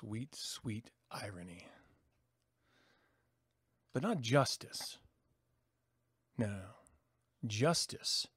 Sweet, 0.00 0.36
sweet 0.36 0.90
irony. 1.10 1.66
But 3.92 4.04
not 4.04 4.20
justice. 4.20 4.98
No. 6.36 6.60
Justice 7.44 8.28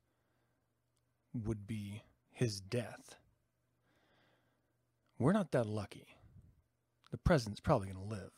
would 1.35 1.67
be 1.67 2.01
his 2.31 2.61
death. 2.61 3.15
We're 5.19 5.33
not 5.33 5.51
that 5.51 5.67
lucky. 5.67 6.07
The 7.11 7.19
president's 7.19 7.59
probably 7.59 7.91
going 7.91 8.09
to 8.09 8.15
live. 8.15 8.31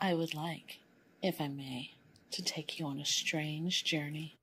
I 0.00 0.14
would 0.14 0.34
like, 0.34 0.80
if 1.22 1.40
I 1.40 1.46
may, 1.46 1.92
to 2.32 2.42
take 2.42 2.80
you 2.80 2.86
on 2.86 2.98
a 2.98 3.04
strange 3.04 3.84
journey. 3.84 4.36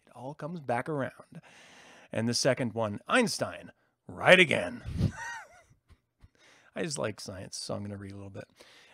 It 0.06 0.12
all 0.14 0.34
comes 0.34 0.60
back 0.60 0.88
around. 0.88 1.40
And 2.12 2.28
the 2.28 2.34
second 2.34 2.74
one, 2.74 3.00
Einstein, 3.08 3.72
right 4.06 4.38
again. 4.38 4.82
I 6.76 6.82
just 6.82 6.98
like 6.98 7.20
science, 7.20 7.56
so 7.56 7.74
I'm 7.74 7.80
going 7.80 7.90
to 7.90 7.96
read 7.96 8.12
a 8.12 8.16
little 8.16 8.30
bit. 8.30 8.44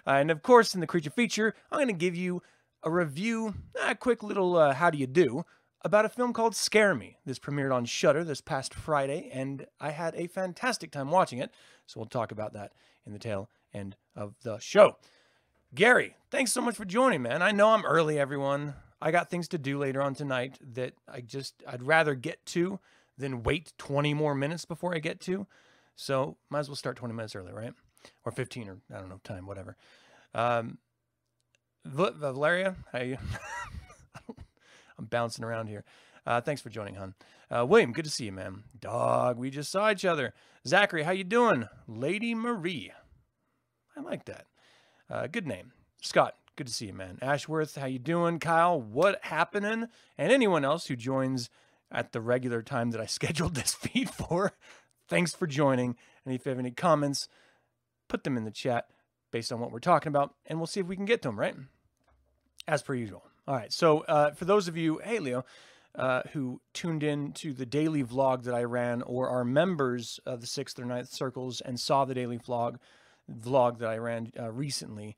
Uh, 0.09 0.12
and 0.12 0.31
of 0.31 0.42
course, 0.42 0.75
in 0.75 0.81
the 0.81 0.87
creature 0.87 1.11
feature, 1.11 1.55
I'm 1.70 1.77
going 1.77 1.89
to 1.89 1.92
give 1.92 2.17
you 2.17 2.42
a 2.83 2.91
review, 2.91 3.55
a 3.85 3.95
quick 3.95 4.23
little 4.23 4.57
uh, 4.57 4.73
how 4.73 4.89
do 4.89 4.96
you 4.96 5.07
do, 5.07 5.45
about 5.83 6.07
a 6.07 6.08
film 6.08 6.33
called 6.33 6.57
Scare 6.57 6.95
Me. 6.95 7.19
This 7.27 7.39
premiered 7.39 7.74
on 7.74 7.85
Shudder 7.85 8.24
this 8.24 8.41
past 8.41 8.73
Friday, 8.73 9.29
and 9.33 9.67
I 9.79 9.91
had 9.91 10.14
a 10.14 10.27
fantastic 10.27 10.91
time 10.91 11.11
watching 11.11 11.41
it. 11.41 11.51
So 11.86 12.01
we'll 12.01 12.07
talk 12.07 12.33
about 12.33 12.55
that 12.55 12.73
in 13.05 13.13
the 13.13 13.18
tail 13.18 13.51
end 13.74 13.97
of 14.17 14.35
the 14.42 14.58
show. 14.58 14.97
Gary, 15.74 16.17
thanks 16.30 16.52
so 16.52 16.63
much 16.63 16.77
for 16.77 16.86
joining, 16.86 17.20
man. 17.20 17.42
I 17.42 17.52
know 17.52 17.68
I'm 17.68 17.85
early, 17.85 18.18
everyone. 18.18 18.74
I 19.02 19.11
got 19.11 19.29
things 19.29 19.47
to 19.48 19.58
do 19.58 19.79
later 19.79 20.01
on 20.01 20.14
tonight 20.14 20.58
that 20.73 20.95
I 21.07 21.20
just 21.20 21.63
I'd 21.68 21.83
rather 21.83 22.14
get 22.14 22.45
to 22.47 22.80
than 23.18 23.42
wait 23.42 23.74
20 23.77 24.14
more 24.14 24.35
minutes 24.35 24.64
before 24.64 24.95
I 24.95 25.01
get 25.01 25.20
to. 25.23 25.47
So 25.97 26.39
might 26.48 26.61
as 26.61 26.68
well 26.68 26.77
start 26.77 26.97
20 26.97 27.13
minutes 27.13 27.36
early, 27.36 27.52
right? 27.52 27.74
Or 28.24 28.33
15 28.33 28.69
or 28.69 28.79
I 28.95 28.98
don't 28.98 29.08
know, 29.08 29.20
time, 29.24 29.46
whatever. 29.46 29.77
Um, 30.35 30.79
Valeria, 31.85 32.77
how 32.92 33.01
you? 33.01 33.19
I'm 34.98 35.07
bouncing 35.07 35.45
around 35.45 35.69
here. 35.69 35.85
Uh, 36.27 36.41
thanks 36.41 36.61
for 36.61 36.68
joining, 36.68 36.97
hon. 36.97 37.14
Uh, 37.51 37.64
William, 37.64 37.92
good 37.92 38.05
to 38.05 38.11
see 38.11 38.27
you, 38.27 38.33
man. 38.33 38.64
Dog, 38.79 39.39
we 39.39 39.51
just 39.51 39.70
saw 39.70 39.91
each 39.91 40.05
other. 40.05 40.35
Zachary, 40.67 41.05
how 41.05 41.13
you 41.13 41.24
doing? 41.24 41.68
Lady 41.86 42.35
Marie, 42.35 42.92
I 43.97 44.01
like 44.01 44.27
that. 44.27 44.45
Uh, 45.08 45.27
good 45.27 45.47
name. 45.47 45.73
Scott, 46.02 46.35
good 46.57 46.67
to 46.67 46.73
see 46.73 46.86
you, 46.86 46.92
man. 46.92 47.18
Ashworth, 47.23 47.77
how 47.77 47.86
you 47.86 47.98
doing? 47.98 48.39
Kyle, 48.39 48.79
what 48.79 49.18
happening? 49.23 49.89
And 50.18 50.33
anyone 50.33 50.64
else 50.64 50.86
who 50.86 50.97
joins 50.97 51.48
at 51.91 52.13
the 52.13 52.20
regular 52.20 52.61
time 52.63 52.91
that 52.91 53.01
I 53.01 53.07
scheduled 53.07 53.55
this 53.55 53.74
feed 53.74 54.11
for, 54.11 54.52
thanks 55.08 55.35
for 55.35 55.47
joining. 55.47 55.97
And 56.24 56.35
if 56.35 56.45
you 56.45 56.51
have 56.51 56.58
any 56.58 56.73
comments, 56.73 57.29
put 58.08 58.24
them 58.24 58.36
in 58.36 58.45
the 58.45 58.51
chat 58.51 58.86
based 59.30 59.52
on 59.52 59.61
what 59.61 59.70
we're 59.70 59.79
talking 59.79 60.08
about, 60.08 60.35
and 60.46 60.58
we'll 60.58 60.67
see 60.67 60.80
if 60.80 60.86
we 60.86 60.96
can 60.96 61.05
get 61.05 61.23
to 61.23 61.29
them, 61.29 61.39
right? 61.39 61.55
As 62.67 62.83
per 62.83 62.95
usual. 62.95 63.23
All 63.46 63.55
right. 63.55 63.73
So 63.73 64.01
uh, 64.01 64.33
for 64.33 64.45
those 64.45 64.69
of 64.69 64.77
you, 64.77 65.01
hey, 65.05 65.19
Leo, 65.19 65.45
uh, 65.95 66.23
who 66.33 66.61
tuned 66.74 67.02
in 67.02 67.33
to 67.33 67.52
the 67.52 67.67
daily 67.67 68.05
vlog 68.05 68.45
that 68.45 68.55
I 68.55 68.64
ran 68.64 69.02
or 69.02 69.29
are 69.29 69.45
members 69.45 70.20
of 70.27 70.41
the 70.41 70.47
sixth 70.47 70.79
or 70.79 70.85
ninth 70.85 71.11
circles 71.11 71.61
and 71.61 71.79
saw 71.80 72.05
the 72.05 72.14
daily 72.14 72.39
vlog, 72.39 72.77
vlog 73.30 73.79
that 73.79 73.89
I 73.89 73.98
ran 73.98 74.30
uh, 74.39 74.51
recently, 74.51 75.17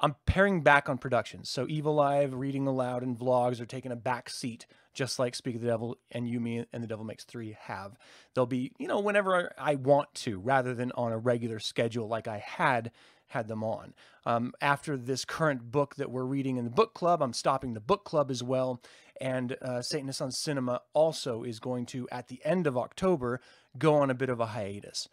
I'm 0.00 0.16
paring 0.26 0.62
back 0.62 0.88
on 0.88 0.98
productions. 0.98 1.48
So 1.48 1.66
Evil 1.68 1.94
Live, 1.94 2.34
Reading 2.34 2.66
Aloud, 2.66 3.02
and 3.02 3.18
vlogs 3.18 3.60
are 3.60 3.66
taking 3.66 3.92
a 3.92 3.96
back 3.96 4.28
seat, 4.28 4.66
just 4.92 5.18
like 5.18 5.34
Speak 5.34 5.56
of 5.56 5.60
the 5.60 5.68
Devil 5.68 5.98
and 6.10 6.28
You, 6.28 6.40
Me, 6.40 6.64
and 6.72 6.82
the 6.82 6.86
Devil 6.86 7.04
Makes 7.04 7.24
Three 7.24 7.56
have. 7.60 7.98
They'll 8.34 8.46
be, 8.46 8.72
you 8.78 8.88
know, 8.88 9.00
whenever 9.00 9.52
I 9.58 9.76
want 9.76 10.12
to, 10.14 10.38
rather 10.38 10.74
than 10.74 10.92
on 10.92 11.12
a 11.12 11.18
regular 11.18 11.58
schedule 11.58 12.08
like 12.08 12.28
I 12.28 12.38
had 12.38 12.90
had 13.28 13.48
them 13.48 13.64
on. 13.64 13.94
Um, 14.26 14.52
after 14.60 14.96
this 14.96 15.24
current 15.24 15.70
book 15.70 15.96
that 15.96 16.10
we're 16.10 16.24
reading 16.24 16.58
in 16.58 16.64
the 16.64 16.70
book 16.70 16.94
club, 16.94 17.22
I'm 17.22 17.32
stopping 17.32 17.72
the 17.72 17.80
book 17.80 18.04
club 18.04 18.30
as 18.30 18.42
well. 18.42 18.80
And 19.20 19.56
uh, 19.62 19.82
Satanist 19.82 20.20
on 20.20 20.30
Cinema 20.30 20.82
also 20.92 21.42
is 21.42 21.58
going 21.58 21.86
to, 21.86 22.08
at 22.10 22.28
the 22.28 22.40
end 22.44 22.66
of 22.66 22.76
October, 22.76 23.40
go 23.78 23.94
on 23.94 24.10
a 24.10 24.14
bit 24.14 24.28
of 24.28 24.40
a 24.40 24.46
hiatus. 24.46 25.08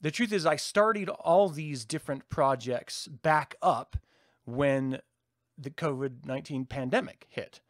The 0.00 0.10
truth 0.10 0.32
is, 0.32 0.44
I 0.44 0.56
started 0.56 1.08
all 1.08 1.48
these 1.48 1.84
different 1.84 2.28
projects 2.28 3.06
back 3.06 3.54
up 3.62 3.96
when 4.44 5.00
the 5.56 5.70
COVID 5.70 6.26
19 6.26 6.66
pandemic 6.66 7.26
hit. 7.28 7.60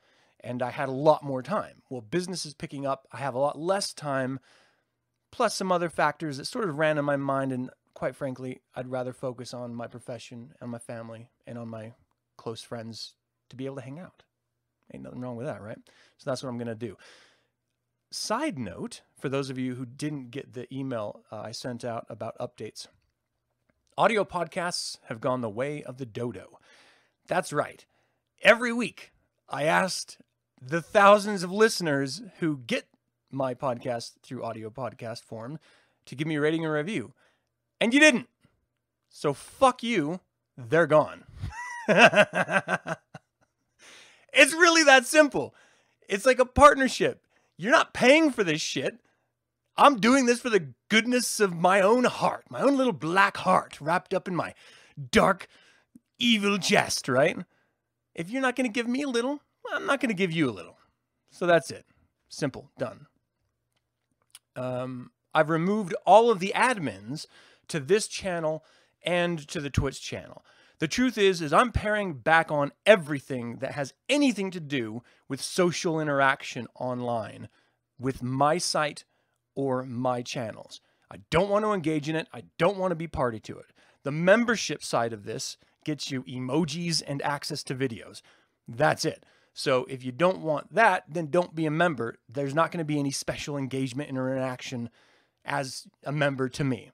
And 0.44 0.62
I 0.62 0.70
had 0.70 0.88
a 0.88 0.92
lot 0.92 1.24
more 1.24 1.42
time. 1.42 1.82
Well, 1.88 2.02
business 2.02 2.44
is 2.44 2.54
picking 2.54 2.86
up. 2.86 3.08
I 3.12 3.18
have 3.18 3.34
a 3.34 3.38
lot 3.38 3.58
less 3.58 3.92
time, 3.92 4.40
plus 5.32 5.56
some 5.56 5.72
other 5.72 5.88
factors 5.88 6.36
that 6.36 6.44
sort 6.44 6.68
of 6.68 6.78
ran 6.78 6.98
in 6.98 7.04
my 7.04 7.16
mind. 7.16 7.52
And 7.52 7.70
quite 7.94 8.14
frankly, 8.14 8.60
I'd 8.74 8.90
rather 8.90 9.12
focus 9.12 9.54
on 9.54 9.74
my 9.74 9.86
profession 9.86 10.52
and 10.60 10.70
my 10.70 10.78
family 10.78 11.30
and 11.46 11.56
on 11.58 11.68
my 11.68 11.92
close 12.36 12.62
friends 12.62 13.14
to 13.48 13.56
be 13.56 13.66
able 13.66 13.76
to 13.76 13.82
hang 13.82 13.98
out. 13.98 14.22
Ain't 14.92 15.02
nothing 15.02 15.20
wrong 15.20 15.36
with 15.36 15.46
that, 15.46 15.62
right? 15.62 15.78
So 16.18 16.30
that's 16.30 16.42
what 16.42 16.50
I'm 16.50 16.58
going 16.58 16.68
to 16.68 16.74
do. 16.74 16.96
Side 18.10 18.58
note 18.58 19.00
for 19.18 19.28
those 19.28 19.50
of 19.50 19.58
you 19.58 19.74
who 19.74 19.86
didn't 19.86 20.30
get 20.30 20.52
the 20.52 20.72
email 20.72 21.22
uh, 21.32 21.40
I 21.40 21.52
sent 21.52 21.84
out 21.84 22.06
about 22.08 22.38
updates 22.38 22.86
audio 23.96 24.24
podcasts 24.24 24.98
have 25.06 25.20
gone 25.20 25.40
the 25.40 25.48
way 25.48 25.82
of 25.82 25.98
the 25.98 26.06
dodo. 26.06 26.58
That's 27.26 27.52
right. 27.52 27.84
Every 28.42 28.72
week, 28.72 29.12
I 29.48 29.64
asked 29.64 30.18
the 30.66 30.80
thousands 30.80 31.42
of 31.42 31.52
listeners 31.52 32.22
who 32.38 32.58
get 32.66 32.86
my 33.30 33.52
podcast 33.54 34.12
through 34.22 34.42
audio 34.42 34.70
podcast 34.70 35.22
form 35.22 35.58
to 36.06 36.14
give 36.14 36.26
me 36.26 36.36
a 36.36 36.40
rating 36.40 36.64
and 36.64 36.72
review. 36.72 37.12
And 37.80 37.92
you 37.92 38.00
didn't. 38.00 38.28
So 39.10 39.34
fuck 39.34 39.82
you. 39.82 40.20
They're 40.56 40.86
gone. 40.86 41.24
it's 41.88 42.94
really 44.54 44.84
that 44.84 45.04
simple. 45.06 45.54
It's 46.08 46.24
like 46.24 46.38
a 46.38 46.46
partnership. 46.46 47.22
You're 47.58 47.72
not 47.72 47.92
paying 47.92 48.30
for 48.30 48.44
this 48.44 48.60
shit. 48.60 48.98
I'm 49.76 50.00
doing 50.00 50.26
this 50.26 50.40
for 50.40 50.50
the 50.50 50.68
goodness 50.88 51.40
of 51.40 51.54
my 51.54 51.80
own 51.80 52.04
heart, 52.04 52.44
my 52.48 52.60
own 52.60 52.76
little 52.76 52.92
black 52.92 53.36
heart 53.38 53.80
wrapped 53.80 54.14
up 54.14 54.28
in 54.28 54.36
my 54.36 54.54
dark, 55.10 55.48
evil 56.18 56.58
chest, 56.58 57.08
right? 57.08 57.36
If 58.14 58.30
you're 58.30 58.42
not 58.42 58.54
going 58.54 58.68
to 58.70 58.72
give 58.72 58.86
me 58.86 59.02
a 59.02 59.08
little, 59.08 59.40
I'm 59.72 59.86
not 59.86 60.00
going 60.00 60.08
to 60.08 60.14
give 60.14 60.32
you 60.32 60.48
a 60.48 60.52
little. 60.52 60.78
So 61.30 61.46
that's 61.46 61.70
it. 61.70 61.84
Simple. 62.28 62.70
Done. 62.78 63.06
Um, 64.56 65.10
I've 65.34 65.50
removed 65.50 65.94
all 66.06 66.30
of 66.30 66.38
the 66.38 66.52
admins 66.54 67.26
to 67.68 67.80
this 67.80 68.06
channel 68.06 68.64
and 69.04 69.46
to 69.48 69.60
the 69.60 69.70
Twitch 69.70 70.00
channel. 70.00 70.44
The 70.78 70.88
truth 70.88 71.16
is 71.16 71.40
is 71.40 71.52
I'm 71.52 71.72
paring 71.72 72.14
back 72.14 72.50
on 72.50 72.72
everything 72.84 73.56
that 73.56 73.72
has 73.72 73.94
anything 74.08 74.50
to 74.52 74.60
do 74.60 75.02
with 75.28 75.40
social 75.40 76.00
interaction 76.00 76.66
online 76.74 77.48
with 77.98 78.22
my 78.22 78.58
site 78.58 79.04
or 79.54 79.84
my 79.84 80.22
channels. 80.22 80.80
I 81.10 81.18
don't 81.30 81.48
want 81.48 81.64
to 81.64 81.72
engage 81.72 82.08
in 82.08 82.16
it. 82.16 82.26
I 82.32 82.42
don't 82.58 82.76
want 82.76 82.90
to 82.90 82.96
be 82.96 83.06
party 83.06 83.38
to 83.40 83.58
it. 83.58 83.66
The 84.02 84.10
membership 84.10 84.82
side 84.82 85.12
of 85.12 85.24
this 85.24 85.56
gets 85.84 86.10
you 86.10 86.22
emojis 86.24 87.02
and 87.06 87.22
access 87.22 87.62
to 87.64 87.74
videos. 87.74 88.20
That's 88.66 89.04
it. 89.04 89.24
So 89.54 89.86
if 89.88 90.04
you 90.04 90.10
don't 90.10 90.40
want 90.40 90.74
that, 90.74 91.04
then 91.08 91.28
don't 91.30 91.54
be 91.54 91.64
a 91.64 91.70
member. 91.70 92.16
There's 92.28 92.54
not 92.54 92.72
going 92.72 92.78
to 92.78 92.84
be 92.84 92.98
any 92.98 93.12
special 93.12 93.56
engagement 93.56 94.08
and 94.08 94.18
interaction 94.18 94.90
as 95.44 95.86
a 96.02 96.10
member 96.10 96.48
to 96.48 96.64
me. 96.64 96.90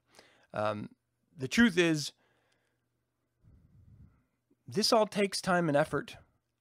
Um, 0.53 0.91
the 1.37 1.49
truth 1.49 1.79
is, 1.79 2.13
this 4.69 4.93
all 4.93 5.07
takes 5.07 5.41
time 5.41 5.69
and 5.69 5.77
effort. 5.77 6.17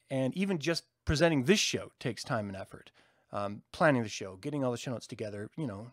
And 0.09 0.35
even 0.35 0.57
just 0.57 0.85
presenting 1.03 1.43
this 1.43 1.59
show 1.59 1.91
takes 1.99 2.23
time 2.23 2.47
and 2.47 2.55
effort. 2.55 2.91
Um, 3.31 3.61
planning 3.73 4.01
the 4.01 4.09
show, 4.09 4.37
getting 4.37 4.63
all 4.63 4.71
the 4.71 4.77
show 4.77 4.91
notes 4.91 5.05
together, 5.05 5.49
you 5.55 5.67
know, 5.67 5.91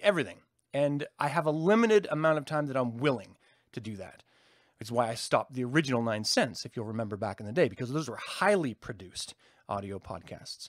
everything. 0.00 0.38
And 0.74 1.06
I 1.18 1.28
have 1.28 1.46
a 1.46 1.50
limited 1.50 2.06
amount 2.10 2.38
of 2.38 2.44
time 2.44 2.66
that 2.66 2.76
I'm 2.76 2.98
willing 2.98 3.36
to 3.72 3.80
do 3.80 3.96
that. 3.96 4.22
It's 4.80 4.92
why 4.92 5.08
I 5.08 5.14
stopped 5.14 5.54
the 5.54 5.64
original 5.64 6.02
Nine 6.02 6.24
Cents, 6.24 6.64
if 6.64 6.76
you'll 6.76 6.84
remember 6.86 7.16
back 7.16 7.40
in 7.40 7.46
the 7.46 7.52
day, 7.52 7.68
because 7.68 7.92
those 7.92 8.08
were 8.08 8.16
highly 8.16 8.74
produced 8.74 9.34
audio 9.68 9.98
podcasts. 9.98 10.68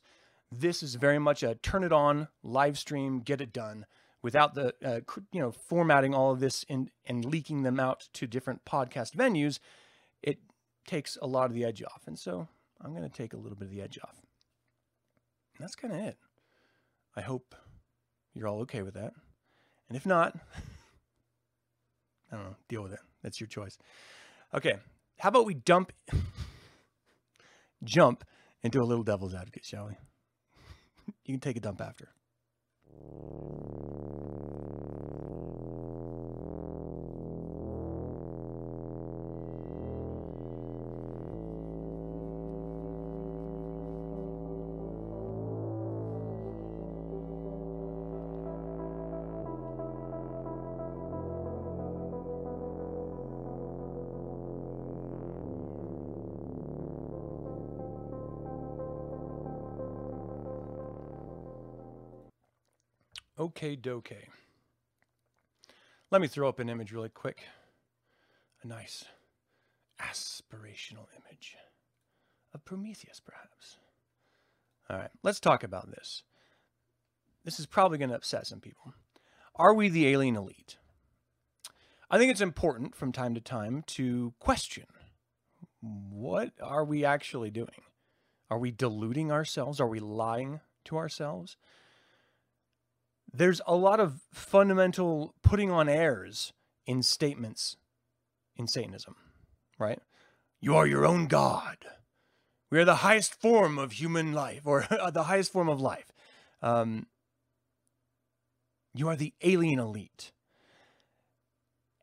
This 0.52 0.82
is 0.82 0.96
very 0.96 1.20
much 1.20 1.44
a 1.44 1.56
turn 1.56 1.84
it 1.84 1.94
on, 1.94 2.28
live 2.42 2.78
stream, 2.78 3.20
get 3.20 3.40
it 3.40 3.54
done 3.54 3.86
without 4.22 4.56
the, 4.56 4.74
uh, 4.84 5.00
you 5.32 5.40
know, 5.40 5.52
formatting 5.52 6.14
all 6.16 6.32
of 6.32 6.40
this 6.40 6.66
and, 6.68 6.90
and 7.06 7.24
leaking 7.24 7.64
them 7.64 7.80
out 7.80 8.10
to 8.14 8.26
different 8.26 8.66
podcast 8.66 9.16
venues. 9.16 9.60
It 10.24 10.40
takes 10.88 11.18
a 11.22 11.28
lot 11.28 11.46
of 11.46 11.54
the 11.54 11.64
edge 11.64 11.84
off. 11.84 12.04
And 12.08 12.18
so 12.18 12.48
I'm 12.82 12.96
going 12.96 13.08
to 13.08 13.16
take 13.16 13.34
a 13.34 13.38
little 13.38 13.56
bit 13.56 13.66
of 13.66 13.72
the 13.72 13.82
edge 13.82 14.00
off. 14.04 14.16
And 15.56 15.64
that's 15.64 15.76
kind 15.76 15.94
of 15.94 16.00
it. 16.00 16.18
I 17.16 17.22
hope 17.22 17.56
you're 18.34 18.48
all 18.48 18.62
okay 18.62 18.82
with 18.82 18.96
that. 18.96 19.14
And 19.88 19.96
if 19.96 20.06
not, 20.06 20.36
I 22.32 22.36
don't 22.36 22.46
know, 22.46 22.56
deal 22.68 22.84
with 22.84 22.94
it. 22.94 23.00
That's 23.24 23.40
your 23.40 23.48
choice. 23.48 23.78
Okay. 24.54 24.78
How 25.20 25.30
about 25.30 25.46
we 25.46 25.54
dump 25.54 25.92
jump 27.84 28.24
into 28.64 28.80
a 28.80 28.84
little 28.84 29.04
devil's 29.04 29.34
advocate, 29.34 29.66
shall 29.66 29.88
we? 29.88 29.94
you 31.26 31.34
can 31.34 31.40
take 31.40 31.58
a 31.58 31.60
dump 31.60 31.82
after. 31.82 32.10
Okay, 63.40 63.78
doke. 63.78 64.12
Let 66.12 66.20
me 66.20 66.28
throw 66.28 66.50
up 66.50 66.60
an 66.60 66.68
image 66.68 66.92
really 66.92 67.08
quick. 67.08 67.44
A 68.64 68.68
nice 68.68 69.06
aspirational 70.02 71.08
image 71.16 71.56
of 72.54 72.66
Prometheus, 72.66 73.22
perhaps. 73.22 73.78
All 74.90 74.98
right, 74.98 75.12
let's 75.24 75.40
talk 75.40 75.64
about 75.64 75.90
this. 75.90 76.24
This 77.46 77.62
is 77.62 77.66
probably 77.66 77.98
going 77.98 78.10
to 78.10 78.16
upset 78.16 78.46
some 78.46 78.60
people. 78.60 78.94
Are 79.56 79.74
we 79.74 79.88
the 79.88 80.08
alien 80.08 80.36
elite? 80.36 80.78
I 82.12 82.18
think 82.18 82.32
it's 82.32 82.42
important 82.42 82.94
from 82.94 83.14
time 83.14 83.36
to 83.36 83.42
time 83.42 83.84
to 83.88 84.34
question 84.40 84.86
what 85.80 86.52
are 86.62 86.84
we 86.84 87.06
actually 87.06 87.52
doing? 87.52 87.84
Are 88.50 88.60
we 88.60 88.72
deluding 88.72 89.32
ourselves? 89.32 89.80
Are 89.80 89.88
we 89.88 90.00
lying 90.00 90.60
to 90.86 90.98
ourselves? 90.98 91.56
There's 93.34 93.62
a 93.68 93.76
lot 93.76 94.00
of 94.00 94.22
fundamental 94.34 95.34
putting 95.44 95.72
on 95.72 95.88
airs 95.88 96.54
in 96.86 97.04
statements 97.04 97.78
in 98.56 98.68
Satanism, 98.68 99.16
right? 99.78 100.00
You 100.60 100.76
are 100.76 100.88
your 100.88 101.06
own 101.06 101.28
God. 101.28 101.78
We 102.72 102.80
are 102.80 102.86
the 102.86 102.96
highest 102.96 103.34
form 103.34 103.80
of 103.80 103.94
human 103.94 104.34
life, 104.34 104.62
or 104.66 104.86
the 105.14 105.24
highest 105.24 105.52
form 105.52 105.70
of 105.70 105.80
life. 105.80 106.12
Um, 106.62 107.08
you 108.94 109.08
are 109.08 109.16
the 109.16 109.34
alien 109.42 109.80
elite. 109.80 110.32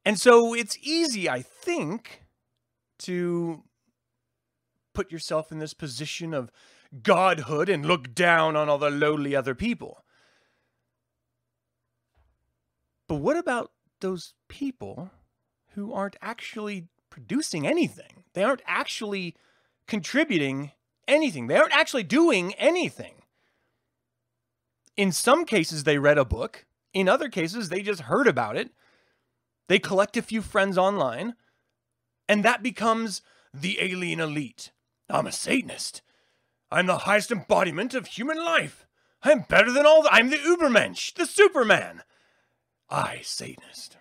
And 0.05 0.19
so 0.19 0.55
it's 0.55 0.79
easy, 0.81 1.29
I 1.29 1.43
think, 1.43 2.23
to 3.01 3.65
put 4.95 5.11
yourself 5.13 5.53
in 5.53 5.59
this 5.59 5.75
position 5.75 6.33
of 6.33 6.51
godhood 7.03 7.69
and 7.69 7.85
look 7.85 8.15
down 8.15 8.57
on 8.57 8.69
all 8.69 8.79
the 8.79 8.91
lowly 8.91 9.35
other 9.35 9.55
people. 9.55 10.05
But 13.09 13.17
what 13.17 13.37
about 13.37 13.73
those 14.01 14.35
people 14.49 15.11
who 15.75 15.93
aren't 15.93 16.17
actually 16.21 16.89
producing 17.11 17.67
anything? 17.67 18.25
They 18.35 18.43
aren't 18.43 18.63
actually 18.67 19.37
contributing 19.87 20.73
anything. 21.07 21.47
They 21.47 21.57
aren't 21.57 21.77
actually 21.77 22.03
doing 22.03 22.55
anything. 22.55 23.23
In 24.97 25.13
some 25.13 25.45
cases, 25.45 25.85
they 25.85 25.99
read 25.99 26.19
a 26.19 26.25
book. 26.25 26.67
In 26.93 27.09
other 27.09 27.29
cases, 27.29 27.69
they 27.69 27.83
just 27.83 28.03
heard 28.03 28.27
about 28.27 28.57
it. 28.57 28.71
They 29.69 29.79
collect 29.79 30.17
a 30.17 30.23
few 30.23 30.43
friends 30.43 30.79
online, 30.79 31.35
and 32.29 32.45
that 32.45 32.63
becomes 32.63 33.21
the 33.53 33.79
alien 33.81 34.21
elite. 34.21 34.73
I'm 35.09 35.27
a 35.27 35.33
Satanist. 35.33 36.03
I'm 36.71 36.87
the 36.87 36.99
highest 36.99 37.31
embodiment 37.31 37.95
of 37.95 38.07
human 38.07 38.39
life. 38.39 38.87
I'm 39.23 39.41
better 39.49 39.73
than 39.73 39.87
all 39.87 40.03
the. 40.03 40.13
I'm 40.13 40.31
the 40.31 40.37
Ubermensch, 40.37 41.15
the 41.15 41.27
Superman. 41.27 42.03
I, 42.89 43.21
Satanist. 43.23 43.97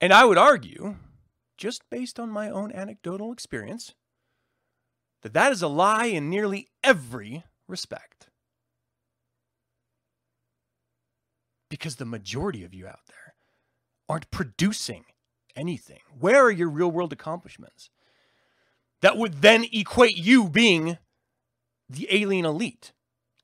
And 0.00 0.12
I 0.12 0.24
would 0.24 0.38
argue, 0.38 0.96
just 1.56 1.88
based 1.90 2.18
on 2.18 2.28
my 2.28 2.50
own 2.50 2.72
anecdotal 2.72 3.32
experience, 3.32 3.94
that 5.22 5.32
that 5.34 5.52
is 5.52 5.62
a 5.62 5.68
lie 5.68 6.06
in 6.06 6.28
nearly 6.28 6.68
every 6.82 7.44
respect. 7.68 8.28
Because 11.68 11.96
the 11.96 12.04
majority 12.04 12.64
of 12.64 12.74
you 12.74 12.86
out 12.86 13.06
there 13.06 13.34
aren't 14.08 14.30
producing 14.30 15.04
anything. 15.56 16.00
Where 16.18 16.44
are 16.44 16.50
your 16.50 16.68
real 16.68 16.90
world 16.90 17.12
accomplishments? 17.12 17.88
That 19.00 19.16
would 19.16 19.42
then 19.42 19.66
equate 19.72 20.16
you 20.16 20.48
being 20.48 20.98
the 21.88 22.08
alien 22.10 22.44
elite. 22.44 22.92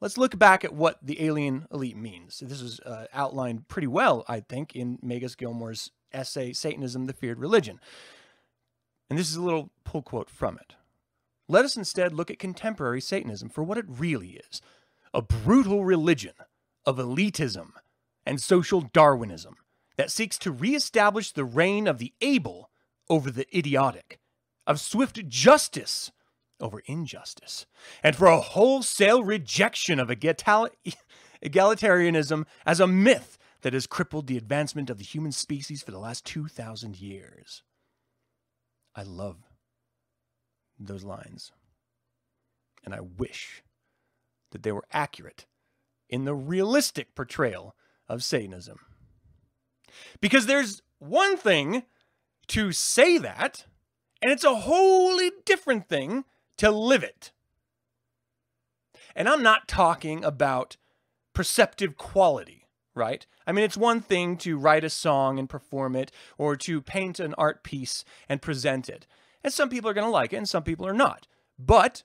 Let's 0.00 0.18
look 0.18 0.38
back 0.38 0.64
at 0.64 0.74
what 0.74 0.98
the 1.02 1.24
alien 1.24 1.66
elite 1.72 1.96
means. 1.96 2.38
This 2.38 2.60
is 2.60 2.78
uh, 2.80 3.06
outlined 3.12 3.66
pretty 3.68 3.88
well, 3.88 4.24
I 4.28 4.40
think, 4.40 4.76
in 4.76 4.98
Magus 5.02 5.34
Gilmore's 5.34 5.90
essay, 6.12 6.52
Satanism, 6.52 7.06
the 7.06 7.12
Feared 7.12 7.40
Religion. 7.40 7.80
And 9.10 9.18
this 9.18 9.28
is 9.28 9.36
a 9.36 9.42
little 9.42 9.70
pull 9.84 10.02
quote 10.02 10.30
from 10.30 10.56
it. 10.58 10.74
Let 11.48 11.64
us 11.64 11.76
instead 11.76 12.12
look 12.12 12.30
at 12.30 12.38
contemporary 12.38 13.00
Satanism 13.00 13.48
for 13.48 13.64
what 13.64 13.78
it 13.78 13.86
really 13.88 14.40
is 14.50 14.60
a 15.14 15.22
brutal 15.22 15.86
religion 15.86 16.34
of 16.84 16.98
elitism 16.98 17.70
and 18.26 18.40
social 18.40 18.82
Darwinism 18.82 19.56
that 19.96 20.10
seeks 20.10 20.36
to 20.38 20.52
reestablish 20.52 21.32
the 21.32 21.46
reign 21.46 21.86
of 21.86 21.98
the 21.98 22.12
able 22.20 22.70
over 23.08 23.30
the 23.30 23.46
idiotic, 23.56 24.20
of 24.66 24.78
swift 24.78 25.26
justice 25.28 26.12
over 26.60 26.82
injustice, 26.86 27.66
and 28.02 28.16
for 28.16 28.26
a 28.26 28.40
wholesale 28.40 29.22
rejection 29.22 30.00
of 30.00 30.08
egalitarianism 30.08 32.46
as 32.66 32.80
a 32.80 32.86
myth 32.86 33.38
that 33.62 33.72
has 33.72 33.86
crippled 33.86 34.26
the 34.26 34.36
advancement 34.36 34.90
of 34.90 34.98
the 34.98 35.04
human 35.04 35.32
species 35.32 35.82
for 35.82 35.90
the 35.90 35.98
last 35.98 36.24
2,000 36.24 37.00
years. 37.00 37.62
I 38.94 39.02
love 39.02 39.36
those 40.78 41.04
lines. 41.04 41.52
And 42.84 42.94
I 42.94 43.00
wish 43.00 43.62
that 44.52 44.62
they 44.62 44.72
were 44.72 44.84
accurate 44.92 45.46
in 46.08 46.24
the 46.24 46.34
realistic 46.34 47.14
portrayal 47.14 47.74
of 48.08 48.24
Satanism. 48.24 48.78
Because 50.20 50.46
there's 50.46 50.82
one 50.98 51.36
thing 51.36 51.84
to 52.48 52.72
say 52.72 53.18
that, 53.18 53.66
and 54.22 54.32
it's 54.32 54.44
a 54.44 54.54
wholly 54.54 55.30
different 55.44 55.88
thing 55.88 56.24
to 56.58 56.70
live 56.70 57.02
it. 57.02 57.32
And 59.16 59.28
I'm 59.28 59.42
not 59.42 59.66
talking 59.66 60.22
about 60.22 60.76
perceptive 61.32 61.96
quality, 61.96 62.66
right? 62.94 63.26
I 63.46 63.52
mean, 63.52 63.64
it's 63.64 63.76
one 63.76 64.00
thing 64.00 64.36
to 64.38 64.58
write 64.58 64.84
a 64.84 64.90
song 64.90 65.38
and 65.38 65.48
perform 65.48 65.96
it, 65.96 66.12
or 66.36 66.54
to 66.56 66.80
paint 66.82 67.18
an 67.18 67.34
art 67.38 67.64
piece 67.64 68.04
and 68.28 68.42
present 68.42 68.88
it. 68.88 69.06
And 69.42 69.52
some 69.52 69.68
people 69.68 69.88
are 69.88 69.94
going 69.94 70.06
to 70.06 70.10
like 70.10 70.32
it, 70.32 70.36
and 70.36 70.48
some 70.48 70.62
people 70.62 70.86
are 70.86 70.92
not. 70.92 71.26
But 71.58 72.02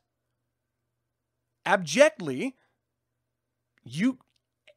abjectly, 1.65 2.55
you 3.83 4.19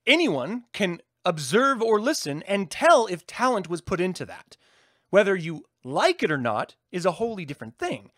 anyone 0.07 0.65
can 0.73 1.01
observe 1.25 1.83
or 1.83 2.01
listen 2.01 2.43
and 2.45 2.71
tell 2.71 3.07
if 3.07 3.27
talent 3.27 3.69
was 3.69 3.81
put 3.81 4.01
into 4.01 4.25
that. 4.25 4.57
Whether 5.11 5.35
you 5.37 5.65
like 5.85 6.23
it 6.23 6.31
or 6.31 6.39
not 6.39 6.77
is 6.91 7.05
a 7.05 7.13
wholly 7.13 7.45
different 7.45 7.79
thing, 7.79 8.11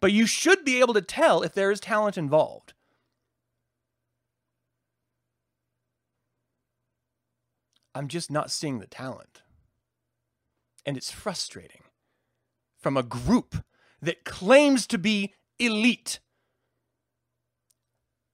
but 0.00 0.12
you 0.12 0.26
should 0.26 0.64
be 0.64 0.80
able 0.80 0.94
to 0.94 1.02
tell 1.02 1.42
if 1.42 1.52
there 1.52 1.70
is 1.70 1.80
talent 1.80 2.16
involved. 2.16 2.72
I'm 7.94 8.08
just 8.08 8.30
not 8.30 8.50
seeing 8.50 8.78
the 8.78 8.86
talent. 8.86 9.42
And 10.86 10.96
it's 10.96 11.10
frustrating 11.10 11.82
from 12.78 12.96
a 12.96 13.02
group 13.02 13.64
that 14.00 14.24
claims 14.24 14.86
to 14.86 14.98
be 14.98 15.34
elite. 15.58 16.20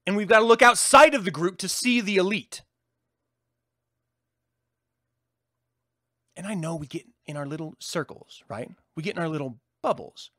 And 0.07 0.17
we've 0.17 0.29
got 0.29 0.39
to 0.39 0.45
look 0.45 0.63
outside 0.63 1.15
of 1.15 1.25
the 1.25 1.33
group 1.33 1.59
to 1.59 1.69
see 1.69 2.01
the 2.01 2.17
elite. 2.17 2.63
And 6.37 6.47
I 6.47 6.55
know 6.55 6.77
we 6.77 6.87
get 6.87 7.07
in 7.27 7.37
our 7.37 7.47
little 7.47 7.75
circles, 7.81 8.45
right? 8.49 8.71
We 8.95 9.03
get 9.03 9.17
in 9.17 9.23
our 9.23 9.29
little 9.29 9.59
bubbles. 9.83 10.31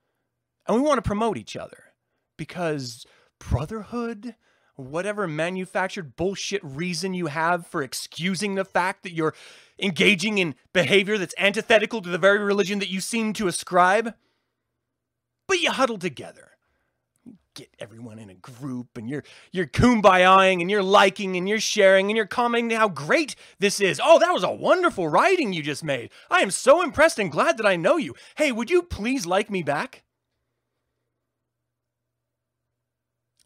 And 0.67 0.75
we 0.75 0.81
want 0.81 0.97
to 0.97 1.07
promote 1.07 1.37
each 1.37 1.55
other 1.55 1.85
because 2.37 3.05
brotherhood, 3.39 4.35
whatever 4.75 5.27
manufactured 5.27 6.15
bullshit 6.15 6.63
reason 6.63 7.13
you 7.13 7.27
have 7.27 7.65
for 7.65 7.81
excusing 7.81 8.55
the 8.55 8.65
fact 8.65 9.03
that 9.03 9.13
you're 9.13 9.33
engaging 9.79 10.37
in 10.37 10.55
behavior 10.73 11.17
that's 11.17 11.35
antithetical 11.37 12.01
to 12.01 12.09
the 12.09 12.17
very 12.17 12.39
religion 12.39 12.79
that 12.79 12.89
you 12.89 12.99
seem 12.99 13.33
to 13.33 13.47
ascribe. 13.47 14.13
But 15.47 15.59
you 15.59 15.71
huddle 15.71 15.97
together. 15.97 16.51
Get 17.55 17.69
everyone 17.79 18.19
in 18.19 18.29
a 18.29 18.35
group 18.35 18.97
and 18.97 19.09
you're 19.09 19.23
you're 19.51 19.65
kumbayaing 19.65 20.61
and 20.61 20.69
you're 20.69 20.83
liking 20.83 21.35
and 21.35 21.49
you're 21.49 21.59
sharing 21.59 22.07
and 22.07 22.15
you're 22.15 22.27
commenting 22.27 22.77
how 22.77 22.87
great 22.87 23.35
this 23.57 23.79
is. 23.79 23.99
Oh, 24.03 24.19
that 24.19 24.33
was 24.33 24.43
a 24.43 24.51
wonderful 24.51 25.07
writing 25.07 25.53
you 25.53 25.63
just 25.63 25.83
made. 25.83 26.11
I 26.29 26.41
am 26.41 26.51
so 26.51 26.83
impressed 26.83 27.17
and 27.17 27.31
glad 27.31 27.57
that 27.57 27.65
I 27.65 27.75
know 27.75 27.97
you. 27.97 28.13
Hey, 28.35 28.51
would 28.51 28.69
you 28.69 28.83
please 28.83 29.25
like 29.25 29.49
me 29.49 29.63
back? 29.63 30.03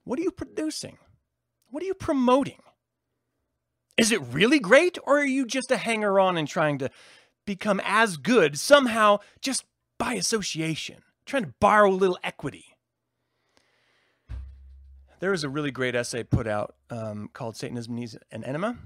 What 0.04 0.20
are 0.20 0.24
you 0.24 0.32
producing? 0.32 0.98
What 1.70 1.84
are 1.84 1.86
you 1.86 1.94
promoting? 1.94 2.62
Is 3.98 4.12
it 4.12 4.22
really 4.22 4.60
great, 4.60 4.98
or 5.04 5.20
are 5.20 5.26
you 5.26 5.46
just 5.46 5.72
a 5.72 5.78
hanger 5.78 6.20
on 6.20 6.38
and 6.38 6.48
trying 6.48 6.78
to 6.80 6.90
become 7.46 7.82
as 7.84 8.18
good 8.18 8.58
somehow 8.58 9.20
just 9.42 9.66
by 9.98 10.14
association, 10.14 11.04
trying 11.26 11.44
to 11.44 11.54
borrow 11.60 11.92
a 11.92 11.94
little 11.94 12.18
equity? 12.24 12.66
There 15.20 15.32
was 15.32 15.44
a 15.44 15.50
really 15.50 15.70
great 15.70 15.94
essay 15.94 16.24
put 16.24 16.48
out 16.48 16.76
um, 16.90 17.30
called 17.32 17.56
Satanism 17.56 17.94
Needs 17.94 18.18
an 18.32 18.44
Enema. 18.44 18.78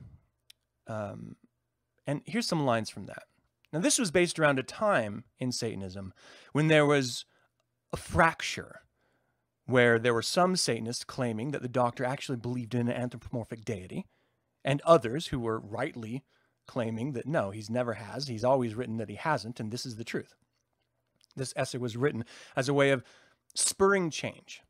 Um, 0.85 1.37
and 2.05 2.21
here's 2.25 2.47
some 2.47 2.65
lines 2.65 2.89
from 2.89 3.05
that. 3.05 3.23
Now, 3.71 3.79
this 3.79 3.97
was 3.97 4.11
based 4.11 4.37
around 4.37 4.59
a 4.59 4.63
time 4.63 5.23
in 5.39 5.51
Satanism 5.51 6.13
when 6.51 6.67
there 6.67 6.85
was 6.85 7.25
a 7.93 7.97
fracture 7.97 8.81
where 9.65 9.97
there 9.97 10.13
were 10.13 10.21
some 10.21 10.55
Satanists 10.55 11.03
claiming 11.03 11.51
that 11.51 11.61
the 11.61 11.67
doctor 11.67 12.05
actually 12.05 12.37
believed 12.37 12.75
in 12.75 12.87
an 12.87 12.95
anthropomorphic 12.95 13.65
deity, 13.65 14.05
and 14.63 14.81
others 14.81 15.27
who 15.27 15.39
were 15.39 15.59
rightly 15.59 16.23
claiming 16.67 17.13
that 17.13 17.27
no, 17.27 17.51
he's 17.51 17.69
never 17.69 17.93
has. 17.93 18.27
He's 18.27 18.43
always 18.43 18.75
written 18.75 18.97
that 18.97 19.09
he 19.09 19.15
hasn't, 19.15 19.59
and 19.59 19.71
this 19.71 19.85
is 19.85 19.95
the 19.95 20.03
truth. 20.03 20.35
This 21.35 21.53
essay 21.55 21.77
was 21.77 21.97
written 21.97 22.25
as 22.55 22.69
a 22.69 22.73
way 22.73 22.91
of 22.91 23.03
spurring 23.53 24.09
change, 24.09 24.61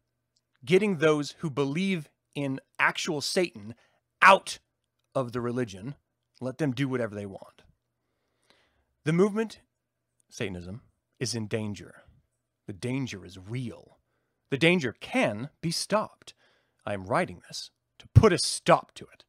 getting 0.63 0.97
those 0.97 1.35
who 1.39 1.49
believe 1.49 2.09
in 2.33 2.59
actual 2.79 3.21
Satan 3.21 3.75
out 4.21 4.59
of 5.13 5.31
the 5.31 5.41
religion, 5.41 5.95
let 6.41 6.57
them 6.57 6.73
do 6.73 6.87
whatever 6.89 7.15
they 7.15 7.25
want. 7.25 7.61
The 9.05 9.13
movement, 9.13 9.61
Satanism, 10.29 10.81
is 11.19 11.35
in 11.35 11.47
danger. 11.47 12.03
The 12.67 12.73
danger 12.73 13.23
is 13.23 13.37
real. 13.37 13.94
The 14.49 14.57
danger 14.57 14.95
can 14.99 15.49
be 15.61 15.71
stopped. 15.71 16.33
I 16.85 16.93
am 16.93 17.05
writing 17.05 17.41
this 17.47 17.71
to 17.99 18.07
put 18.13 18.33
a 18.33 18.37
stop 18.37 18.93
to 18.95 19.05
it. 19.11 19.25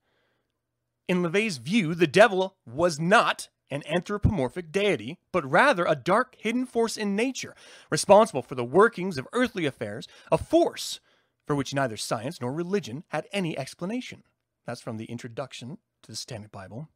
In 1.08 1.22
LaVey's 1.22 1.58
view, 1.58 1.94
the 1.94 2.06
devil 2.06 2.56
was 2.66 2.98
not 2.98 3.48
an 3.70 3.82
anthropomorphic 3.86 4.70
deity, 4.70 5.18
but 5.32 5.48
rather 5.48 5.84
a 5.84 5.96
dark, 5.96 6.36
hidden 6.38 6.66
force 6.66 6.96
in 6.96 7.16
nature, 7.16 7.54
responsible 7.90 8.42
for 8.42 8.54
the 8.54 8.64
workings 8.64 9.18
of 9.18 9.26
earthly 9.32 9.66
affairs, 9.66 10.06
a 10.30 10.38
force 10.38 11.00
for 11.46 11.54
which 11.56 11.74
neither 11.74 11.96
science 11.96 12.40
nor 12.40 12.52
religion 12.52 13.04
had 13.08 13.26
any 13.32 13.56
explanation. 13.58 14.22
That's 14.66 14.80
from 14.80 14.96
the 14.96 15.06
introduction 15.06 15.78
to 16.02 16.10
the 16.10 16.16
Satanic 16.16 16.52
Bible 16.52 16.88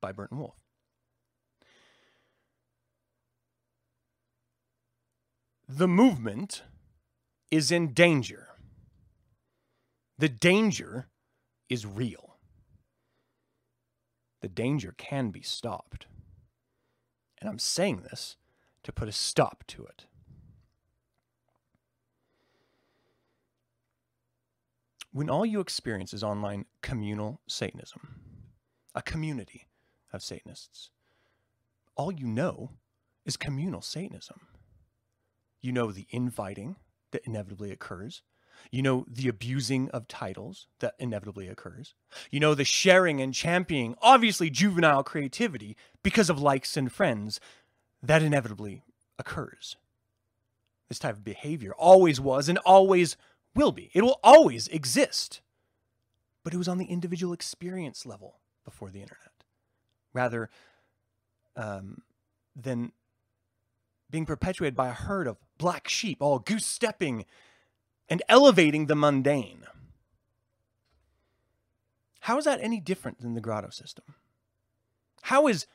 by 0.00 0.12
Burton 0.12 0.38
Wolfe. 0.38 0.64
The 5.68 5.88
movement 5.88 6.62
is 7.50 7.70
in 7.70 7.92
danger. 7.92 8.48
The 10.18 10.28
danger 10.28 11.08
is 11.68 11.86
real. 11.86 12.36
The 14.40 14.48
danger 14.48 14.94
can 14.96 15.30
be 15.30 15.42
stopped. 15.42 16.06
And 17.40 17.48
I'm 17.48 17.58
saying 17.58 18.02
this 18.02 18.36
to 18.82 18.92
put 18.92 19.08
a 19.08 19.12
stop 19.12 19.64
to 19.68 19.84
it. 19.84 20.06
When 25.12 25.28
all 25.28 25.44
you 25.44 25.60
experience 25.60 26.14
is 26.14 26.22
online 26.22 26.66
communal 26.82 27.40
Satanism, 27.48 28.20
a 28.94 29.02
community 29.02 29.68
of 30.12 30.22
Satanists, 30.22 30.90
all 31.96 32.12
you 32.12 32.26
know 32.26 32.70
is 33.24 33.36
communal 33.36 33.82
Satanism. 33.82 34.40
You 35.60 35.72
know 35.72 35.90
the 35.90 36.06
infighting, 36.10 36.76
that 37.12 37.22
inevitably 37.24 37.70
occurs. 37.70 38.22
You 38.70 38.82
know 38.82 39.06
the 39.08 39.28
abusing 39.28 39.88
of 39.90 40.06
titles 40.06 40.66
that 40.80 40.94
inevitably 40.98 41.48
occurs. 41.48 41.94
You 42.30 42.40
know 42.40 42.54
the 42.54 42.64
sharing 42.64 43.20
and 43.20 43.32
championing, 43.32 43.94
obviously 44.02 44.50
juvenile 44.50 45.02
creativity 45.02 45.76
because 46.02 46.28
of 46.28 46.40
likes 46.40 46.76
and 46.76 46.92
friends 46.92 47.40
that 48.02 48.22
inevitably 48.22 48.82
occurs. 49.18 49.76
This 50.88 50.98
type 50.98 51.16
of 51.16 51.24
behavior 51.24 51.72
always 51.78 52.20
was 52.20 52.48
and 52.48 52.58
always 52.58 53.16
will 53.54 53.72
be. 53.72 53.90
It 53.94 54.02
will 54.02 54.20
always 54.22 54.68
exist. 54.68 55.40
But 56.42 56.54
it 56.54 56.58
was 56.58 56.68
on 56.68 56.78
the 56.78 56.86
individual 56.86 57.32
experience 57.32 58.06
level 58.06 58.40
before 58.64 58.90
the 58.90 59.00
internet 59.00 59.30
rather 60.12 60.50
um, 61.56 62.02
than 62.56 62.92
being 64.10 64.26
perpetuated 64.26 64.74
by 64.74 64.88
a 64.88 64.92
herd 64.92 65.26
of 65.26 65.38
black 65.58 65.88
sheep, 65.88 66.18
all 66.20 66.38
goose 66.38 66.66
stepping 66.66 67.24
and 68.08 68.22
elevating 68.28 68.86
the 68.86 68.96
mundane. 68.96 69.64
How 72.20 72.38
is 72.38 72.44
that 72.44 72.60
any 72.60 72.80
different 72.80 73.20
than 73.20 73.34
the 73.34 73.40
grotto 73.40 73.70
system? 73.70 74.04
How 75.22 75.46
is 75.46 75.66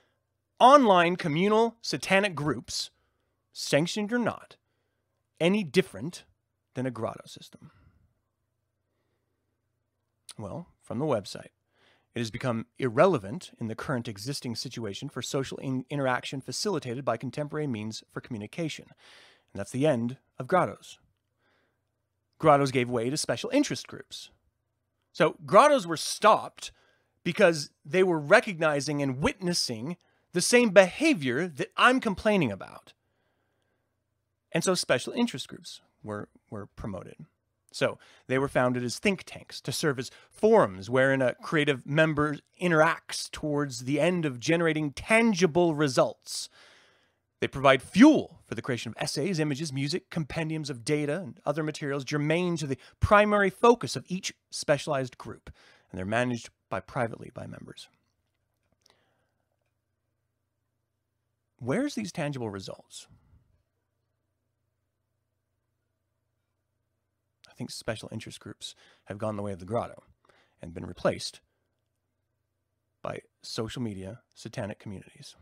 online 0.60 1.16
communal 1.16 1.78
satanic 1.82 2.36
groups, 2.36 2.92
sanctioned 3.52 4.14
or 4.14 4.20
not, 4.20 4.58
any 5.40 5.64
different 5.64 6.24
than 6.76 6.86
a 6.86 6.92
grotto 6.92 7.26
system? 7.26 7.72
Well, 10.38 10.68
from 10.82 11.00
the 11.00 11.06
website. 11.06 11.55
It 12.16 12.20
has 12.20 12.32
become 12.32 12.66
irrelevant 12.80 13.52
in 13.60 13.68
the 13.68 13.76
current 13.76 14.08
existing 14.08 14.56
situation 14.56 15.10
for 15.10 15.22
social 15.22 15.58
in 15.58 15.84
interaction 15.90 16.40
facilitated 16.40 17.04
by 17.04 17.18
contemporary 17.18 17.68
means 17.68 18.04
for 18.10 18.22
communication. 18.22 18.86
And 19.54 19.60
that's 19.60 19.72
the 19.72 19.86
end 19.86 20.18
of 20.40 20.48
grottos. 20.48 20.98
Grottos 22.40 22.72
gave 22.72 22.90
way 22.90 23.10
to 23.10 23.18
special 23.18 23.50
interest 23.52 23.88
groups. 23.88 24.30
So 25.12 25.36
grottos 25.46 25.86
were 25.86 25.98
stopped 25.98 26.72
because 27.24 27.72
they 27.84 28.04
were 28.04 28.20
recognizing 28.20 29.02
and 29.02 29.22
witnessing 29.22 29.98
the 30.32 30.42
same 30.42 30.70
behavior 30.70 31.48
that 31.48 31.72
I'm 31.76 32.00
complaining 32.00 32.52
about. 32.52 32.94
And 34.54 34.64
so 34.64 34.74
special 34.74 35.12
interest 35.12 35.50
groups 35.50 35.82
were, 36.02 36.30
were 36.50 36.66
promoted. 36.66 37.26
So 37.76 37.98
they 38.28 38.40
were 38.40 38.48
founded 38.48 38.86
as 38.86 39.00
think 39.00 39.24
tanks 39.26 39.60
to 39.60 39.74
serve 39.74 40.00
as 40.00 40.10
forums 40.32 40.90
wherein 40.90 41.22
a 41.22 41.36
creative 41.36 41.86
member 41.86 42.38
interacts 42.62 43.30
towards 43.30 43.84
the 43.84 44.00
end 44.00 44.24
of 44.24 44.40
generating 44.40 44.94
tangible 44.94 45.76
results. 45.76 46.48
They 47.42 47.50
provide 47.50 47.82
fuel 47.82 48.40
for 48.46 48.56
the 48.56 48.62
creation 48.62 48.92
of 48.92 49.04
essays, 49.04 49.42
images, 49.42 49.74
music, 49.74 50.10
compendiums 50.10 50.70
of 50.70 50.86
data, 50.86 51.20
and 51.20 51.38
other 51.46 51.64
materials 51.64 52.06
germane 52.06 52.56
to 52.58 52.66
the 52.66 52.78
primary 53.02 53.50
focus 53.50 53.98
of 53.98 54.06
each 54.08 54.34
specialized 54.52 55.18
group, 55.18 55.52
and 55.92 55.98
they're 55.98 56.06
managed 56.06 56.52
by 56.70 56.80
privately 56.80 57.30
by 57.34 57.46
members. 57.46 57.90
Where's 61.60 61.96
these 61.96 62.14
tangible 62.14 62.50
results? 62.50 63.08
I 67.56 67.58
think 67.58 67.72
special 67.72 68.10
interest 68.12 68.42
groups 68.42 68.76
have 69.06 69.18
gone 69.18 69.38
the 69.38 69.44
way 69.44 69.54
of 69.54 69.60
the 69.60 69.66
grotto 69.66 70.04
and 70.62 70.74
been 70.74 70.86
replaced 70.86 71.40
by 73.02 73.22
social 73.42 73.82
media 73.82 74.22
satanic 74.34 74.78
communities. 74.78 75.36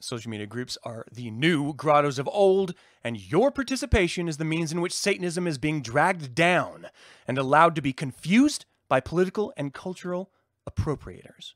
Social 0.00 0.30
media 0.30 0.46
groups 0.46 0.78
are 0.84 1.04
the 1.12 1.30
new 1.30 1.74
grottos 1.74 2.18
of 2.18 2.28
old, 2.28 2.74
and 3.02 3.20
your 3.20 3.50
participation 3.50 4.26
is 4.26 4.38
the 4.38 4.44
means 4.44 4.72
in 4.72 4.80
which 4.80 4.94
Satanism 4.94 5.46
is 5.46 5.58
being 5.58 5.82
dragged 5.82 6.34
down 6.34 6.86
and 7.28 7.36
allowed 7.36 7.74
to 7.74 7.82
be 7.82 7.92
confused 7.92 8.64
by 8.88 9.00
political 9.00 9.52
and 9.56 9.74
cultural 9.74 10.30
appropriators. 10.68 11.52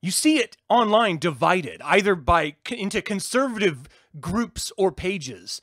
You 0.00 0.10
see 0.10 0.38
it 0.38 0.56
online 0.68 1.18
divided 1.18 1.80
either 1.84 2.14
by 2.14 2.56
into 2.70 3.02
conservative 3.02 3.88
groups 4.20 4.72
or 4.76 4.90
pages 4.90 5.60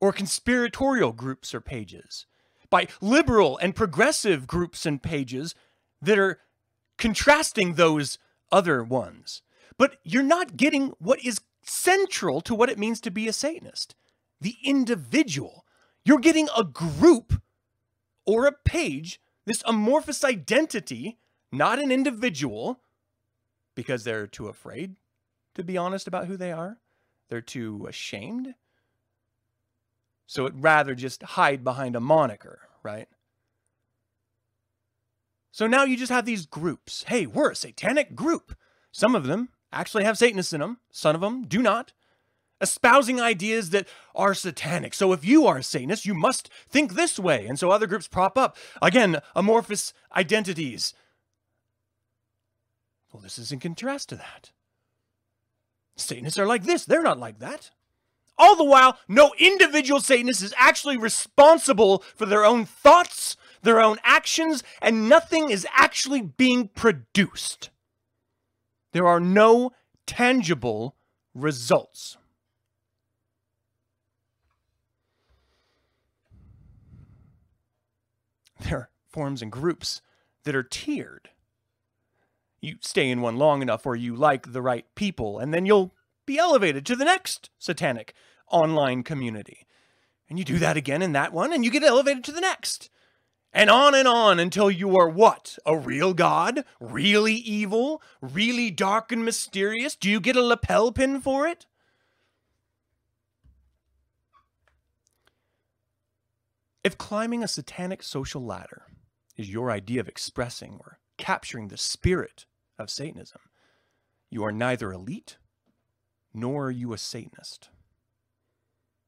or 0.00 0.12
conspiratorial 0.12 1.12
groups 1.12 1.54
or 1.54 1.60
pages, 1.60 2.26
by 2.70 2.86
liberal 3.00 3.58
and 3.58 3.74
progressive 3.74 4.46
groups 4.46 4.84
and 4.84 5.02
pages 5.02 5.54
that 6.02 6.18
are 6.18 6.40
contrasting 6.98 7.74
those 7.74 8.18
other 8.50 8.82
ones. 8.82 9.42
But 9.78 9.96
you're 10.02 10.22
not 10.22 10.56
getting 10.56 10.92
what 10.98 11.24
is 11.24 11.40
central 11.62 12.40
to 12.42 12.54
what 12.54 12.70
it 12.70 12.78
means 12.78 13.00
to 13.00 13.10
be 13.10 13.28
a 13.28 13.32
Satanist 13.32 13.94
the 14.38 14.56
individual. 14.62 15.64
You're 16.04 16.18
getting 16.18 16.48
a 16.54 16.62
group 16.62 17.40
or 18.26 18.46
a 18.46 18.52
page, 18.52 19.18
this 19.46 19.62
amorphous 19.66 20.22
identity, 20.22 21.18
not 21.50 21.78
an 21.78 21.90
individual, 21.90 22.80
because 23.74 24.04
they're 24.04 24.26
too 24.26 24.48
afraid 24.48 24.96
to 25.56 25.64
be 25.64 25.76
honest 25.76 26.06
about 26.06 26.26
who 26.26 26.36
they 26.36 26.52
are. 26.52 26.78
They're 27.28 27.40
too 27.40 27.86
ashamed. 27.88 28.54
So 30.26 30.46
it'd 30.46 30.62
rather 30.62 30.94
just 30.94 31.22
hide 31.22 31.62
behind 31.62 31.94
a 31.96 32.00
moniker, 32.00 32.60
right? 32.82 33.08
So 35.52 35.66
now 35.66 35.84
you 35.84 35.96
just 35.96 36.12
have 36.12 36.26
these 36.26 36.46
groups. 36.46 37.04
Hey, 37.04 37.26
we're 37.26 37.50
a 37.50 37.56
satanic 37.56 38.14
group. 38.14 38.54
Some 38.92 39.14
of 39.14 39.26
them 39.26 39.50
actually 39.72 40.04
have 40.04 40.18
Satanists 40.18 40.52
in 40.52 40.60
them, 40.60 40.78
some 40.90 41.14
of 41.14 41.20
them 41.20 41.44
do 41.44 41.62
not. 41.62 41.92
Espousing 42.60 43.20
ideas 43.20 43.70
that 43.70 43.86
are 44.14 44.32
satanic. 44.32 44.94
So 44.94 45.12
if 45.12 45.24
you 45.24 45.46
are 45.46 45.58
a 45.58 45.62
Satanist, 45.62 46.06
you 46.06 46.14
must 46.14 46.48
think 46.70 46.94
this 46.94 47.18
way. 47.18 47.46
And 47.46 47.58
so 47.58 47.70
other 47.70 47.86
groups 47.86 48.08
prop 48.08 48.38
up. 48.38 48.56
Again, 48.80 49.20
amorphous 49.34 49.92
identities. 50.14 50.94
Well, 53.12 53.22
this 53.22 53.38
is 53.38 53.52
in 53.52 53.60
contrast 53.60 54.08
to 54.08 54.16
that. 54.16 54.52
Satanists 55.96 56.38
are 56.38 56.46
like 56.46 56.64
this, 56.64 56.84
they're 56.84 57.02
not 57.02 57.18
like 57.18 57.38
that. 57.40 57.70
All 58.38 58.56
the 58.56 58.64
while, 58.64 58.98
no 59.08 59.32
individual 59.38 60.00
Satanist 60.00 60.42
is 60.42 60.54
actually 60.58 60.96
responsible 60.96 62.04
for 62.14 62.26
their 62.26 62.44
own 62.44 62.66
thoughts, 62.66 63.36
their 63.62 63.80
own 63.80 63.98
actions, 64.04 64.62
and 64.82 65.08
nothing 65.08 65.50
is 65.50 65.66
actually 65.72 66.20
being 66.20 66.68
produced. 66.68 67.70
There 68.92 69.06
are 69.06 69.20
no 69.20 69.72
tangible 70.06 70.96
results. 71.34 72.18
There 78.60 78.78
are 78.78 78.90
forms 79.08 79.42
and 79.42 79.52
groups 79.52 80.02
that 80.44 80.54
are 80.54 80.62
tiered. 80.62 81.30
You 82.60 82.76
stay 82.80 83.10
in 83.10 83.20
one 83.20 83.36
long 83.36 83.62
enough 83.62 83.84
where 83.84 83.94
you 83.94 84.14
like 84.14 84.52
the 84.52 84.62
right 84.62 84.86
people, 84.94 85.38
and 85.38 85.52
then 85.54 85.66
you'll 85.66 85.92
be 86.26 86.38
elevated 86.38 86.84
to 86.86 86.96
the 86.96 87.04
next 87.04 87.50
satanic 87.58 88.14
online 88.50 89.02
community. 89.02 89.66
And 90.28 90.38
you 90.38 90.44
do 90.44 90.58
that 90.58 90.76
again 90.76 91.02
in 91.02 91.12
that 91.12 91.32
one, 91.32 91.52
and 91.52 91.64
you 91.64 91.70
get 91.70 91.84
elevated 91.84 92.24
to 92.24 92.32
the 92.32 92.40
next 92.40 92.90
and 93.56 93.70
on 93.70 93.94
and 93.94 94.06
on 94.06 94.38
until 94.38 94.70
you 94.70 94.98
are 94.98 95.08
what? 95.08 95.58
A 95.64 95.76
real 95.76 96.12
god? 96.12 96.62
Really 96.78 97.32
evil? 97.32 98.02
Really 98.20 98.70
dark 98.70 99.10
and 99.10 99.24
mysterious? 99.24 99.96
Do 99.96 100.10
you 100.10 100.20
get 100.20 100.36
a 100.36 100.42
lapel 100.42 100.92
pin 100.92 101.22
for 101.22 101.46
it? 101.46 101.64
If 106.84 106.98
climbing 106.98 107.42
a 107.42 107.48
satanic 107.48 108.02
social 108.02 108.44
ladder 108.44 108.82
is 109.36 109.50
your 109.50 109.70
idea 109.70 110.00
of 110.00 110.08
expressing 110.08 110.78
or 110.78 110.98
capturing 111.16 111.68
the 111.68 111.78
spirit 111.78 112.44
of 112.78 112.90
Satanism, 112.90 113.40
you 114.28 114.44
are 114.44 114.52
neither 114.52 114.92
elite 114.92 115.38
nor 116.36 116.66
are 116.66 116.70
you 116.70 116.92
a 116.92 116.98
Satanist. 116.98 117.70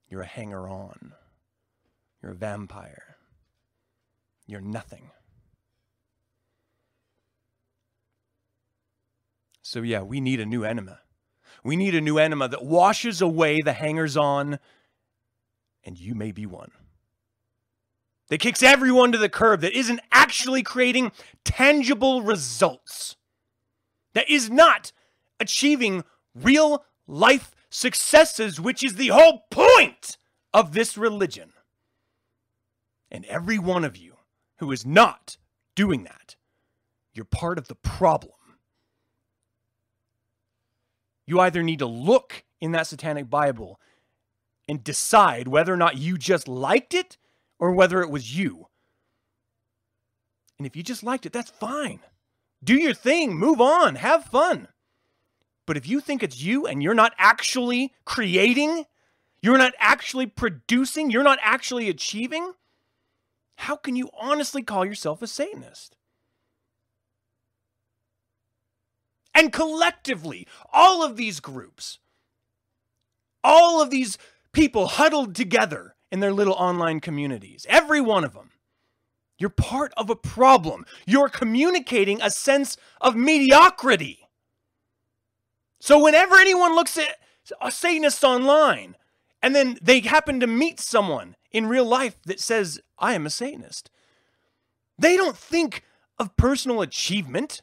You're 0.08 0.22
a 0.22 0.26
hanger 0.26 0.66
on. 0.66 1.12
You're 2.22 2.32
a 2.32 2.34
vampire. 2.34 3.16
You're 4.46 4.62
nothing. 4.62 5.10
So, 9.60 9.82
yeah, 9.82 10.00
we 10.00 10.22
need 10.22 10.40
a 10.40 10.46
new 10.46 10.64
enema. 10.64 11.00
We 11.62 11.76
need 11.76 11.94
a 11.94 12.00
new 12.00 12.16
enema 12.16 12.48
that 12.48 12.64
washes 12.64 13.20
away 13.20 13.60
the 13.60 13.74
hangers 13.74 14.16
on, 14.16 14.58
and 15.84 15.98
you 15.98 16.14
may 16.14 16.32
be 16.32 16.46
one. 16.46 16.70
That 18.28 18.40
kicks 18.40 18.62
everyone 18.62 19.12
to 19.12 19.18
the 19.18 19.28
curb, 19.28 19.60
that 19.60 19.76
isn't 19.76 20.00
actually 20.10 20.62
creating 20.62 21.12
tangible 21.44 22.22
results, 22.22 23.16
that 24.14 24.30
is 24.30 24.48
not 24.48 24.92
achieving 25.38 26.04
real 26.34 26.84
life 27.08 27.50
successes, 27.70 28.60
which 28.60 28.84
is 28.84 28.94
the 28.94 29.08
whole 29.08 29.46
point 29.50 30.16
of 30.54 30.72
this 30.72 30.96
religion. 30.96 31.52
And 33.10 33.24
every 33.24 33.58
one 33.58 33.84
of 33.84 33.96
you 33.96 34.16
who 34.58 34.70
is 34.70 34.86
not 34.86 35.38
doing 35.74 36.04
that, 36.04 36.36
you're 37.12 37.24
part 37.24 37.58
of 37.58 37.68
the 37.68 37.74
problem. 37.74 38.32
You 41.26 41.40
either 41.40 41.62
need 41.62 41.80
to 41.80 41.86
look 41.86 42.44
in 42.60 42.72
that 42.72 42.86
satanic 42.86 43.28
Bible 43.28 43.80
and 44.68 44.84
decide 44.84 45.48
whether 45.48 45.72
or 45.72 45.76
not 45.76 45.96
you 45.96 46.18
just 46.18 46.46
liked 46.46 46.94
it 46.94 47.16
or 47.58 47.72
whether 47.72 48.02
it 48.02 48.10
was 48.10 48.36
you. 48.36 48.68
And 50.58 50.66
if 50.66 50.76
you 50.76 50.82
just 50.82 51.02
liked 51.02 51.24
it, 51.24 51.32
that's 51.32 51.50
fine. 51.50 52.00
Do 52.62 52.74
your 52.74 52.94
thing, 52.94 53.36
move 53.36 53.60
on, 53.60 53.96
have 53.96 54.24
fun. 54.24 54.68
But 55.68 55.76
if 55.76 55.86
you 55.86 56.00
think 56.00 56.22
it's 56.22 56.40
you 56.40 56.66
and 56.66 56.82
you're 56.82 56.94
not 56.94 57.12
actually 57.18 57.92
creating, 58.06 58.86
you're 59.42 59.58
not 59.58 59.74
actually 59.78 60.24
producing, 60.24 61.10
you're 61.10 61.22
not 61.22 61.38
actually 61.42 61.90
achieving, 61.90 62.54
how 63.56 63.76
can 63.76 63.94
you 63.94 64.08
honestly 64.18 64.62
call 64.62 64.86
yourself 64.86 65.20
a 65.20 65.26
Satanist? 65.26 65.94
And 69.34 69.52
collectively, 69.52 70.48
all 70.72 71.04
of 71.04 71.16
these 71.16 71.38
groups, 71.38 71.98
all 73.44 73.82
of 73.82 73.90
these 73.90 74.16
people 74.52 74.86
huddled 74.86 75.34
together 75.34 75.96
in 76.10 76.20
their 76.20 76.32
little 76.32 76.54
online 76.54 77.00
communities, 77.00 77.66
every 77.68 78.00
one 78.00 78.24
of 78.24 78.32
them, 78.32 78.52
you're 79.38 79.50
part 79.50 79.92
of 79.98 80.08
a 80.08 80.16
problem. 80.16 80.86
You're 81.06 81.28
communicating 81.28 82.22
a 82.22 82.30
sense 82.30 82.78
of 83.02 83.16
mediocrity. 83.16 84.27
So 85.80 86.02
whenever 86.02 86.36
anyone 86.36 86.74
looks 86.74 86.96
at 86.98 87.08
uh, 87.08 87.66
a 87.68 87.70
Satanist 87.70 88.24
online 88.24 88.96
and 89.42 89.54
then 89.54 89.78
they 89.80 90.00
happen 90.00 90.40
to 90.40 90.46
meet 90.46 90.80
someone 90.80 91.36
in 91.52 91.66
real 91.66 91.84
life 91.84 92.16
that 92.26 92.40
says, 92.40 92.80
I 92.98 93.14
am 93.14 93.26
a 93.26 93.30
Satanist. 93.30 93.90
They 94.98 95.16
don't 95.16 95.36
think 95.36 95.84
of 96.18 96.36
personal 96.36 96.82
achievement. 96.82 97.62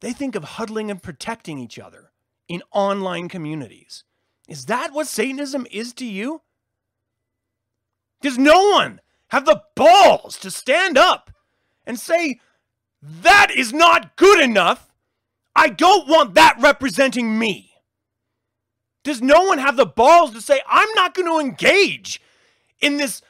They 0.00 0.12
think 0.12 0.34
of 0.36 0.44
huddling 0.44 0.90
and 0.90 1.02
protecting 1.02 1.58
each 1.58 1.78
other 1.78 2.12
in 2.48 2.62
online 2.72 3.28
communities. 3.28 4.04
Is 4.48 4.66
that 4.66 4.92
what 4.92 5.06
Satanism 5.06 5.66
is 5.70 5.92
to 5.94 6.06
you? 6.06 6.42
Does 8.22 8.38
no 8.38 8.70
one 8.70 9.00
have 9.28 9.44
the 9.44 9.62
balls 9.74 10.38
to 10.38 10.50
stand 10.50 10.98
up 10.98 11.30
and 11.86 11.98
say, 11.98 12.40
that 13.02 13.50
is 13.54 13.72
not 13.72 14.16
good 14.16 14.40
enough? 14.40 14.89
I 15.54 15.68
don't 15.68 16.08
want 16.08 16.34
that 16.34 16.56
representing 16.60 17.38
me. 17.38 17.72
Does 19.02 19.22
no 19.22 19.44
one 19.44 19.58
have 19.58 19.76
the 19.76 19.86
balls 19.86 20.32
to 20.32 20.40
say, 20.40 20.60
I'm 20.68 20.92
not 20.94 21.14
going 21.14 21.28
to 21.28 21.38
engage 21.38 22.20
in 22.80 22.96
this 22.96 23.22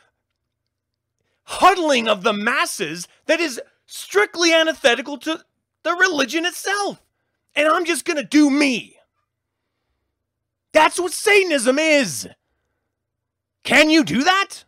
huddling 1.44 2.08
of 2.08 2.22
the 2.22 2.32
masses 2.32 3.08
that 3.26 3.40
is 3.40 3.60
strictly 3.86 4.52
antithetical 4.52 5.18
to 5.18 5.44
the 5.82 5.92
religion 5.92 6.46
itself. 6.46 7.02
And 7.56 7.66
I'm 7.66 7.84
just 7.84 8.04
going 8.04 8.18
to 8.18 8.24
do 8.24 8.50
me. 8.50 8.96
That's 10.72 11.00
what 11.00 11.12
Satanism 11.12 11.78
is. 11.78 12.28
Can 13.64 13.90
you 13.90 14.04
do 14.04 14.22
that? 14.22 14.64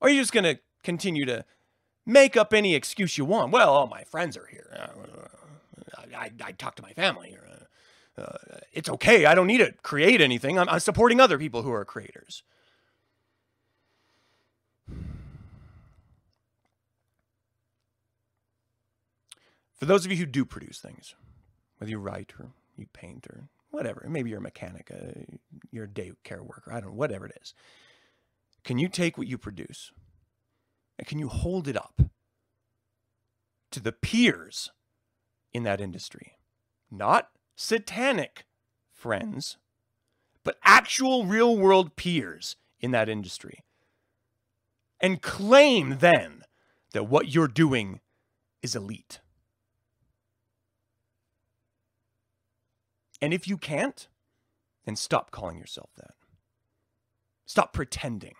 Or 0.00 0.08
are 0.08 0.10
you 0.10 0.20
just 0.20 0.32
going 0.32 0.44
to 0.44 0.58
continue 0.82 1.24
to 1.26 1.44
make 2.04 2.36
up 2.36 2.52
any 2.52 2.74
excuse 2.74 3.16
you 3.16 3.24
want? 3.24 3.52
Well, 3.52 3.70
all 3.70 3.86
my 3.86 4.02
friends 4.02 4.36
are 4.36 4.46
here. 4.46 4.90
I, 6.14 6.30
I, 6.44 6.52
talk 6.52 6.76
to 6.76 6.82
my 6.82 6.92
family. 6.92 7.36
Uh, 7.46 8.20
uh, 8.20 8.58
it's 8.72 8.88
okay. 8.88 9.26
I 9.26 9.34
don't 9.34 9.46
need 9.46 9.58
to 9.58 9.72
create 9.82 10.20
anything. 10.20 10.58
I'm, 10.58 10.68
I'm 10.68 10.80
supporting 10.80 11.20
other 11.20 11.38
people 11.38 11.62
who 11.62 11.72
are 11.72 11.84
creators. 11.84 12.42
For 19.74 19.86
those 19.86 20.04
of 20.04 20.12
you 20.12 20.18
who 20.18 20.26
do 20.26 20.44
produce 20.44 20.78
things, 20.78 21.14
whether 21.78 21.90
you 21.90 21.98
write 21.98 22.32
or 22.38 22.50
you 22.76 22.86
paint 22.92 23.26
or 23.26 23.48
whatever, 23.70 24.06
maybe 24.08 24.30
you're 24.30 24.38
a 24.38 24.42
mechanic, 24.42 24.90
uh, 24.90 25.20
you're 25.70 25.84
a 25.84 25.88
day 25.88 26.12
care 26.22 26.42
worker, 26.42 26.72
I 26.72 26.80
don't 26.80 26.90
know, 26.90 26.96
whatever 26.96 27.26
it 27.26 27.36
is. 27.42 27.52
Can 28.62 28.78
you 28.78 28.88
take 28.88 29.18
what 29.18 29.26
you 29.26 29.36
produce 29.36 29.92
and 30.98 31.06
can 31.06 31.18
you 31.18 31.28
hold 31.28 31.68
it 31.68 31.76
up 31.76 32.00
to 33.72 33.80
the 33.80 33.92
peers 33.92 34.70
in 35.54 35.62
that 35.62 35.80
industry? 35.80 36.36
Not 36.90 37.30
satanic 37.56 38.44
friends, 38.92 39.56
but 40.42 40.58
actual 40.64 41.24
real 41.24 41.56
world 41.56 41.96
peers 41.96 42.56
in 42.80 42.90
that 42.90 43.08
industry. 43.08 43.64
And 45.00 45.22
claim 45.22 45.98
then 46.00 46.42
that 46.92 47.04
what 47.04 47.34
you're 47.34 47.48
doing 47.48 48.00
is 48.62 48.76
elite. 48.76 49.20
And 53.22 53.32
if 53.32 53.48
you 53.48 53.56
can't, 53.56 54.08
then 54.84 54.96
stop 54.96 55.30
calling 55.30 55.58
yourself 55.58 55.90
that. 55.96 56.14
Stop 57.46 57.72
pretending. 57.72 58.34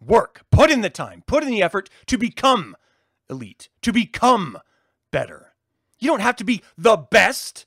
Work, 0.00 0.42
put 0.50 0.70
in 0.70 0.80
the 0.80 0.90
time, 0.90 1.22
put 1.26 1.42
in 1.42 1.48
the 1.48 1.62
effort 1.62 1.88
to 2.06 2.18
become 2.18 2.76
elite, 3.30 3.68
to 3.82 3.92
become 3.92 4.58
better. 5.10 5.53
You 6.04 6.10
don't 6.10 6.20
have 6.20 6.36
to 6.36 6.44
be 6.44 6.62
the 6.76 6.98
best, 6.98 7.64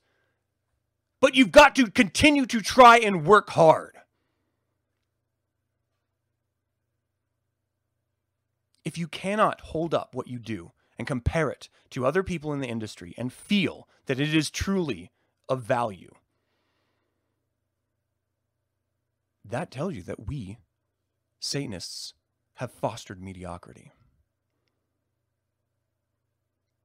but 1.20 1.34
you've 1.34 1.52
got 1.52 1.76
to 1.76 1.90
continue 1.90 2.46
to 2.46 2.62
try 2.62 3.00
and 3.00 3.26
work 3.26 3.50
hard. 3.50 3.96
If 8.86 8.96
you 8.96 9.08
cannot 9.08 9.62
hold 9.62 9.96
up 9.96 10.14
what 10.14 10.28
you 10.28 10.38
do 10.38 10.72
and 11.00 11.08
compare 11.08 11.50
it 11.50 11.68
to 11.90 12.06
other 12.06 12.22
people 12.22 12.54
in 12.54 12.60
the 12.60 12.68
industry 12.68 13.16
and 13.18 13.34
feel 13.34 13.88
that 14.06 14.20
it 14.20 14.36
is 14.36 14.52
truly 14.52 15.10
of 15.50 15.64
value, 15.64 16.14
that 19.44 19.72
tells 19.72 19.96
you 19.96 20.04
that 20.04 20.28
we, 20.28 20.60
Satanists, 21.40 22.14
have 22.58 22.72
fostered 22.72 23.20
mediocrity. 23.20 23.94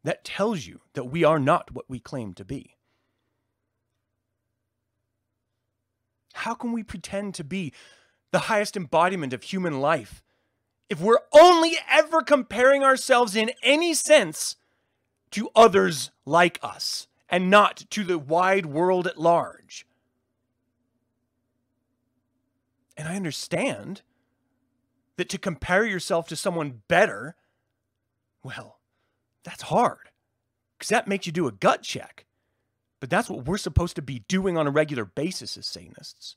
That 0.04 0.24
tells 0.24 0.66
you 0.66 0.80
that 0.94 1.04
we 1.04 1.24
are 1.24 1.38
not 1.38 1.72
what 1.72 1.88
we 1.88 2.00
claim 2.00 2.34
to 2.34 2.44
be. 2.44 2.76
How 6.34 6.54
can 6.54 6.72
we 6.72 6.82
pretend 6.82 7.34
to 7.36 7.44
be 7.44 7.72
the 8.32 8.40
highest 8.40 8.76
embodiment 8.76 9.32
of 9.32 9.42
human 9.42 9.80
life 9.80 10.22
if 10.88 11.00
we're 11.00 11.20
only 11.32 11.76
ever 11.90 12.22
comparing 12.22 12.82
ourselves 12.82 13.36
in 13.36 13.52
any 13.62 13.94
sense 13.94 14.56
to 15.30 15.50
others 15.54 16.10
like 16.24 16.58
us 16.62 17.06
and 17.28 17.48
not 17.50 17.84
to 17.90 18.02
the 18.02 18.18
wide 18.18 18.66
world 18.66 19.06
at 19.06 19.20
large? 19.20 19.86
And 22.96 23.08
I 23.08 23.16
understand 23.16 24.02
that 25.16 25.28
to 25.28 25.38
compare 25.38 25.84
yourself 25.84 26.26
to 26.28 26.36
someone 26.36 26.82
better, 26.88 27.36
well, 28.42 28.78
that's 29.44 29.62
hard 29.62 30.11
because 30.78 30.88
that 30.88 31.09
makes 31.09 31.26
you 31.26 31.33
do 31.33 31.46
a 31.46 31.52
gut 31.52 31.83
check. 31.83 32.26
But 33.00 33.11
that's 33.11 33.28
what 33.28 33.46
we're 33.46 33.59
supposed 33.59 33.96
to 33.96 34.02
be 34.02 34.24
doing 34.28 34.57
on 34.57 34.66
a 34.66 34.70
regular 34.70 35.05
basis 35.05 35.57
as 35.57 35.66
Satanists. 35.66 36.37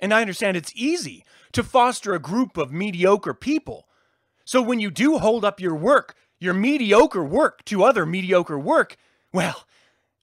And 0.00 0.12
I 0.12 0.20
understand 0.20 0.56
it's 0.56 0.72
easy 0.74 1.24
to 1.52 1.62
foster 1.62 2.14
a 2.14 2.18
group 2.18 2.56
of 2.56 2.72
mediocre 2.72 3.34
people. 3.34 3.86
So 4.44 4.60
when 4.62 4.80
you 4.80 4.90
do 4.90 5.18
hold 5.18 5.44
up 5.44 5.60
your 5.60 5.74
work, 5.74 6.14
your 6.38 6.54
mediocre 6.54 7.24
work 7.24 7.64
to 7.66 7.84
other 7.84 8.06
mediocre 8.06 8.58
work, 8.58 8.96
well, 9.32 9.66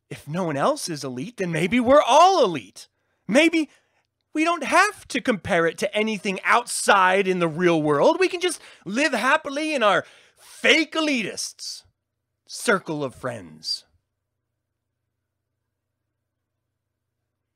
if 0.10 0.28
no 0.28 0.44
one 0.44 0.58
else 0.58 0.90
is 0.90 1.04
elite, 1.04 1.38
then 1.38 1.52
maybe 1.52 1.80
we're 1.80 2.02
all 2.02 2.44
elite. 2.44 2.88
Maybe 3.28 3.70
we 4.34 4.44
don't 4.44 4.64
have 4.64 5.08
to 5.10 5.22
compare 5.22 5.66
it 5.66 5.78
to 5.80 5.96
anything 5.96 6.40
outside 6.44 7.28
in 7.28 7.40
the 7.40 7.48
real 7.48 7.82
world. 7.82 8.18
We 8.20 8.28
can 8.28 8.42
just 8.42 8.62
live 8.86 9.14
happily 9.14 9.74
in 9.74 9.84
our 9.84 10.06
fake 10.38 10.94
elitists 10.94 11.84
circle 12.46 13.04
of 13.04 13.14
friends. 13.14 13.86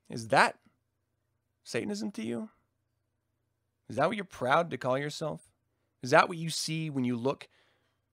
Is 0.10 0.28
that 0.28 0.58
Satanism 1.64 2.12
to 2.12 2.24
you? 2.24 2.50
Is 3.90 3.96
that 3.96 4.08
what 4.08 4.18
you're 4.18 4.26
proud 4.26 4.70
to 4.72 4.78
call 4.78 4.98
yourself? 4.98 5.42
Is 6.02 6.12
that 6.12 6.28
what 6.28 6.38
you 6.38 6.50
see 6.50 6.90
when 6.90 7.04
you 7.04 7.16
look 7.16 7.48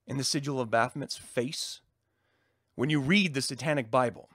in 0.07 0.17
the 0.17 0.23
sigil 0.23 0.61
of 0.61 0.69
Baphomet's 0.69 1.17
face? 1.17 1.81
When 2.75 2.89
you 2.89 3.01
read 3.01 3.33
the 3.33 3.41
Satanic 3.41 3.91
Bible? 3.91 4.29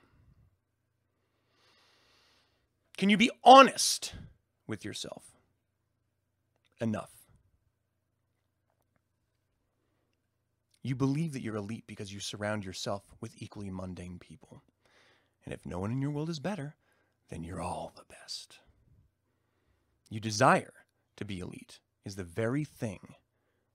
Can 2.97 3.09
you 3.09 3.17
be 3.17 3.31
honest 3.43 4.15
with 4.67 4.85
yourself? 4.85 5.25
Enough. 6.81 7.24
You 10.85 10.95
believe 10.95 11.33
that 11.33 11.41
you're 11.41 11.57
elite 11.57 11.85
because 11.87 12.13
you 12.13 12.21
surround 12.21 12.63
yourself 12.63 13.05
with 13.19 13.33
equally 13.39 13.71
mundane 13.71 14.19
people. 14.19 14.63
And 15.45 15.55
if 15.55 15.65
no 15.65 15.79
one 15.79 15.91
in 15.91 16.03
your 16.03 16.11
world 16.11 16.29
is 16.29 16.39
better, 16.39 16.77
then 17.31 17.43
you're 17.43 17.61
all 17.61 17.95
the 17.97 18.05
best. 18.05 18.59
You 20.11 20.21
desire 20.21 20.75
to 21.17 21.25
be 21.25 21.41
elite 21.41 21.81
is 22.05 22.17
the 22.17 22.23
very 22.23 22.65
thing 22.65 23.15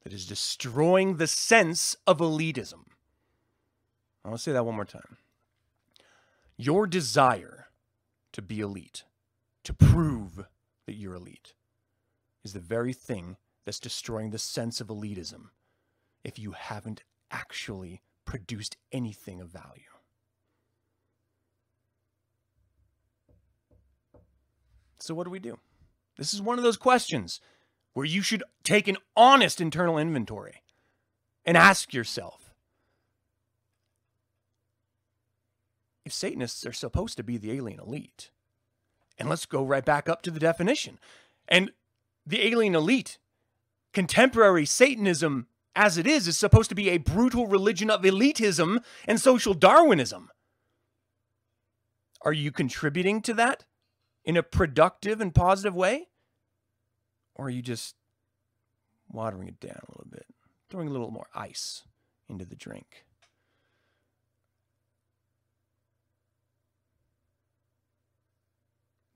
that 0.04 0.14
is 0.14 0.28
destroying 0.28 1.18
the 1.18 1.26
sense 1.26 1.98
of 2.06 2.20
elitism. 2.20 2.86
I 4.24 4.30
want 4.30 4.38
to 4.38 4.44
say 4.44 4.52
that 4.52 4.66
one 4.66 4.76
more 4.76 4.86
time. 4.86 5.18
Your 6.58 6.86
desire 6.86 7.70
to 8.34 8.44
be 8.44 8.60
elite 8.60 9.04
to 9.64 9.74
prove 9.74 10.46
that 10.86 10.94
you're 10.94 11.16
elite 11.16 11.54
is 12.44 12.54
the 12.54 12.60
very 12.60 12.94
thing 12.94 13.38
that's 13.66 13.80
destroying 13.80 14.30
the 14.30 14.38
sense 14.38 14.80
of 14.80 14.88
elitism 14.88 15.50
if 16.24 16.38
you 16.38 16.52
haven't 16.52 17.04
actually 17.32 18.02
produced 18.26 18.78
anything 18.92 19.42
of 19.42 19.50
value. 19.50 19.84
So, 25.00 25.16
what 25.16 25.24
do 25.24 25.30
we 25.30 25.40
do? 25.40 25.58
This 26.18 26.34
is 26.34 26.42
one 26.42 26.58
of 26.58 26.64
those 26.64 26.78
questions 26.78 27.40
where 27.94 28.06
you 28.06 28.22
should 28.22 28.44
take 28.64 28.88
an 28.88 28.98
honest 29.16 29.62
internal 29.62 29.98
inventory 29.98 30.62
and 31.46 31.58
ask 31.58 31.94
yourself 31.94 32.54
if 36.06 36.14
Satanists 36.14 36.66
are 36.66 36.74
supposed 36.74 37.18
to 37.18 37.24
be 37.24 37.38
the 37.38 37.52
alien 37.52 37.80
elite, 37.80 38.32
and 39.18 39.30
let's 39.30 39.46
go 39.46 39.64
right 39.64 39.86
back 39.86 40.10
up 40.10 40.22
to 40.24 40.32
the 40.32 40.40
definition. 40.40 41.00
And 41.48 41.72
the 42.26 42.46
alien 42.46 42.76
elite, 42.76 43.18
contemporary 43.94 44.66
Satanism 44.66 45.48
as 45.76 45.98
it 45.98 46.08
is, 46.08 46.28
is 46.28 46.38
supposed 46.38 46.70
to 46.70 46.76
be 46.76 46.90
a 46.90 46.98
brutal 46.98 47.48
religion 47.48 47.90
of 47.90 48.02
elitism 48.02 48.84
and 49.08 49.20
social 49.20 49.54
Darwinism. 49.54 50.30
Are 52.22 52.34
you 52.34 52.52
contributing 52.52 53.22
to 53.22 53.34
that 53.36 53.66
in 54.26 54.36
a 54.36 54.44
productive 54.44 55.22
and 55.22 55.34
positive 55.34 55.76
way? 55.76 56.08
Or 57.36 57.46
are 57.46 57.50
you 57.50 57.62
just 57.62 57.96
watering 59.10 59.48
it 59.48 59.60
down 59.60 59.80
a 59.88 59.92
little 59.92 60.12
bit, 60.12 60.26
throwing 60.70 60.90
a 60.90 60.92
little 60.92 61.12
more 61.12 61.28
ice 61.34 61.84
into 62.28 62.46
the 62.46 62.56
drink? 62.56 63.06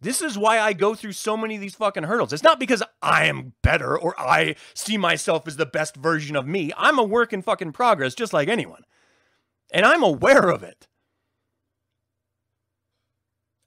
This 0.03 0.21
is 0.21 0.37
why 0.37 0.59
I 0.59 0.73
go 0.73 0.95
through 0.95 1.13
so 1.13 1.37
many 1.37 1.55
of 1.55 1.61
these 1.61 1.75
fucking 1.75 2.03
hurdles. 2.03 2.33
It's 2.33 2.43
not 2.43 2.59
because 2.59 2.83
I 3.01 3.25
am 3.25 3.53
better 3.61 3.97
or 3.97 4.19
I 4.19 4.57
see 4.73 4.97
myself 4.97 5.47
as 5.47 5.55
the 5.55 5.65
best 5.65 5.95
version 5.95 6.35
of 6.35 6.45
me. 6.45 6.73
I'm 6.77 6.99
a 6.99 7.03
work 7.03 7.31
in 7.31 7.41
fucking 7.41 7.71
progress, 7.71 8.13
just 8.13 8.33
like 8.33 8.49
anyone. 8.49 8.83
And 9.71 9.85
I'm 9.85 10.03
aware 10.03 10.49
of 10.49 10.61
it. 10.61 10.87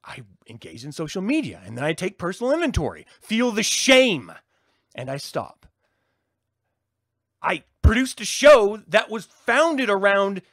I 0.05 0.21
engage 0.47 0.85
in 0.85 0.91
social 0.91 1.23
media 1.23 1.59
and 1.65 1.75
then 1.75 1.83
I 1.83 1.93
take 1.93 2.19
personal 2.19 2.53
inventory, 2.53 3.07
feel 3.19 3.51
the 3.51 3.63
shame, 3.63 4.31
and 4.93 5.09
I 5.09 5.17
stop. 5.17 5.65
I 7.41 7.63
produced 7.81 8.21
a 8.21 8.25
show 8.25 8.83
that 8.87 9.09
was 9.09 9.25
founded 9.25 9.89
around 9.89 10.43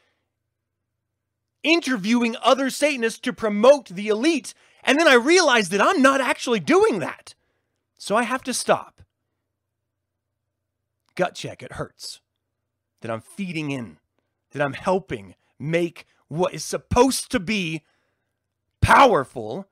interviewing 1.63 2.37
other 2.43 2.71
Satanists 2.71 3.21
to 3.21 3.35
promote 3.35 3.89
the 3.91 4.09
elite 4.09 4.55
and 4.85 4.99
then 4.99 5.09
I 5.09 5.15
realized 5.15 5.71
that 5.73 5.81
I'm 5.81 6.03
not 6.03 6.21
actually 6.21 6.61
doing 6.61 7.01
that. 7.01 7.35
So 7.99 8.17
I 8.17 8.23
have 8.23 8.43
to 8.45 8.55
stop. 8.55 9.03
Gut 11.15 11.35
check, 11.35 11.63
it 11.63 11.73
hurts. 11.73 12.21
That 13.01 13.11
I'm 13.11 13.21
feeding 13.21 13.71
in, 13.71 13.99
that 14.53 14.63
I'm 14.63 14.73
helping 14.73 15.35
make 15.59 16.07
what 16.29 16.55
is 16.55 16.65
supposed 16.65 17.31
to 17.33 17.41
be 17.41 17.83
powerful 18.81 19.69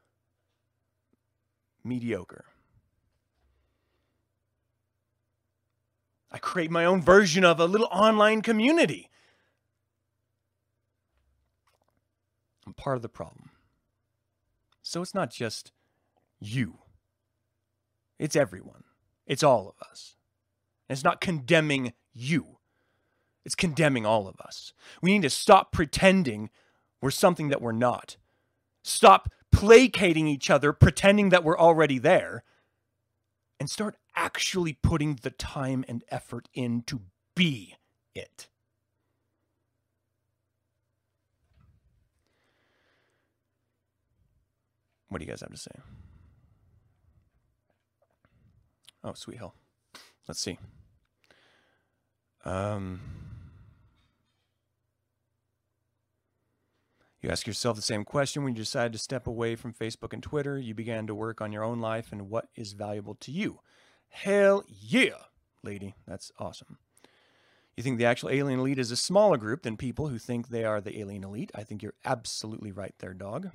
mediocre. 1.85 2.45
I 6.31 6.39
create 6.39 6.71
my 6.71 6.85
own 6.85 7.03
version 7.03 7.45
of 7.45 7.61
a 7.61 7.67
little 7.67 7.89
online 7.91 8.41
community 8.41 9.11
I'm 12.67 12.75
part 12.75 12.97
of 12.97 13.03
the 13.03 13.09
problem. 13.09 13.51
So 14.93 15.01
it's 15.01 15.15
not 15.15 15.31
just 15.31 15.73
you, 16.39 16.81
it's 18.19 18.37
everyone, 18.37 18.85
it's 19.27 19.43
all 19.43 19.67
of 19.67 19.89
us. 19.89 20.17
And 20.87 20.95
it's 20.95 21.03
not 21.03 21.19
condemning 21.19 21.95
you, 22.13 22.59
it's 23.43 23.55
condemning 23.55 24.05
all 24.05 24.29
of 24.29 24.39
us. 24.39 24.75
We 25.01 25.15
need 25.15 25.23
to 25.23 25.31
stop 25.31 25.73
pretending 25.73 26.51
we're 27.01 27.11
something 27.11 27.49
that 27.49 27.63
we're 27.63 27.73
not. 27.73 28.19
Stop 28.83 29.31
placating 29.51 30.27
each 30.27 30.51
other, 30.51 30.75
pretending 30.75 31.31
that 31.31 31.43
we're 31.43 31.59
already 31.59 31.99
there, 31.99 32.45
and 33.59 33.71
start 33.71 33.97
actually 34.15 34.75
putting 34.75 35.21
the 35.23 35.31
time 35.31 35.87
and 35.89 36.05
effort 36.11 36.51
in 36.53 36.83
to 36.83 37.01
be 37.35 37.77
it. 38.15 38.51
What 45.13 45.19
do 45.19 45.27
you 45.27 45.31
guys 45.31 45.43
have 45.43 45.51
to 45.51 45.59
say? 45.59 45.71
Oh, 49.05 49.13
sweet 49.13 49.37
hell. 49.37 49.55
Let's 50.27 50.41
see. 50.41 50.59
Um, 52.47 53.03
you 57.21 57.29
ask 57.29 57.47
yourself 57.47 57.77
the 57.77 57.83
same 57.83 58.05
question 58.05 58.43
when 58.43 58.55
you 58.55 58.63
decide 58.63 58.95
to 58.95 58.99
step 58.99 59.27
away 59.27 59.55
from 59.55 59.75
Facebook 59.75 60.15
and 60.15 60.23
Twitter. 60.23 60.59
You 60.59 60.75
began 60.75 61.07
to 61.09 61.15
work 61.15 61.43
on 61.43 61.53
your 61.53 61.63
own 61.63 61.81
life 61.81 62.11
and 62.11 62.31
what 62.31 62.49
is 62.57 62.73
valuable 62.73 63.17
to 63.17 63.31
you. 63.31 63.61
Hell 64.09 64.65
yeah, 64.67 65.25
lady. 65.63 65.95
That's 66.07 66.33
awesome. 66.39 66.79
You 67.77 67.83
think 67.83 67.99
the 67.99 68.07
actual 68.07 68.31
alien 68.31 68.61
elite 68.61 68.79
is 68.79 68.91
a 68.91 68.97
smaller 68.97 69.37
group 69.37 69.63
than 69.63 69.77
people 69.77 70.09
who 70.09 70.19
think 70.19 70.49
they 70.49 70.65
are 70.65 70.81
the 70.81 70.99
alien 71.01 71.23
elite. 71.23 71.51
I 71.55 71.65
think 71.65 71.83
you're 71.83 71.95
absolutely 72.03 72.73
right 72.73 72.95
there, 72.99 73.13
dog. 73.13 73.51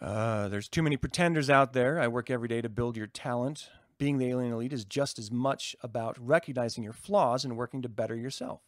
Uh, 0.00 0.48
there's 0.48 0.68
too 0.68 0.82
many 0.82 0.96
pretenders 0.96 1.48
out 1.48 1.72
there. 1.72 1.98
I 1.98 2.08
work 2.08 2.30
every 2.30 2.48
day 2.48 2.60
to 2.60 2.68
build 2.68 2.96
your 2.96 3.06
talent. 3.06 3.70
Being 3.98 4.18
the 4.18 4.28
alien 4.28 4.52
elite 4.52 4.72
is 4.72 4.84
just 4.84 5.18
as 5.18 5.30
much 5.30 5.74
about 5.82 6.18
recognizing 6.20 6.84
your 6.84 6.92
flaws 6.92 7.44
and 7.44 7.56
working 7.56 7.80
to 7.82 7.88
better 7.88 8.14
yourself. 8.14 8.60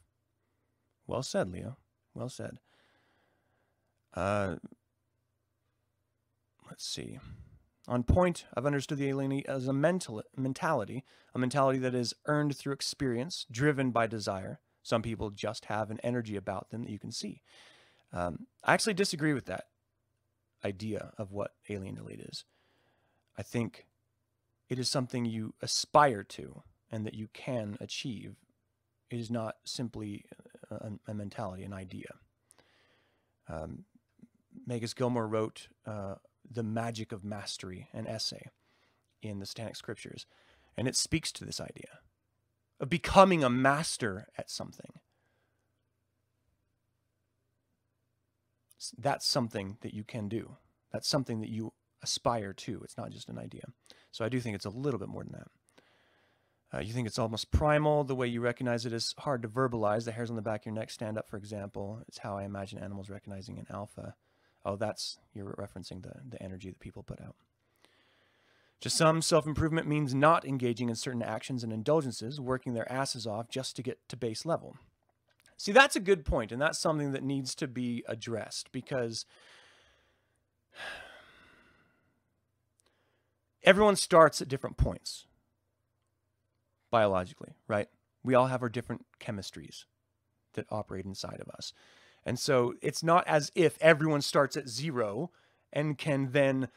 Well 1.06 1.22
said, 1.22 1.50
Leo. 1.50 1.76
Well 2.14 2.30
said. 2.30 2.58
Uh, 4.14 4.56
let's 6.66 6.86
see. 6.86 7.18
On 7.86 8.02
point, 8.02 8.44
I've 8.54 8.66
understood 8.66 8.98
the 8.98 9.08
alien 9.08 9.42
as 9.46 9.68
a 9.68 9.72
mental 9.72 10.22
mentality, 10.36 11.04
a 11.34 11.38
mentality 11.38 11.78
that 11.78 11.94
is 11.94 12.14
earned 12.26 12.56
through 12.56 12.74
experience, 12.74 13.46
driven 13.50 13.90
by 13.90 14.06
desire. 14.06 14.60
Some 14.82 15.02
people 15.02 15.30
just 15.30 15.66
have 15.66 15.90
an 15.90 16.00
energy 16.02 16.36
about 16.36 16.70
them 16.70 16.84
that 16.84 16.90
you 16.90 16.98
can 16.98 17.12
see. 17.12 17.42
Um, 18.12 18.46
I 18.64 18.72
actually 18.72 18.94
disagree 18.94 19.34
with 19.34 19.46
that 19.46 19.66
idea 20.64 21.12
of 21.18 21.32
what 21.32 21.54
alien 21.68 21.98
elite 21.98 22.20
is. 22.20 22.44
I 23.36 23.42
think 23.42 23.86
it 24.68 24.78
is 24.78 24.88
something 24.88 25.24
you 25.24 25.54
aspire 25.62 26.22
to 26.24 26.62
and 26.90 27.06
that 27.06 27.14
you 27.14 27.28
can 27.32 27.76
achieve. 27.80 28.36
It 29.10 29.18
is 29.18 29.30
not 29.30 29.56
simply 29.64 30.24
a, 30.70 30.92
a 31.06 31.14
mentality, 31.14 31.64
an 31.64 31.72
idea. 31.72 32.14
Um, 33.48 33.84
Magus 34.66 34.94
Gilmore 34.94 35.28
wrote 35.28 35.68
uh, 35.86 36.16
The 36.50 36.62
Magic 36.62 37.12
of 37.12 37.24
Mastery, 37.24 37.88
an 37.92 38.06
essay 38.06 38.50
in 39.22 39.38
the 39.38 39.46
Satanic 39.46 39.76
Scriptures, 39.76 40.26
and 40.76 40.86
it 40.86 40.96
speaks 40.96 41.32
to 41.32 41.44
this 41.44 41.60
idea 41.60 42.00
of 42.80 42.88
becoming 42.88 43.42
a 43.42 43.50
master 43.50 44.28
at 44.36 44.50
something. 44.50 45.00
That's 48.96 49.26
something 49.26 49.76
that 49.80 49.94
you 49.94 50.04
can 50.04 50.28
do. 50.28 50.56
That's 50.92 51.08
something 51.08 51.40
that 51.40 51.50
you 51.50 51.72
aspire 52.02 52.52
to. 52.52 52.80
It's 52.84 52.96
not 52.96 53.10
just 53.10 53.28
an 53.28 53.38
idea. 53.38 53.64
So 54.10 54.24
I 54.24 54.28
do 54.28 54.40
think 54.40 54.54
it's 54.54 54.64
a 54.64 54.70
little 54.70 55.00
bit 55.00 55.08
more 55.08 55.24
than 55.24 55.32
that. 55.32 55.48
Uh, 56.72 56.80
you 56.80 56.92
think 56.92 57.06
it's 57.06 57.18
almost 57.18 57.50
primal. 57.50 58.04
The 58.04 58.14
way 58.14 58.26
you 58.26 58.40
recognize 58.40 58.84
it 58.84 58.92
is 58.92 59.14
hard 59.18 59.42
to 59.42 59.48
verbalize. 59.48 60.04
The 60.04 60.12
hairs 60.12 60.30
on 60.30 60.36
the 60.36 60.42
back 60.42 60.62
of 60.62 60.66
your 60.66 60.74
neck 60.74 60.90
stand 60.90 61.16
up, 61.16 61.28
for 61.28 61.38
example. 61.38 62.02
It's 62.08 62.18
how 62.18 62.36
I 62.36 62.44
imagine 62.44 62.78
animals 62.78 63.08
recognizing 63.08 63.58
an 63.58 63.66
alpha. 63.70 64.14
Oh, 64.64 64.76
that's, 64.76 65.18
you're 65.32 65.54
referencing 65.54 66.02
the, 66.02 66.12
the 66.28 66.42
energy 66.42 66.68
that 66.68 66.80
people 66.80 67.02
put 67.02 67.20
out. 67.20 67.36
To 68.82 68.90
some, 68.90 69.22
self 69.22 69.46
improvement 69.46 69.88
means 69.88 70.14
not 70.14 70.44
engaging 70.44 70.88
in 70.88 70.94
certain 70.94 71.22
actions 71.22 71.64
and 71.64 71.72
indulgences, 71.72 72.40
working 72.40 72.74
their 72.74 72.90
asses 72.90 73.26
off 73.26 73.48
just 73.48 73.74
to 73.76 73.82
get 73.82 74.06
to 74.08 74.16
base 74.16 74.44
level. 74.44 74.76
See, 75.58 75.72
that's 75.72 75.96
a 75.96 76.00
good 76.00 76.24
point, 76.24 76.52
and 76.52 76.62
that's 76.62 76.78
something 76.78 77.10
that 77.12 77.24
needs 77.24 77.54
to 77.56 77.66
be 77.66 78.04
addressed 78.06 78.70
because 78.70 79.26
everyone 83.64 83.96
starts 83.96 84.40
at 84.40 84.48
different 84.48 84.76
points 84.76 85.26
biologically, 86.90 87.56
right? 87.66 87.88
We 88.22 88.36
all 88.36 88.46
have 88.46 88.62
our 88.62 88.68
different 88.68 89.04
chemistries 89.20 89.84
that 90.54 90.66
operate 90.70 91.04
inside 91.04 91.40
of 91.40 91.48
us. 91.48 91.72
And 92.24 92.38
so 92.38 92.74
it's 92.80 93.02
not 93.02 93.26
as 93.26 93.50
if 93.56 93.76
everyone 93.80 94.22
starts 94.22 94.56
at 94.56 94.68
zero 94.68 95.32
and 95.72 95.98
can 95.98 96.30
then 96.30 96.68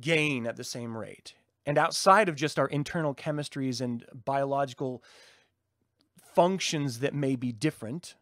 gain 0.00 0.46
at 0.46 0.56
the 0.56 0.64
same 0.64 0.96
rate. 0.96 1.34
And 1.66 1.76
outside 1.76 2.30
of 2.30 2.34
just 2.34 2.58
our 2.58 2.66
internal 2.66 3.14
chemistries 3.14 3.82
and 3.82 4.06
biological 4.24 5.04
functions 6.34 7.00
that 7.00 7.14
may 7.14 7.36
be 7.36 7.52
different, 7.52 8.14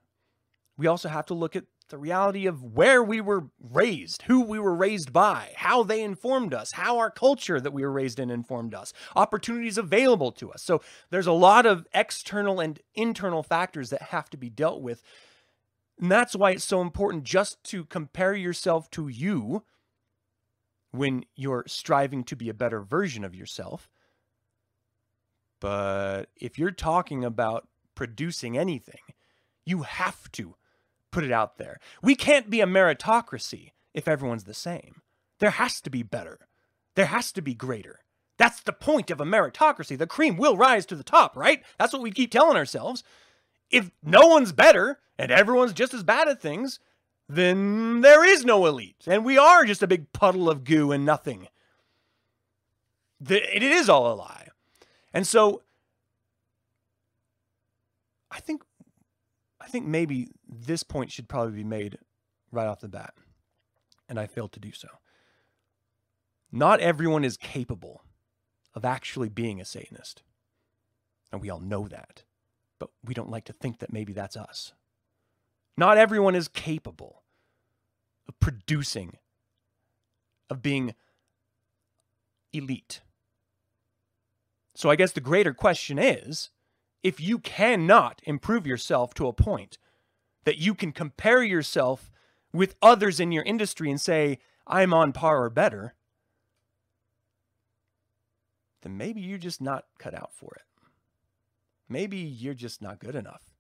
we 0.80 0.86
also 0.86 1.10
have 1.10 1.26
to 1.26 1.34
look 1.34 1.56
at 1.56 1.64
the 1.90 1.98
reality 1.98 2.46
of 2.46 2.62
where 2.62 3.04
we 3.04 3.20
were 3.20 3.50
raised, 3.60 4.22
who 4.22 4.40
we 4.40 4.58
were 4.58 4.74
raised 4.74 5.12
by, 5.12 5.52
how 5.56 5.82
they 5.82 6.02
informed 6.02 6.54
us, 6.54 6.72
how 6.72 6.96
our 6.96 7.10
culture 7.10 7.60
that 7.60 7.74
we 7.74 7.82
were 7.82 7.92
raised 7.92 8.18
in 8.18 8.30
informed 8.30 8.74
us, 8.74 8.94
opportunities 9.14 9.76
available 9.76 10.32
to 10.32 10.50
us. 10.50 10.62
So 10.62 10.80
there's 11.10 11.26
a 11.26 11.32
lot 11.32 11.66
of 11.66 11.86
external 11.92 12.60
and 12.60 12.80
internal 12.94 13.42
factors 13.42 13.90
that 13.90 14.04
have 14.04 14.30
to 14.30 14.38
be 14.38 14.48
dealt 14.48 14.80
with. 14.80 15.02
And 16.00 16.10
that's 16.10 16.34
why 16.34 16.52
it's 16.52 16.64
so 16.64 16.80
important 16.80 17.24
just 17.24 17.62
to 17.64 17.84
compare 17.84 18.32
yourself 18.32 18.90
to 18.92 19.08
you 19.08 19.64
when 20.92 21.26
you're 21.36 21.64
striving 21.66 22.24
to 22.24 22.36
be 22.36 22.48
a 22.48 22.54
better 22.54 22.80
version 22.80 23.22
of 23.22 23.34
yourself. 23.34 23.90
But 25.60 26.30
if 26.36 26.58
you're 26.58 26.70
talking 26.70 27.22
about 27.22 27.68
producing 27.94 28.56
anything, 28.56 29.02
you 29.66 29.82
have 29.82 30.32
to 30.32 30.54
put 31.10 31.24
it 31.24 31.32
out 31.32 31.58
there. 31.58 31.78
We 32.02 32.14
can't 32.14 32.50
be 32.50 32.60
a 32.60 32.66
meritocracy 32.66 33.72
if 33.94 34.06
everyone's 34.06 34.44
the 34.44 34.54
same. 34.54 35.02
There 35.38 35.50
has 35.50 35.80
to 35.82 35.90
be 35.90 36.02
better. 36.02 36.38
There 36.94 37.06
has 37.06 37.32
to 37.32 37.42
be 37.42 37.54
greater. 37.54 38.00
That's 38.36 38.60
the 38.60 38.72
point 38.72 39.10
of 39.10 39.20
a 39.20 39.24
meritocracy. 39.24 39.98
The 39.98 40.06
cream 40.06 40.36
will 40.36 40.56
rise 40.56 40.86
to 40.86 40.96
the 40.96 41.02
top, 41.02 41.36
right? 41.36 41.62
That's 41.78 41.92
what 41.92 42.02
we 42.02 42.10
keep 42.10 42.30
telling 42.30 42.56
ourselves. 42.56 43.04
If 43.70 43.90
no 44.02 44.26
one's 44.26 44.52
better 44.52 44.98
and 45.18 45.30
everyone's 45.30 45.72
just 45.72 45.94
as 45.94 46.02
bad 46.02 46.28
at 46.28 46.40
things, 46.40 46.80
then 47.28 48.00
there 48.00 48.24
is 48.24 48.44
no 48.44 48.66
elite. 48.66 49.04
And 49.06 49.24
we 49.24 49.38
are 49.38 49.64
just 49.64 49.82
a 49.82 49.86
big 49.86 50.12
puddle 50.12 50.50
of 50.50 50.64
goo 50.64 50.90
and 50.90 51.04
nothing. 51.04 51.48
It 53.28 53.62
is 53.62 53.88
all 53.88 54.12
a 54.12 54.14
lie. 54.14 54.48
And 55.12 55.26
so 55.26 55.62
I 58.30 58.40
think 58.40 58.62
I 59.70 59.72
think 59.72 59.87
maybe 59.87 60.33
this 60.48 60.83
point 60.83 61.12
should 61.12 61.28
probably 61.28 61.52
be 61.52 61.62
made 61.62 61.96
right 62.50 62.66
off 62.66 62.80
the 62.80 62.88
bat, 62.88 63.14
and 64.09 64.18
I 64.18 64.26
failed 64.26 64.50
to 64.54 64.59
do 64.59 64.72
so. 64.72 64.88
Not 66.50 66.80
everyone 66.80 67.22
is 67.22 67.37
capable 67.37 68.02
of 68.74 68.85
actually 68.85 69.28
being 69.28 69.61
a 69.61 69.64
Satanist. 69.64 70.24
And 71.30 71.40
we 71.40 71.50
all 71.50 71.61
know 71.61 71.87
that, 71.87 72.24
but 72.80 72.90
we 73.04 73.14
don't 73.14 73.30
like 73.30 73.44
to 73.44 73.52
think 73.52 73.78
that 73.78 73.92
maybe 73.92 74.12
that's 74.12 74.37
us. 74.37 74.72
Not 75.76 75.96
everyone 75.96 76.35
is 76.35 76.48
capable 76.48 77.22
of 78.26 78.40
producing, 78.40 79.18
of 80.50 80.62
being 80.62 80.96
elite. 82.52 83.02
So 84.74 84.90
I 84.90 84.96
guess 84.96 85.12
the 85.12 85.20
greater 85.20 85.54
question 85.54 85.96
is 85.96 86.50
if 87.02 87.20
you 87.20 87.38
cannot 87.38 88.20
improve 88.24 88.66
yourself 88.66 89.14
to 89.14 89.26
a 89.26 89.32
point 89.32 89.78
that 90.44 90.58
you 90.58 90.74
can 90.74 90.92
compare 90.92 91.42
yourself 91.42 92.10
with 92.52 92.76
others 92.82 93.20
in 93.20 93.32
your 93.32 93.44
industry 93.44 93.90
and 93.90 94.00
say, 94.00 94.38
I'm 94.66 94.92
on 94.92 95.12
par 95.12 95.44
or 95.44 95.50
better, 95.50 95.94
then 98.82 98.96
maybe 98.96 99.20
you're 99.20 99.38
just 99.38 99.60
not 99.60 99.84
cut 99.98 100.14
out 100.14 100.32
for 100.32 100.54
it. 100.56 100.62
Maybe 101.88 102.18
you're 102.18 102.54
just 102.54 102.80
not 102.80 103.00
good 103.00 103.14
enough. 103.14 103.50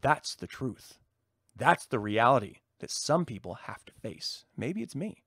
That's 0.00 0.34
the 0.34 0.46
truth. 0.46 0.98
That's 1.54 1.86
the 1.86 1.98
reality 1.98 2.58
that 2.78 2.90
some 2.90 3.24
people 3.24 3.54
have 3.66 3.84
to 3.84 3.92
face. 3.92 4.44
Maybe 4.56 4.82
it's 4.82 4.96
me. 4.96 5.24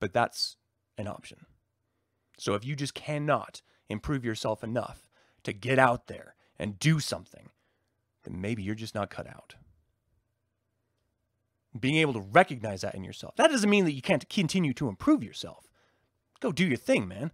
But 0.00 0.12
that's 0.12 0.56
an 0.96 1.06
option. 1.06 1.46
So 2.40 2.54
if 2.54 2.64
you 2.64 2.74
just 2.74 2.94
cannot 2.94 3.60
improve 3.90 4.24
yourself 4.24 4.64
enough 4.64 5.06
to 5.42 5.52
get 5.52 5.78
out 5.78 6.06
there 6.06 6.34
and 6.58 6.78
do 6.78 6.98
something, 6.98 7.50
then 8.24 8.40
maybe 8.40 8.62
you're 8.62 8.74
just 8.74 8.94
not 8.94 9.10
cut 9.10 9.26
out. 9.26 9.56
Being 11.78 11.96
able 11.96 12.14
to 12.14 12.20
recognize 12.20 12.80
that 12.80 12.94
in 12.94 13.04
yourself. 13.04 13.36
That 13.36 13.50
doesn't 13.50 13.68
mean 13.68 13.84
that 13.84 13.92
you 13.92 14.00
can't 14.00 14.26
continue 14.30 14.72
to 14.72 14.88
improve 14.88 15.22
yourself. 15.22 15.70
Go 16.40 16.50
do 16.50 16.66
your 16.66 16.78
thing, 16.78 17.06
man. 17.06 17.30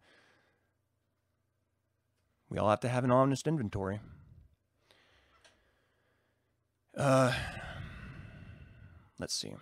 We 2.50 2.58
all 2.58 2.68
have 2.68 2.80
to 2.80 2.88
have 2.88 3.04
an 3.04 3.12
honest 3.12 3.46
inventory. 3.46 4.00
Uh, 6.96 7.32
let's 9.20 9.34
see. 9.34 9.54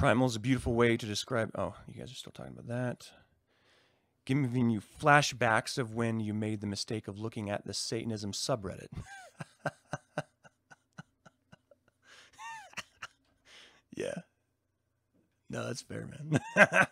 Primal 0.00 0.26
is 0.28 0.34
a 0.34 0.40
beautiful 0.40 0.72
way 0.72 0.96
to 0.96 1.04
describe. 1.04 1.50
Oh, 1.54 1.74
you 1.86 1.92
guys 1.92 2.10
are 2.10 2.14
still 2.14 2.32
talking 2.32 2.54
about 2.54 2.68
that. 2.68 3.10
Giving 4.24 4.70
you 4.70 4.80
flashbacks 4.80 5.76
of 5.76 5.92
when 5.94 6.20
you 6.20 6.32
made 6.32 6.62
the 6.62 6.66
mistake 6.66 7.06
of 7.06 7.18
looking 7.18 7.50
at 7.50 7.66
the 7.66 7.74
Satanism 7.74 8.32
subreddit. 8.32 8.88
yeah. 13.94 14.14
No, 15.50 15.66
that's 15.66 15.82
fair, 15.82 16.06
man. 16.06 16.40
I 16.56 16.86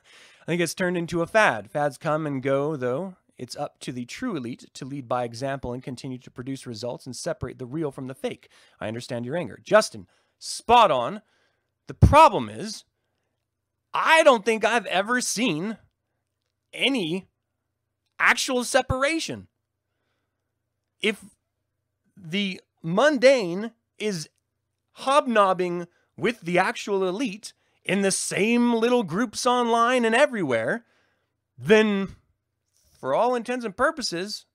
think 0.44 0.60
it's 0.60 0.74
turned 0.74 0.98
into 0.98 1.22
a 1.22 1.26
fad. 1.26 1.70
Fads 1.70 1.96
come 1.96 2.26
and 2.26 2.42
go, 2.42 2.76
though. 2.76 3.16
It's 3.38 3.56
up 3.56 3.78
to 3.80 3.90
the 3.90 4.04
true 4.04 4.36
elite 4.36 4.66
to 4.74 4.84
lead 4.84 5.08
by 5.08 5.24
example 5.24 5.72
and 5.72 5.82
continue 5.82 6.18
to 6.18 6.30
produce 6.30 6.66
results 6.66 7.06
and 7.06 7.16
separate 7.16 7.58
the 7.58 7.64
real 7.64 7.90
from 7.90 8.08
the 8.08 8.14
fake. 8.14 8.50
I 8.78 8.86
understand 8.86 9.24
your 9.24 9.38
anger. 9.38 9.58
Justin, 9.64 10.06
spot 10.38 10.90
on. 10.90 11.22
The 11.86 11.94
problem 11.94 12.50
is, 12.50 12.84
I 14.00 14.22
don't 14.22 14.44
think 14.44 14.64
I've 14.64 14.86
ever 14.86 15.20
seen 15.20 15.76
any 16.72 17.26
actual 18.20 18.62
separation. 18.62 19.48
If 21.00 21.24
the 22.16 22.60
mundane 22.80 23.72
is 23.98 24.28
hobnobbing 24.92 25.88
with 26.16 26.42
the 26.42 26.60
actual 26.60 27.08
elite 27.08 27.54
in 27.84 28.02
the 28.02 28.12
same 28.12 28.72
little 28.72 29.02
groups 29.02 29.44
online 29.44 30.04
and 30.04 30.14
everywhere, 30.14 30.84
then 31.58 32.14
for 33.00 33.16
all 33.16 33.34
intents 33.34 33.64
and 33.64 33.76
purposes, 33.76 34.46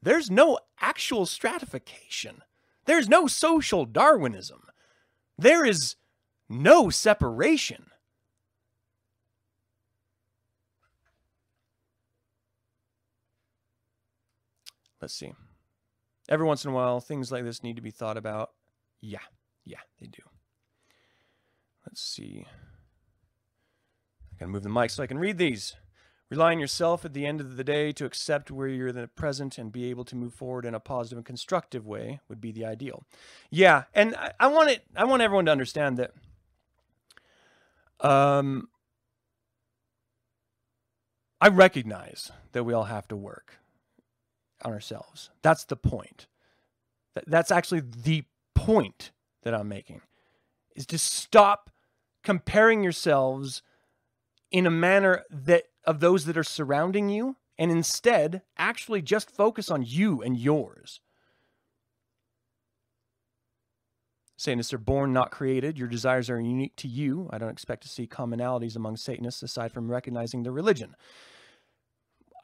there's 0.00 0.30
no 0.30 0.58
actual 0.80 1.26
stratification. 1.26 2.42
There's 2.86 3.10
no 3.10 3.26
social 3.26 3.84
Darwinism. 3.84 4.62
There 5.36 5.66
is 5.66 5.96
no 6.48 6.88
separation. 6.88 7.89
Let's 15.00 15.14
see. 15.14 15.32
Every 16.28 16.46
once 16.46 16.64
in 16.64 16.70
a 16.70 16.74
while, 16.74 17.00
things 17.00 17.32
like 17.32 17.44
this 17.44 17.62
need 17.62 17.76
to 17.76 17.82
be 17.82 17.90
thought 17.90 18.16
about. 18.16 18.50
Yeah, 19.00 19.18
yeah, 19.64 19.78
they 19.98 20.06
do. 20.06 20.22
Let's 21.86 22.02
see. 22.02 22.46
I 24.20 24.36
gotta 24.38 24.52
move 24.52 24.62
the 24.62 24.68
mic 24.68 24.90
so 24.90 25.02
I 25.02 25.06
can 25.06 25.18
read 25.18 25.38
these. 25.38 25.74
Rely 26.28 26.52
on 26.52 26.60
yourself 26.60 27.04
at 27.04 27.12
the 27.12 27.26
end 27.26 27.40
of 27.40 27.56
the 27.56 27.64
day 27.64 27.90
to 27.92 28.04
accept 28.04 28.52
where 28.52 28.68
you're 28.68 28.92
the 28.92 29.08
present 29.08 29.58
and 29.58 29.72
be 29.72 29.90
able 29.90 30.04
to 30.04 30.14
move 30.14 30.32
forward 30.32 30.64
in 30.64 30.76
a 30.76 30.80
positive 30.80 31.18
and 31.18 31.26
constructive 31.26 31.86
way 31.86 32.20
would 32.28 32.40
be 32.40 32.52
the 32.52 32.64
ideal. 32.64 33.02
Yeah, 33.50 33.84
and 33.92 34.14
I, 34.14 34.32
I 34.38 34.46
want 34.46 34.70
it. 34.70 34.84
I 34.94 35.04
want 35.04 35.22
everyone 35.22 35.46
to 35.46 35.52
understand 35.52 35.96
that. 35.98 36.12
Um, 37.98 38.68
I 41.40 41.48
recognize 41.48 42.30
that 42.52 42.62
we 42.62 42.72
all 42.72 42.84
have 42.84 43.08
to 43.08 43.16
work 43.16 43.56
on 44.62 44.72
ourselves. 44.72 45.30
That's 45.42 45.64
the 45.64 45.76
point. 45.76 46.26
That's 47.26 47.50
actually 47.50 47.80
the 47.80 48.24
point 48.54 49.10
that 49.42 49.54
I'm 49.54 49.68
making 49.68 50.02
is 50.76 50.86
to 50.86 50.98
stop 50.98 51.70
comparing 52.22 52.82
yourselves 52.82 53.62
in 54.50 54.66
a 54.66 54.70
manner 54.70 55.24
that 55.30 55.64
of 55.84 56.00
those 56.00 56.26
that 56.26 56.36
are 56.36 56.44
surrounding 56.44 57.08
you 57.08 57.36
and 57.58 57.70
instead 57.70 58.42
actually 58.56 59.02
just 59.02 59.30
focus 59.30 59.70
on 59.70 59.82
you 59.82 60.22
and 60.22 60.38
yours. 60.38 61.00
Satanists 64.36 64.72
are 64.72 64.78
born, 64.78 65.12
not 65.12 65.30
created. 65.30 65.76
Your 65.78 65.88
desires 65.88 66.30
are 66.30 66.40
unique 66.40 66.74
to 66.76 66.88
you. 66.88 67.28
I 67.30 67.36
don't 67.36 67.50
expect 67.50 67.82
to 67.82 67.90
see 67.90 68.06
commonalities 68.06 68.74
among 68.74 68.96
Satanists 68.96 69.42
aside 69.42 69.72
from 69.72 69.90
recognizing 69.90 70.42
their 70.42 70.52
religion. 70.52 70.96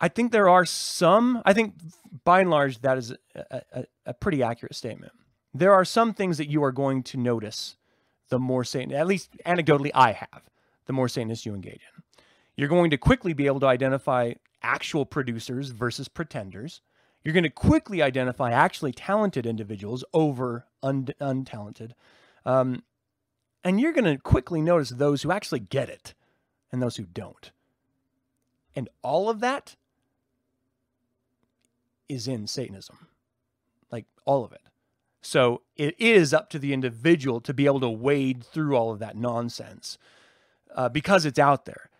I 0.01 0.09
think 0.09 0.33
there 0.33 0.49
are 0.49 0.65
some, 0.65 1.43
I 1.45 1.53
think 1.53 1.75
by 2.25 2.41
and 2.41 2.51
large, 2.51 2.81
that 2.81 2.99
is 2.99 3.13
a, 3.35 3.63
a, 3.73 3.85
a, 4.07 4.15
pretty 4.15 4.43
accurate 4.43 4.75
statement. 4.75 5.13
There 5.55 5.73
are 5.73 5.85
some 5.85 6.13
things 6.13 6.39
that 6.39 6.51
you 6.51 6.63
are 6.65 6.73
going 6.73 7.03
to 7.05 7.17
notice 7.17 7.77
the 8.29 8.39
more 8.39 8.65
Satan, 8.65 8.93
at 8.93 9.07
least 9.07 9.31
anecdotally, 9.47 9.91
I 9.95 10.13
have, 10.13 10.43
the 10.87 10.93
more 10.93 11.09
Satanists 11.09 11.47
you 11.47 11.55
engage 11.55 11.81
in. 11.95 12.03
You're 12.57 12.69
going 12.69 12.91
to 12.91 12.99
quickly 12.99 13.33
be 13.33 13.47
able 13.47 13.61
to 13.61 13.67
identify 13.67 14.33
actual 14.63 15.07
producers 15.07 15.71
versus 15.71 16.09
pretenders. 16.09 16.81
You're 17.23 17.35
going 17.35 17.45
to 17.45 17.51
quickly 17.51 18.03
identify 18.03 18.51
actually 18.51 18.93
talented 18.93 19.47
individuals 19.47 20.05
over 20.13 20.67
un- 20.83 21.09
untalented. 21.21 21.93
Um, 22.45 22.83
and 23.65 23.81
you're 23.81 23.93
going 23.93 24.05
to 24.05 24.17
quickly 24.17 24.61
notice 24.61 24.91
those 24.91 25.23
who 25.23 25.33
actually 25.33 25.61
get 25.61 25.89
it 25.89 26.15
and 26.71 26.83
those 26.83 26.97
who 26.97 27.05
don't. 27.05 27.51
And 28.75 28.89
all 29.03 29.29
of 29.29 29.41
that 29.41 29.77
is 32.09 32.29
in 32.29 32.47
Satanism, 32.47 33.09
like 33.90 34.07
all 34.25 34.45
of 34.45 34.53
it. 34.53 34.62
So 35.23 35.62
it 35.77 35.99
is 35.99 36.33
up 36.33 36.51
to 36.51 36.59
the 36.59 36.73
individual 36.73 37.40
to 37.40 37.53
be 37.53 37.66
able 37.66 37.81
to 37.81 37.90
wade 37.90 38.45
through 38.45 38.77
all 38.77 38.92
of 38.92 39.01
that 39.01 39.16
nonsense 39.16 39.99
uh, 40.75 40.88
because 40.88 41.25
it's 41.25 41.38
out 41.38 41.64
there. 41.64 41.90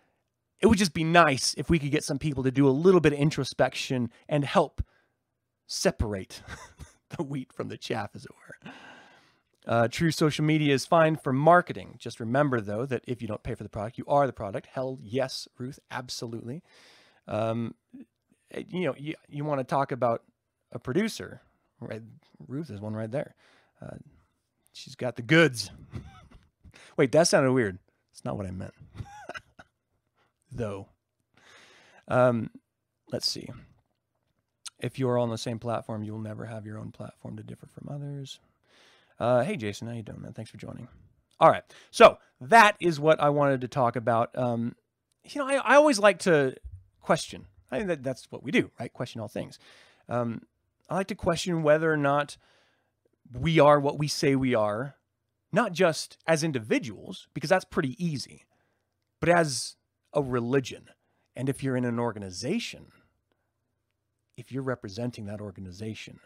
It 0.61 0.67
would 0.67 0.77
just 0.77 0.93
be 0.93 1.03
nice 1.03 1.53
if 1.57 1.69
we 1.69 1.77
could 1.77 1.91
get 1.91 2.03
some 2.03 2.19
people 2.19 2.43
to 2.43 2.51
do 2.51 2.67
a 2.67 2.71
little 2.71 3.01
bit 3.01 3.13
of 3.13 3.19
introspection 3.19 4.11
and 4.29 4.45
help 4.45 4.81
separate 5.67 6.41
the 7.17 7.23
wheat 7.23 7.51
from 7.53 7.67
the 7.67 7.77
chaff, 7.77 8.11
as 8.15 8.25
it 8.25 8.31
were. 8.31 8.71
Uh, 9.67 9.87
true 9.89 10.11
social 10.11 10.45
media 10.45 10.73
is 10.73 10.85
fine 10.85 11.17
for 11.17 11.33
marketing. 11.33 11.95
Just 11.99 12.21
remember, 12.21 12.61
though, 12.61 12.85
that 12.85 13.03
if 13.05 13.21
you 13.21 13.27
don't 13.27 13.43
pay 13.43 13.53
for 13.53 13.63
the 13.63 13.69
product, 13.69 13.97
you 13.97 14.05
are 14.07 14.25
the 14.25 14.33
product. 14.33 14.67
Hell, 14.71 14.97
yes, 15.01 15.47
Ruth, 15.57 15.79
absolutely. 15.91 16.63
Um, 17.27 17.75
you 18.55 18.85
know, 18.85 18.95
you, 18.97 19.15
you 19.27 19.43
want 19.43 19.59
to 19.59 19.63
talk 19.63 19.91
about 19.91 20.23
a 20.71 20.79
producer, 20.79 21.41
right? 21.79 22.01
Ruth 22.47 22.69
is 22.69 22.79
one 22.79 22.93
right 22.93 23.11
there. 23.11 23.35
Uh, 23.81 23.97
she's 24.73 24.95
got 24.95 25.15
the 25.15 25.21
goods. 25.21 25.71
Wait, 26.97 27.11
that 27.11 27.27
sounded 27.27 27.51
weird. 27.51 27.79
It's 28.11 28.25
not 28.25 28.37
what 28.37 28.45
I 28.45 28.51
meant. 28.51 28.73
Though. 30.51 30.87
Um, 32.07 32.49
let's 33.11 33.29
see. 33.29 33.49
If 34.79 34.99
you 34.99 35.09
are 35.09 35.17
on 35.17 35.29
the 35.29 35.37
same 35.37 35.59
platform, 35.59 36.03
you 36.03 36.13
will 36.13 36.19
never 36.19 36.45
have 36.45 36.65
your 36.65 36.77
own 36.77 36.91
platform 36.91 37.37
to 37.37 37.43
differ 37.43 37.67
from 37.67 37.89
others. 37.93 38.39
Uh, 39.19 39.43
hey, 39.43 39.57
Jason, 39.57 39.87
how 39.87 39.93
you 39.93 40.03
doing, 40.03 40.21
man? 40.21 40.33
Thanks 40.33 40.51
for 40.51 40.57
joining. 40.57 40.87
All 41.39 41.49
right, 41.49 41.63
so 41.91 42.17
that 42.41 42.75
is 42.79 42.99
what 42.99 43.19
I 43.19 43.29
wanted 43.29 43.61
to 43.61 43.67
talk 43.67 43.95
about. 43.95 44.35
Um, 44.37 44.75
you 45.23 45.39
know, 45.39 45.47
I, 45.47 45.55
I 45.55 45.75
always 45.75 45.99
like 45.99 46.19
to 46.19 46.55
question 47.01 47.45
I 47.71 47.77
think 47.77 47.87
that 47.89 48.03
that's 48.03 48.31
what 48.31 48.43
we 48.43 48.51
do, 48.51 48.71
right? 48.79 48.91
Question 48.91 49.21
all 49.21 49.27
things. 49.27 49.59
Um, 50.09 50.43
I 50.89 50.95
like 50.95 51.07
to 51.07 51.15
question 51.15 51.63
whether 51.63 51.91
or 51.91 51.97
not 51.97 52.37
we 53.31 53.59
are 53.59 53.79
what 53.79 53.99
we 53.99 54.07
say 54.07 54.35
we 54.35 54.55
are, 54.55 54.95
not 55.51 55.73
just 55.73 56.17
as 56.25 56.43
individuals, 56.43 57.27
because 57.33 57.49
that's 57.49 57.65
pretty 57.65 58.01
easy, 58.03 58.45
but 59.19 59.29
as 59.29 59.75
a 60.13 60.21
religion. 60.21 60.89
And 61.35 61.49
if 61.49 61.61
you're 61.61 61.77
in 61.77 61.85
an 61.85 61.99
organization, 61.99 62.87
if 64.37 64.51
you're 64.51 64.63
representing 64.63 65.25
that 65.25 65.41
organization 65.41 66.19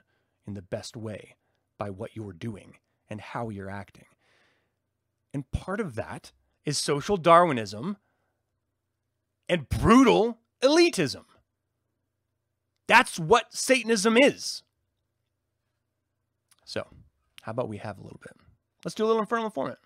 in 0.45 0.53
the 0.53 0.61
best 0.61 0.95
way 0.95 1.35
by 1.77 1.89
what 1.89 2.15
you're 2.15 2.33
doing 2.33 2.75
and 3.09 3.19
how 3.19 3.49
you're 3.49 3.69
acting. 3.69 4.05
And 5.33 5.49
part 5.51 5.79
of 5.79 5.95
that 5.95 6.31
is 6.65 6.77
social 6.77 7.17
Darwinism 7.17 7.97
and 9.49 9.67
brutal 9.67 10.39
elitism. 10.61 11.23
That's 12.91 13.17
what 13.17 13.53
Satanism 13.53 14.17
is. 14.17 14.63
So, 16.65 16.85
how 17.41 17.51
about 17.51 17.69
we 17.69 17.77
have 17.77 17.97
a 17.97 18.01
little 18.01 18.19
bit? 18.21 18.33
Let's 18.83 18.95
do 18.95 19.05
a 19.05 19.07
little 19.07 19.21
infernal 19.21 19.45
informant. 19.45 19.79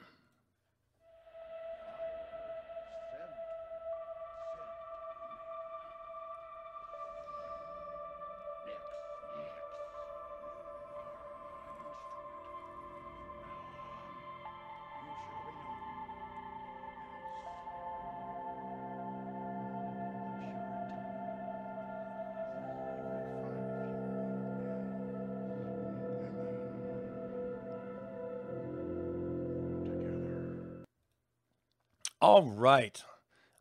All 32.35 32.49
right. 32.49 33.01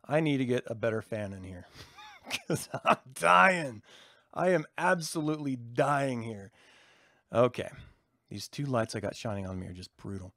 I 0.05 0.19
need 0.19 0.39
to 0.39 0.45
get 0.45 0.65
a 0.67 0.75
better 0.75 1.01
fan 1.01 1.31
in 1.31 1.45
here 1.45 1.65
because 2.29 2.67
I'm 2.83 2.97
dying. 3.13 3.83
I 4.33 4.49
am 4.49 4.65
absolutely 4.77 5.55
dying 5.55 6.23
here. 6.23 6.51
Okay. 7.31 7.69
These 8.29 8.49
two 8.49 8.65
lights 8.65 8.93
I 8.93 8.99
got 8.99 9.15
shining 9.15 9.47
on 9.47 9.57
me 9.57 9.67
are 9.67 9.73
just 9.73 9.95
brutal. 9.95 10.33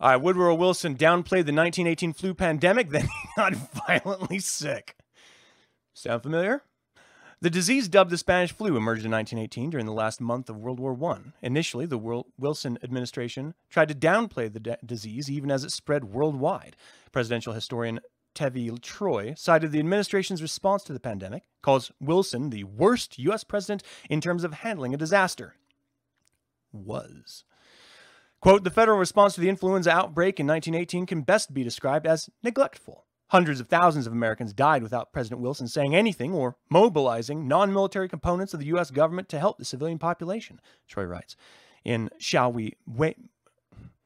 All 0.00 0.08
right. 0.08 0.16
Woodrow 0.16 0.54
Wilson 0.54 0.96
downplayed 0.96 1.44
the 1.44 1.52
1918 1.52 2.14
flu 2.14 2.32
pandemic, 2.32 2.88
then 2.90 3.02
he 3.02 3.28
got 3.36 3.52
violently 3.86 4.38
sick. 4.38 4.96
Sound 5.92 6.22
familiar? 6.22 6.62
The 7.44 7.50
disease 7.50 7.90
dubbed 7.90 8.10
the 8.10 8.16
Spanish 8.16 8.52
flu 8.54 8.74
emerged 8.74 9.04
in 9.04 9.10
1918 9.10 9.68
during 9.68 9.84
the 9.84 9.92
last 9.92 10.18
month 10.18 10.48
of 10.48 10.56
World 10.56 10.80
War 10.80 10.96
I. 11.12 11.18
Initially, 11.42 11.84
the 11.84 11.98
Wilson 12.38 12.78
administration 12.82 13.52
tried 13.68 13.88
to 13.88 13.94
downplay 13.94 14.50
the 14.50 14.78
disease 14.82 15.30
even 15.30 15.50
as 15.50 15.62
it 15.62 15.70
spread 15.70 16.04
worldwide. 16.04 16.74
Presidential 17.12 17.52
historian 17.52 18.00
Tevi 18.34 18.80
Troy 18.80 19.34
cited 19.36 19.72
the 19.72 19.78
administration's 19.78 20.40
response 20.40 20.84
to 20.84 20.94
the 20.94 20.98
pandemic, 20.98 21.42
calls 21.60 21.92
Wilson 22.00 22.48
the 22.48 22.64
worst 22.64 23.18
U.S. 23.18 23.44
president 23.44 23.82
in 24.08 24.22
terms 24.22 24.42
of 24.42 24.54
handling 24.54 24.94
a 24.94 24.96
disaster. 24.96 25.56
Was. 26.72 27.44
Quote, 28.40 28.64
the 28.64 28.70
federal 28.70 28.96
response 28.96 29.34
to 29.34 29.42
the 29.42 29.50
influenza 29.50 29.90
outbreak 29.90 30.40
in 30.40 30.46
1918 30.46 31.04
can 31.04 31.20
best 31.20 31.52
be 31.52 31.62
described 31.62 32.06
as 32.06 32.30
neglectful. 32.42 33.03
Hundreds 33.28 33.60
of 33.60 33.68
thousands 33.68 34.06
of 34.06 34.12
Americans 34.12 34.52
died 34.52 34.82
without 34.82 35.12
President 35.12 35.40
Wilson 35.40 35.66
saying 35.66 35.94
anything 35.94 36.32
or 36.32 36.56
mobilizing 36.68 37.48
non 37.48 37.72
military 37.72 38.08
components 38.08 38.54
of 38.54 38.60
the 38.60 38.66
U.S. 38.66 38.90
government 38.90 39.28
to 39.30 39.38
help 39.38 39.58
the 39.58 39.64
civilian 39.64 39.98
population, 39.98 40.60
Troy 40.86 41.04
writes. 41.04 41.36
In 41.84 42.10
Shall 42.18 42.52
We 42.52 42.74
Wait? 42.86 43.16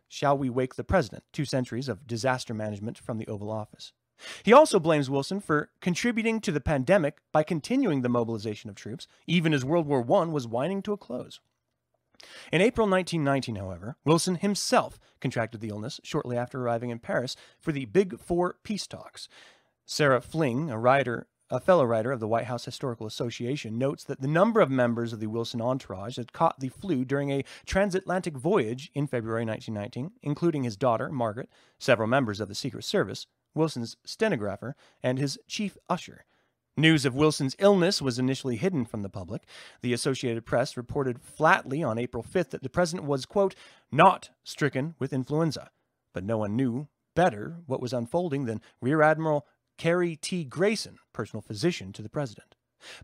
Shall 0.08 0.38
We 0.38 0.48
Wake 0.48 0.76
the 0.76 0.84
President? 0.84 1.24
Two 1.32 1.44
Centuries 1.44 1.88
of 1.88 2.06
Disaster 2.06 2.54
Management 2.54 2.98
from 2.98 3.18
the 3.18 3.26
Oval 3.26 3.50
Office. 3.50 3.92
He 4.42 4.52
also 4.52 4.80
blames 4.80 5.10
Wilson 5.10 5.40
for 5.40 5.70
contributing 5.80 6.40
to 6.40 6.50
the 6.50 6.60
pandemic 6.60 7.18
by 7.30 7.42
continuing 7.42 8.02
the 8.02 8.08
mobilization 8.08 8.68
of 8.68 8.76
troops, 8.76 9.06
even 9.26 9.52
as 9.54 9.64
World 9.64 9.86
War 9.86 10.00
I 10.00 10.24
was 10.24 10.48
winding 10.48 10.82
to 10.82 10.92
a 10.92 10.96
close. 10.96 11.40
In 12.52 12.60
April 12.60 12.88
1919, 12.88 13.56
however, 13.56 13.96
Wilson 14.04 14.36
himself 14.36 14.98
contracted 15.20 15.60
the 15.60 15.68
illness 15.68 16.00
shortly 16.02 16.36
after 16.36 16.60
arriving 16.60 16.90
in 16.90 16.98
Paris 16.98 17.36
for 17.58 17.72
the 17.72 17.84
Big 17.86 18.18
Four 18.18 18.56
peace 18.62 18.86
talks. 18.86 19.28
Sarah 19.86 20.20
Fling, 20.20 20.70
a 20.70 20.78
writer, 20.78 21.26
a 21.50 21.60
fellow 21.60 21.84
writer 21.84 22.12
of 22.12 22.20
the 22.20 22.28
White 22.28 22.44
House 22.44 22.64
Historical 22.64 23.06
Association, 23.06 23.78
notes 23.78 24.04
that 24.04 24.20
the 24.20 24.28
number 24.28 24.60
of 24.60 24.70
members 24.70 25.12
of 25.12 25.20
the 25.20 25.28
Wilson 25.28 25.60
entourage 25.60 26.16
had 26.16 26.32
caught 26.32 26.60
the 26.60 26.68
flu 26.68 27.04
during 27.04 27.30
a 27.30 27.44
transatlantic 27.64 28.36
voyage 28.36 28.90
in 28.94 29.06
February 29.06 29.46
1919, 29.46 30.18
including 30.22 30.64
his 30.64 30.76
daughter, 30.76 31.10
Margaret, 31.10 31.48
several 31.78 32.08
members 32.08 32.40
of 32.40 32.48
the 32.48 32.54
Secret 32.54 32.84
Service, 32.84 33.26
Wilson's 33.54 33.96
stenographer, 34.04 34.76
and 35.02 35.18
his 35.18 35.38
chief 35.46 35.76
usher. 35.88 36.24
News 36.78 37.04
of 37.04 37.16
Wilson's 37.16 37.56
illness 37.58 38.00
was 38.00 38.20
initially 38.20 38.54
hidden 38.54 38.84
from 38.84 39.02
the 39.02 39.08
public. 39.08 39.42
The 39.82 39.92
Associated 39.92 40.46
Press 40.46 40.76
reported 40.76 41.20
flatly 41.20 41.82
on 41.82 41.98
April 41.98 42.22
5th 42.22 42.50
that 42.50 42.62
the 42.62 42.68
president 42.68 43.04
was, 43.04 43.26
quote, 43.26 43.56
not 43.90 44.30
stricken 44.44 44.94
with 45.00 45.12
influenza. 45.12 45.70
But 46.14 46.22
no 46.22 46.38
one 46.38 46.54
knew 46.54 46.86
better 47.16 47.56
what 47.66 47.82
was 47.82 47.92
unfolding 47.92 48.44
than 48.44 48.60
Rear 48.80 49.02
Admiral 49.02 49.44
Cary 49.76 50.14
T. 50.14 50.44
Grayson, 50.44 50.98
personal 51.12 51.42
physician 51.42 51.92
to 51.94 52.00
the 52.02 52.08
president. 52.08 52.54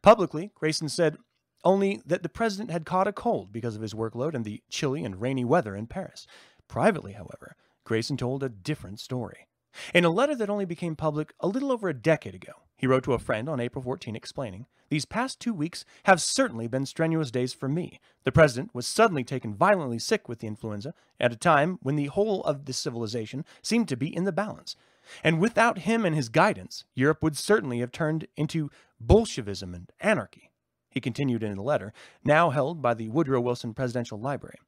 Publicly, 0.03 0.53
Grayson 0.55 0.89
said 0.89 1.16
only 1.64 2.01
that 2.07 2.22
the 2.22 2.29
president 2.29 2.70
had 2.70 2.87
caught 2.87 3.09
a 3.09 3.12
cold 3.12 3.51
because 3.51 3.75
of 3.75 3.83
his 3.83 3.93
workload 3.93 4.35
and 4.35 4.45
the 4.45 4.62
chilly 4.70 5.05
and 5.05 5.20
rainy 5.20 5.45
weather 5.45 5.75
in 5.75 5.89
Paris. 5.89 6.29
Privately, 6.68 7.14
however, 7.14 7.57
Grayson 7.83 8.16
told 8.16 8.45
a 8.45 8.49
different 8.49 9.01
story. 9.01 9.49
In 9.93 10.05
a 10.05 10.11
letter 10.11 10.37
that 10.37 10.49
only 10.49 10.64
became 10.64 10.95
public 10.95 11.35
a 11.41 11.49
little 11.49 11.72
over 11.72 11.89
a 11.89 11.95
decade 11.95 12.37
ago, 12.37 12.53
he 12.77 12.87
wrote 12.87 13.05
to 13.05 13.12
a 13.12 13.18
friend 13.18 13.49
on 13.49 13.61
April 13.61 13.83
14 13.83 14.16
explaining, 14.16 14.66
These 14.89 15.05
past 15.05 15.41
two 15.41 15.55
weeks 15.55 15.85
have 16.05 16.20
certainly 16.20 16.66
been 16.66 16.87
strenuous 16.87 17.31
days 17.31 17.53
for 17.53 17.68
me. 17.68 18.01
The 18.25 18.33
president 18.33 18.75
was 18.75 18.87
suddenly 18.87 19.25
taken 19.25 19.55
violently 19.55 19.99
sick 19.99 20.29
with 20.29 20.41
the 20.41 20.47
influenza 20.47 20.95
at 21.20 21.33
a 21.33 21.37
time 21.37 21.79
when 21.83 21.97
the 21.97 22.07
whole 22.07 22.43
of 22.45 22.64
the 22.64 22.72
civilization 22.72 23.45
seemed 23.62 23.89
to 23.89 23.97
be 23.97 24.14
in 24.14 24.25
the 24.25 24.33
balance. 24.33 24.77
And 25.22 25.41
without 25.41 25.79
him 25.79 26.05
and 26.05 26.16
his 26.16 26.29
guidance, 26.29 26.85
Europe 26.95 27.22
would 27.22 27.37
certainly 27.37 27.81
have 27.81 27.93
turned 27.93 28.27
into 28.37 28.70
Bolshevism 29.01 29.75
and 29.75 29.91
anarchy. 30.01 30.51
He 30.91 31.01
continued 31.01 31.43
in 31.43 31.59
a 31.59 31.62
letter, 31.62 31.93
now 32.25 32.51
held 32.51 32.81
by 32.81 32.95
the 32.95 33.09
Woodrow 33.09 33.41
Wilson 33.41 33.75
Presidential 33.75 34.18
Library 34.18 34.59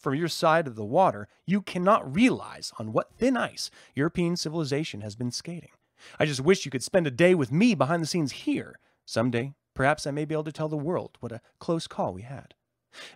from 0.00 0.14
your 0.14 0.28
side 0.28 0.66
of 0.66 0.76
the 0.76 0.84
water, 0.84 1.28
you 1.46 1.60
cannot 1.60 2.14
realize 2.14 2.72
on 2.78 2.92
what 2.92 3.12
thin 3.12 3.36
ice 3.36 3.70
European 3.94 4.36
civilization 4.36 5.02
has 5.02 5.14
been 5.14 5.30
skating. 5.30 5.70
I 6.18 6.26
just 6.26 6.40
wish 6.40 6.64
you 6.64 6.70
could 6.70 6.82
spend 6.82 7.06
a 7.06 7.10
day 7.10 7.34
with 7.34 7.52
me 7.52 7.74
behind 7.74 8.02
the 8.02 8.06
scenes 8.06 8.32
here. 8.32 8.78
Someday, 9.06 9.54
perhaps 9.74 10.06
I 10.06 10.10
may 10.10 10.24
be 10.24 10.34
able 10.34 10.44
to 10.44 10.52
tell 10.52 10.68
the 10.68 10.76
world 10.76 11.16
what 11.20 11.32
a 11.32 11.40
close 11.58 11.86
call 11.86 12.12
we 12.12 12.22
had. 12.22 12.54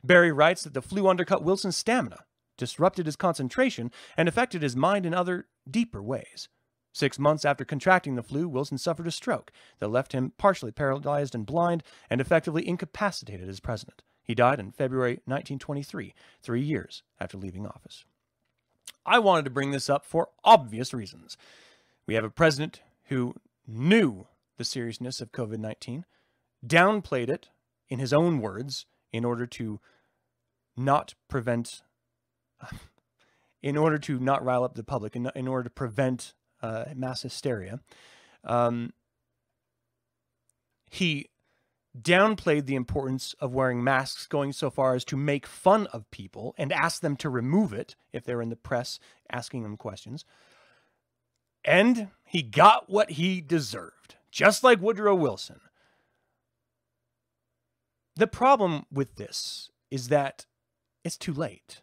Barry 0.02 0.32
writes 0.32 0.62
that 0.62 0.74
the 0.74 0.82
flu 0.82 1.08
undercut 1.08 1.42
Wilson's 1.42 1.76
stamina, 1.76 2.24
disrupted 2.56 3.06
his 3.06 3.16
concentration, 3.16 3.90
and 4.16 4.28
affected 4.28 4.62
his 4.62 4.76
mind 4.76 5.04
in 5.04 5.14
other, 5.14 5.46
deeper 5.68 6.02
ways. 6.02 6.48
Six 6.92 7.18
months 7.18 7.44
after 7.44 7.64
contracting 7.64 8.14
the 8.14 8.22
flu, 8.22 8.48
Wilson 8.48 8.78
suffered 8.78 9.08
a 9.08 9.10
stroke 9.10 9.50
that 9.80 9.88
left 9.88 10.12
him 10.12 10.32
partially 10.38 10.70
paralyzed 10.70 11.34
and 11.34 11.44
blind 11.44 11.82
and 12.08 12.20
effectively 12.20 12.66
incapacitated 12.66 13.48
as 13.48 13.58
president. 13.58 14.02
He 14.22 14.34
died 14.34 14.60
in 14.60 14.70
February 14.70 15.14
1923, 15.24 16.14
three 16.40 16.62
years 16.62 17.02
after 17.20 17.36
leaving 17.36 17.66
office. 17.66 18.04
I 19.04 19.18
wanted 19.18 19.44
to 19.44 19.50
bring 19.50 19.72
this 19.72 19.90
up 19.90 20.06
for 20.06 20.30
obvious 20.44 20.94
reasons. 20.94 21.36
We 22.06 22.14
have 22.14 22.24
a 22.24 22.30
president 22.30 22.82
who 23.04 23.34
knew 23.66 24.26
the 24.56 24.64
seriousness 24.64 25.20
of 25.20 25.32
COVID 25.32 25.58
19, 25.58 26.04
downplayed 26.66 27.28
it 27.28 27.48
in 27.88 27.98
his 27.98 28.12
own 28.12 28.40
words 28.40 28.86
in 29.12 29.24
order 29.24 29.46
to 29.46 29.80
not 30.76 31.14
prevent, 31.28 31.82
in 33.62 33.76
order 33.76 33.98
to 33.98 34.18
not 34.18 34.44
rile 34.44 34.64
up 34.64 34.74
the 34.74 34.84
public, 34.84 35.16
in, 35.16 35.30
in 35.34 35.48
order 35.48 35.64
to 35.64 35.70
prevent 35.70 36.34
uh, 36.62 36.84
mass 36.94 37.22
hysteria. 37.22 37.80
Um, 38.44 38.92
he 40.90 41.30
downplayed 42.00 42.66
the 42.66 42.74
importance 42.74 43.34
of 43.40 43.54
wearing 43.54 43.82
masks, 43.82 44.26
going 44.26 44.52
so 44.52 44.70
far 44.70 44.94
as 44.94 45.04
to 45.04 45.16
make 45.16 45.46
fun 45.46 45.86
of 45.88 46.10
people 46.10 46.54
and 46.58 46.72
ask 46.72 47.00
them 47.00 47.16
to 47.16 47.30
remove 47.30 47.72
it 47.72 47.94
if 48.12 48.24
they're 48.24 48.42
in 48.42 48.48
the 48.48 48.56
press 48.56 48.98
asking 49.30 49.62
them 49.62 49.76
questions. 49.76 50.24
And 51.64 52.08
he 52.24 52.42
got 52.42 52.90
what 52.90 53.12
he 53.12 53.40
deserved, 53.40 54.16
just 54.30 54.62
like 54.62 54.80
Woodrow 54.80 55.14
Wilson. 55.14 55.60
The 58.16 58.26
problem 58.26 58.86
with 58.92 59.16
this 59.16 59.70
is 59.90 60.08
that 60.08 60.46
it's 61.04 61.16
too 61.16 61.32
late. 61.32 61.82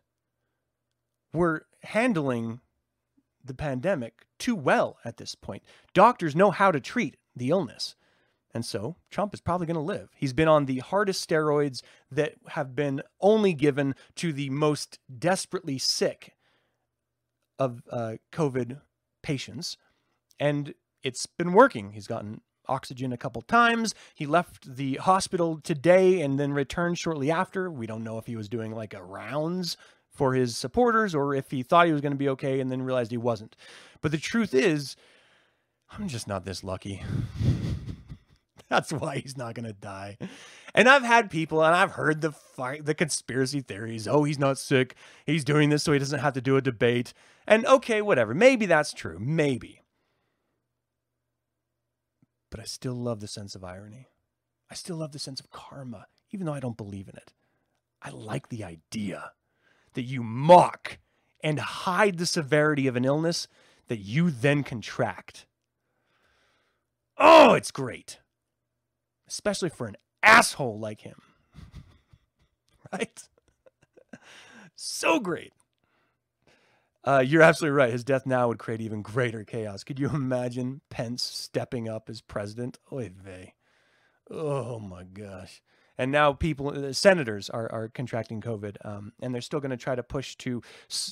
We're 1.33 1.61
handling 1.83 2.61
the 3.43 3.53
pandemic 3.53 4.25
too 4.37 4.55
well 4.55 4.97
at 5.03 5.17
this 5.17 5.35
point. 5.35 5.63
Doctors 5.93 6.35
know 6.35 6.51
how 6.51 6.71
to 6.71 6.79
treat 6.79 7.17
the 7.35 7.49
illness. 7.49 7.95
And 8.53 8.65
so 8.65 8.97
Trump 9.09 9.33
is 9.33 9.41
probably 9.41 9.67
going 9.67 9.75
to 9.75 9.81
live. 9.81 10.09
He's 10.15 10.33
been 10.33 10.47
on 10.47 10.65
the 10.65 10.79
hardest 10.79 11.27
steroids 11.27 11.81
that 12.11 12.33
have 12.49 12.75
been 12.75 13.01
only 13.21 13.53
given 13.53 13.95
to 14.15 14.33
the 14.33 14.49
most 14.49 14.99
desperately 15.17 15.77
sick 15.77 16.33
of 17.57 17.81
uh, 17.89 18.15
COVID 18.31 18.81
patients. 19.21 19.77
And 20.39 20.73
it's 21.03 21.25
been 21.25 21.53
working. 21.53 21.91
He's 21.91 22.07
gotten 22.07 22.41
oxygen 22.67 23.11
a 23.11 23.17
couple 23.17 23.41
times. 23.41 23.93
He 24.15 24.25
left 24.25 24.75
the 24.75 24.95
hospital 24.95 25.59
today 25.61 26.21
and 26.21 26.39
then 26.39 26.53
returned 26.53 26.97
shortly 26.97 27.31
after. 27.31 27.69
We 27.69 27.87
don't 27.87 28.03
know 28.03 28.17
if 28.17 28.25
he 28.25 28.35
was 28.35 28.49
doing 28.49 28.73
like 28.73 28.93
a 28.93 29.03
rounds 29.03 29.77
for 30.09 30.33
his 30.33 30.57
supporters 30.57 31.15
or 31.15 31.33
if 31.33 31.51
he 31.51 31.63
thought 31.63 31.87
he 31.87 31.93
was 31.93 32.01
going 32.01 32.13
to 32.13 32.17
be 32.17 32.29
okay 32.29 32.59
and 32.59 32.71
then 32.71 32.81
realized 32.81 33.11
he 33.11 33.17
wasn't. 33.17 33.55
But 34.01 34.11
the 34.11 34.17
truth 34.17 34.53
is, 34.53 34.95
I'm 35.91 36.07
just 36.07 36.27
not 36.27 36.45
this 36.45 36.63
lucky. 36.63 37.03
That's 38.71 38.93
why 38.93 39.17
he's 39.17 39.35
not 39.35 39.53
going 39.53 39.65
to 39.65 39.73
die. 39.73 40.17
And 40.73 40.87
I've 40.87 41.03
had 41.03 41.29
people 41.29 41.61
and 41.61 41.75
I've 41.75 41.91
heard 41.91 42.21
the 42.21 42.33
the 42.81 42.95
conspiracy 42.95 43.59
theories. 43.59 44.07
Oh, 44.07 44.23
he's 44.23 44.39
not 44.39 44.57
sick. 44.57 44.95
He's 45.25 45.43
doing 45.43 45.69
this 45.69 45.83
so 45.83 45.91
he 45.91 45.99
doesn't 45.99 46.21
have 46.21 46.35
to 46.35 46.41
do 46.41 46.55
a 46.55 46.61
debate. 46.61 47.13
And 47.45 47.65
okay, 47.65 48.01
whatever. 48.01 48.33
Maybe 48.33 48.65
that's 48.65 48.93
true. 48.93 49.19
Maybe. 49.19 49.81
But 52.49 52.61
I 52.61 52.63
still 52.63 52.93
love 52.93 53.19
the 53.19 53.27
sense 53.27 53.55
of 53.55 53.65
irony. 53.65 54.07
I 54.69 54.75
still 54.75 54.95
love 54.95 55.11
the 55.11 55.19
sense 55.19 55.41
of 55.41 55.51
karma, 55.51 56.05
even 56.31 56.45
though 56.45 56.53
I 56.53 56.61
don't 56.61 56.77
believe 56.77 57.09
in 57.09 57.17
it. 57.17 57.33
I 58.01 58.11
like 58.11 58.47
the 58.47 58.63
idea 58.63 59.33
that 59.95 60.03
you 60.03 60.23
mock 60.23 60.99
and 61.43 61.59
hide 61.59 62.19
the 62.19 62.25
severity 62.25 62.87
of 62.87 62.95
an 62.95 63.03
illness 63.03 63.49
that 63.89 63.99
you 63.99 64.31
then 64.31 64.63
contract. 64.63 65.45
Oh, 67.17 67.53
it's 67.53 67.71
great 67.71 68.20
especially 69.31 69.69
for 69.69 69.87
an 69.87 69.95
asshole 70.21 70.77
like 70.77 71.01
him. 71.01 71.21
right? 72.93 73.27
so 74.75 75.19
great. 75.19 75.53
Uh, 77.03 77.23
you're 77.25 77.41
absolutely 77.41 77.75
right. 77.75 77.91
His 77.91 78.03
death 78.03 78.27
now 78.27 78.47
would 78.49 78.59
create 78.59 78.81
even 78.81 79.01
greater 79.01 79.43
chaos. 79.43 79.83
Could 79.83 79.99
you 79.99 80.09
imagine 80.09 80.81
Pence 80.89 81.23
stepping 81.23 81.89
up 81.89 82.09
as 82.09 82.21
president? 82.21 82.77
Oy 82.91 83.09
vey. 83.15 83.55
Oh 84.29 84.79
my 84.79 85.03
gosh. 85.03 85.63
And 85.97 86.11
now 86.11 86.33
people, 86.33 86.69
uh, 86.69 86.93
senators 86.93 87.49
are, 87.49 87.71
are 87.71 87.87
contracting 87.87 88.41
COVID, 88.41 88.77
um, 88.85 89.13
and 89.21 89.33
they're 89.33 89.41
still 89.41 89.59
going 89.59 89.71
to 89.71 89.77
try 89.77 89.95
to 89.95 90.03
push 90.03 90.35
to 90.37 90.61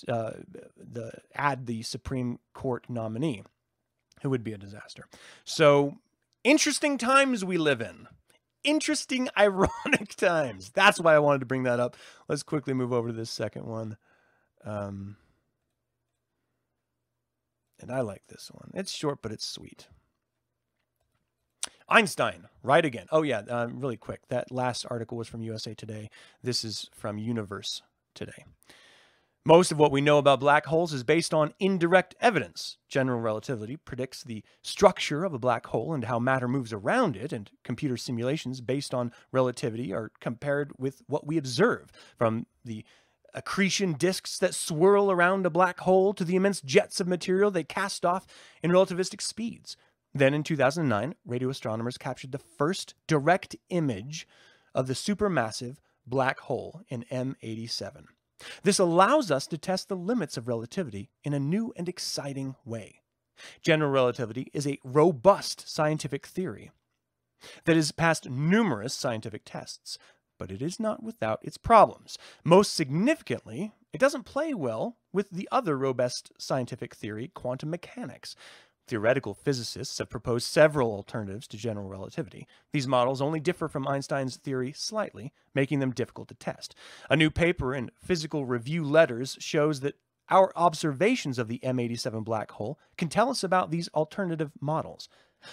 uh, 0.08 0.32
the 0.78 1.12
add 1.36 1.66
the 1.66 1.84
Supreme 1.84 2.40
Court 2.54 2.86
nominee. 2.90 3.44
It 4.24 4.28
would 4.28 4.44
be 4.44 4.54
a 4.54 4.58
disaster. 4.58 5.06
So 5.44 5.98
interesting 6.44 6.98
times 6.98 7.44
we 7.44 7.58
live 7.58 7.82
in. 7.82 8.08
Interesting, 8.64 9.30
ironic 9.38 10.16
times. 10.16 10.72
That's 10.72 11.00
why 11.00 11.16
I 11.16 11.20
wanted 11.20 11.40
to 11.40 11.46
bring 11.46 11.64
that 11.64 11.80
up. 11.80 11.96
Let's 12.28 12.44
quickly 12.44 12.74
move 12.74 12.94
over 12.94 13.10
to 13.10 13.14
this 13.14 13.32
second 13.32 13.66
one. 13.66 13.98
Um, 14.66 15.18
and 17.80 17.92
I 17.92 18.02
like 18.02 18.24
this 18.28 18.50
one. 18.52 18.72
It's 18.74 18.92
short, 18.92 19.22
but 19.22 19.32
it's 19.32 19.46
sweet. 19.46 19.88
Einstein, 21.88 22.48
right 22.62 22.86
again. 22.86 23.08
Oh, 23.12 23.24
yeah, 23.24 23.42
uh, 23.50 23.68
really 23.72 23.98
quick. 23.98 24.22
That 24.30 24.52
last 24.52 24.86
article 24.90 25.18
was 25.18 25.28
from 25.28 25.42
USA 25.42 25.74
Today. 25.74 26.10
This 26.44 26.64
is 26.64 26.90
from 26.94 27.18
Universe 27.18 27.82
Today. 28.14 28.46
Most 29.46 29.72
of 29.72 29.80
what 29.80 29.92
we 29.92 30.02
know 30.02 30.18
about 30.18 30.42
black 30.42 30.66
holes 30.66 30.94
is 30.94 31.04
based 31.04 31.34
on 31.34 31.54
indirect 31.60 32.14
evidence. 32.20 32.78
General 32.90 33.22
relativity 33.22 33.78
predicts 33.78 34.22
the 34.24 34.44
structure 34.62 35.24
of 35.24 35.34
a 35.34 35.40
black 35.40 35.68
hole 35.68 35.94
and 35.94 36.04
how 36.04 36.20
matter 36.20 36.48
moves 36.48 36.74
around 36.74 37.16
it, 37.16 37.32
and 37.32 37.50
computer 37.64 37.96
simulations 37.96 38.60
based 38.60 38.94
on 38.94 39.14
relativity 39.32 39.94
are 39.94 40.12
compared 40.20 40.74
with 40.78 41.02
what 41.08 41.26
we 41.26 41.38
observe 41.38 41.92
from 42.18 42.46
the 42.66 42.84
accretion 43.34 43.94
disks 43.94 44.38
that 44.40 44.56
swirl 44.56 45.10
around 45.10 45.46
a 45.46 45.50
black 45.50 45.80
hole 45.82 46.14
to 46.14 46.26
the 46.26 46.36
immense 46.36 46.62
jets 46.62 47.00
of 47.00 47.08
material 47.08 47.50
they 47.50 47.64
cast 47.64 48.06
off 48.06 48.28
in 48.62 48.72
relativistic 48.72 49.22
speeds. 49.22 49.78
Then 50.14 50.34
in 50.34 50.44
2009, 50.44 51.16
radio 51.26 51.50
astronomers 51.50 51.98
captured 51.98 52.34
the 52.34 52.40
first 52.40 52.94
direct 53.08 53.56
image 53.70 54.28
of 54.76 54.88
the 54.88 54.94
supermassive 54.94 55.78
black 56.06 56.40
hole 56.42 56.82
in 56.90 57.06
M87. 57.12 58.06
This 58.64 58.80
allows 58.80 59.32
us 59.32 59.48
to 59.48 59.58
test 59.58 59.90
the 59.90 59.96
limits 59.96 60.38
of 60.38 60.48
relativity 60.48 61.10
in 61.24 61.34
a 61.34 61.40
new 61.40 61.74
and 61.76 61.90
exciting 61.90 62.56
way. 62.66 63.02
General 63.62 63.92
relativity 63.92 64.48
is 64.54 64.68
a 64.68 64.80
robust 64.84 65.70
scientific 65.70 66.26
theory 66.26 66.72
that 67.66 67.76
has 67.76 67.92
passed 67.92 68.30
numerous 68.30 68.94
scientific 68.94 69.44
tests, 69.46 69.98
but 70.38 70.52
it 70.52 70.62
is 70.62 70.80
not 70.80 71.04
without 71.04 71.40
its 71.44 71.58
problems. 71.58 72.18
Most 72.44 72.74
significantly, 72.74 73.74
it 73.94 74.00
doesn't 74.00 74.24
play 74.24 74.54
well 74.54 74.98
with 75.12 75.30
the 75.30 75.48
other 75.52 75.78
robust 75.78 76.32
scientific 76.38 76.96
theory, 76.96 77.30
quantum 77.34 77.70
mechanics. 77.70 78.36
Theoretical 78.90 79.36
physicists 79.36 80.00
have 80.00 80.10
proposed 80.10 80.48
several 80.48 80.92
alternatives 80.92 81.48
to 81.50 81.58
general 81.58 81.88
relativity. 81.88 82.48
These 82.74 82.88
models 82.88 83.22
only 83.22 83.40
differ 83.40 83.68
from 83.68 83.88
Einstein's 83.88 84.38
theory 84.38 84.72
slightly, 84.72 85.32
making 85.54 85.78
them 85.78 85.92
difficult 85.92 86.28
to 86.30 86.34
test. 86.34 86.74
A 87.08 87.16
new 87.16 87.30
paper 87.30 87.76
in 87.76 87.92
Physical 88.04 88.48
Review 88.48 88.84
Letters 88.84 89.38
shows 89.40 89.82
that 89.82 90.00
our 90.32 90.52
observations 90.56 91.38
of 91.38 91.48
the 91.48 91.60
M87 91.60 92.24
black 92.26 92.50
hole 92.50 92.80
can 92.98 93.10
tell 93.10 93.30
us 93.30 93.44
about 93.44 93.70
these 93.70 93.90
alternative 93.90 94.54
models. 94.60 95.08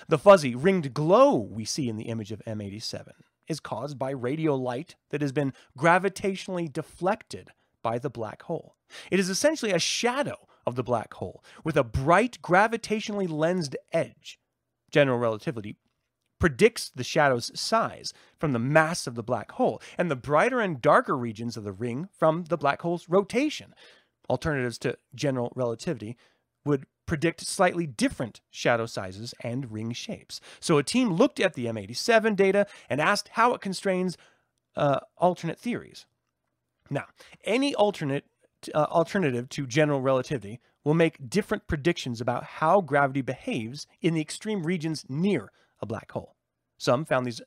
The 0.09 0.16
fuzzy, 0.16 0.55
ringed 0.55 0.95
glow 0.95 1.37
we 1.37 1.66
see 1.66 1.91
in 1.91 1.97
the 1.97 2.05
image 2.05 2.32
of 2.32 2.43
M87 2.47 3.11
is 3.49 3.61
caused 3.61 3.99
by 3.99 4.12
radio 4.12 4.55
light 4.55 4.97
that 5.11 5.20
has 5.20 5.32
been 5.32 5.53
gravitationally 5.78 6.72
deflected 6.72 7.51
by 7.82 7.99
the 7.99 8.09
black 8.09 8.45
hole. 8.45 8.76
It 9.11 9.20
is 9.20 9.28
essentially 9.28 9.72
a 9.72 9.78
shadow 9.78 10.49
of 10.66 10.76
the 10.76 10.82
black 10.82 11.14
hole 11.14 11.42
with 11.64 11.76
a 11.76 11.84
bright 11.84 12.38
gravitationally 12.42 13.28
lensed 13.28 13.76
edge. 13.92 14.38
General 14.90 15.18
relativity 15.18 15.76
predicts 16.38 16.90
the 16.94 17.04
shadow's 17.04 17.50
size 17.58 18.12
from 18.38 18.52
the 18.52 18.58
mass 18.58 19.06
of 19.06 19.14
the 19.14 19.22
black 19.22 19.52
hole 19.52 19.80
and 19.96 20.10
the 20.10 20.16
brighter 20.16 20.60
and 20.60 20.82
darker 20.82 21.16
regions 21.16 21.56
of 21.56 21.64
the 21.64 21.72
ring 21.72 22.08
from 22.18 22.44
the 22.44 22.58
black 22.58 22.82
hole's 22.82 23.08
rotation. 23.08 23.74
Alternatives 24.28 24.78
to 24.78 24.98
general 25.14 25.52
relativity 25.54 26.16
would 26.64 26.86
predict 27.06 27.40
slightly 27.46 27.86
different 27.86 28.40
shadow 28.50 28.86
sizes 28.86 29.32
and 29.42 29.70
ring 29.72 29.92
shapes. 29.92 30.40
So 30.60 30.76
a 30.76 30.82
team 30.82 31.12
looked 31.12 31.38
at 31.38 31.54
the 31.54 31.66
M87 31.66 32.34
data 32.34 32.66
and 32.90 33.00
asked 33.00 33.28
how 33.32 33.54
it 33.54 33.60
constrains 33.60 34.18
uh, 34.74 35.00
alternate 35.16 35.58
theories. 35.58 36.04
Now, 36.90 37.06
any 37.44 37.74
alternate 37.74 38.24
uh, 38.74 38.84
alternative 38.84 39.48
to 39.50 39.66
general 39.66 40.00
relativity 40.00 40.61
will 40.84 40.94
make 40.94 41.28
different 41.28 41.66
predictions 41.66 42.20
about 42.20 42.44
how 42.44 42.80
gravity 42.80 43.20
behaves 43.20 43.86
in 44.00 44.14
the 44.14 44.20
extreme 44.20 44.62
regions 44.62 45.04
near 45.09 45.50
a 45.80 45.86
black 45.86 46.12
hole. 46.12 46.36
Some 46.78 47.04
found 47.04 47.26
these 47.26 47.42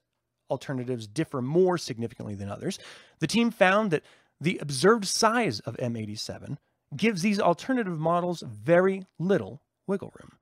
alternatives 0.49 1.07
differ 1.07 1.41
more 1.41 1.77
significantly 1.77 2.35
than 2.35 2.49
others. 2.49 2.79
The 3.19 3.27
team 3.27 3.51
found 3.51 3.91
that 3.91 4.03
the 4.41 4.57
observed 4.59 5.05
size 5.05 5.59
of 5.61 5.77
M87 5.77 6.57
gives 6.95 7.21
these 7.21 7.39
alternative 7.39 7.99
models 7.99 8.43
very 8.47 9.05
little 9.19 9.61
wiggle 9.85 10.13
room. 10.19 10.33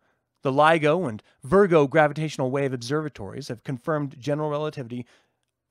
The 0.43 0.51
LIGO 0.51 1.09
and 1.09 1.21
Virgo 1.43 1.87
gravitational 1.87 2.51
wave 2.51 2.73
observatories 2.73 3.47
have 3.49 3.63
confirmed 3.63 4.15
general 4.19 4.49
relativity 4.49 5.05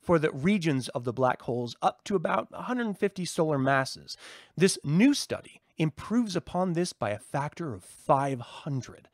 for 0.07 0.19
the 0.21 0.31
regions 0.31 0.89
of 0.91 1.05
the 1.05 1.13
black 1.13 1.43
holes 1.43 1.75
up 1.83 2.05
to 2.05 2.15
about 2.15 2.51
150 2.53 3.25
solar 3.25 3.59
masses. 3.59 4.17
This 4.57 4.79
new 4.85 5.13
study 5.13 5.61
improves 5.77 6.37
upon 6.37 6.73
this 6.73 6.93
by 6.93 7.11
a 7.11 7.19
factor 7.19 7.75
of 7.75 7.83
500. 7.83 9.09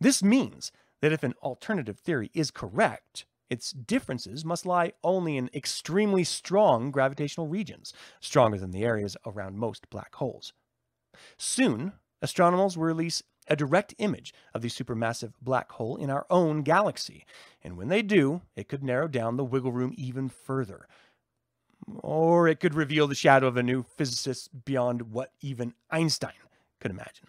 This 0.00 0.22
means 0.22 0.70
that 1.02 1.12
if 1.12 1.24
an 1.24 1.34
alternative 1.42 1.98
theory 1.98 2.30
is 2.32 2.50
correct, 2.50 3.26
its 3.50 3.72
differences 3.72 4.44
must 4.44 4.64
lie 4.64 4.92
only 5.02 5.36
in 5.36 5.50
extremely 5.52 6.22
strong 6.22 6.92
gravitational 6.92 7.48
regions, 7.48 7.92
stronger 8.20 8.56
than 8.58 8.70
the 8.70 8.84
areas 8.84 9.16
around 9.26 9.58
most 9.58 9.90
black 9.90 10.14
holes. 10.14 10.52
Soon, 11.36 11.92
astronomers 12.22 12.78
will 12.78 12.84
release 12.84 13.24
a 13.50 13.56
direct 13.56 13.94
image 13.98 14.32
of 14.54 14.62
the 14.62 14.68
supermassive 14.68 15.32
black 15.42 15.72
hole 15.72 15.96
in 15.96 16.08
our 16.08 16.24
own 16.30 16.62
galaxy. 16.62 17.26
And 17.62 17.76
when 17.76 17.88
they 17.88 18.00
do, 18.00 18.42
it 18.54 18.68
could 18.68 18.84
narrow 18.84 19.08
down 19.08 19.36
the 19.36 19.44
wiggle 19.44 19.72
room 19.72 19.92
even 19.96 20.28
further. 20.28 20.86
Or 21.98 22.46
it 22.46 22.60
could 22.60 22.74
reveal 22.74 23.08
the 23.08 23.14
shadow 23.16 23.48
of 23.48 23.56
a 23.56 23.62
new 23.62 23.82
physicist 23.82 24.64
beyond 24.64 25.10
what 25.10 25.32
even 25.40 25.74
Einstein 25.90 26.32
could 26.78 26.92
imagine. 26.92 27.26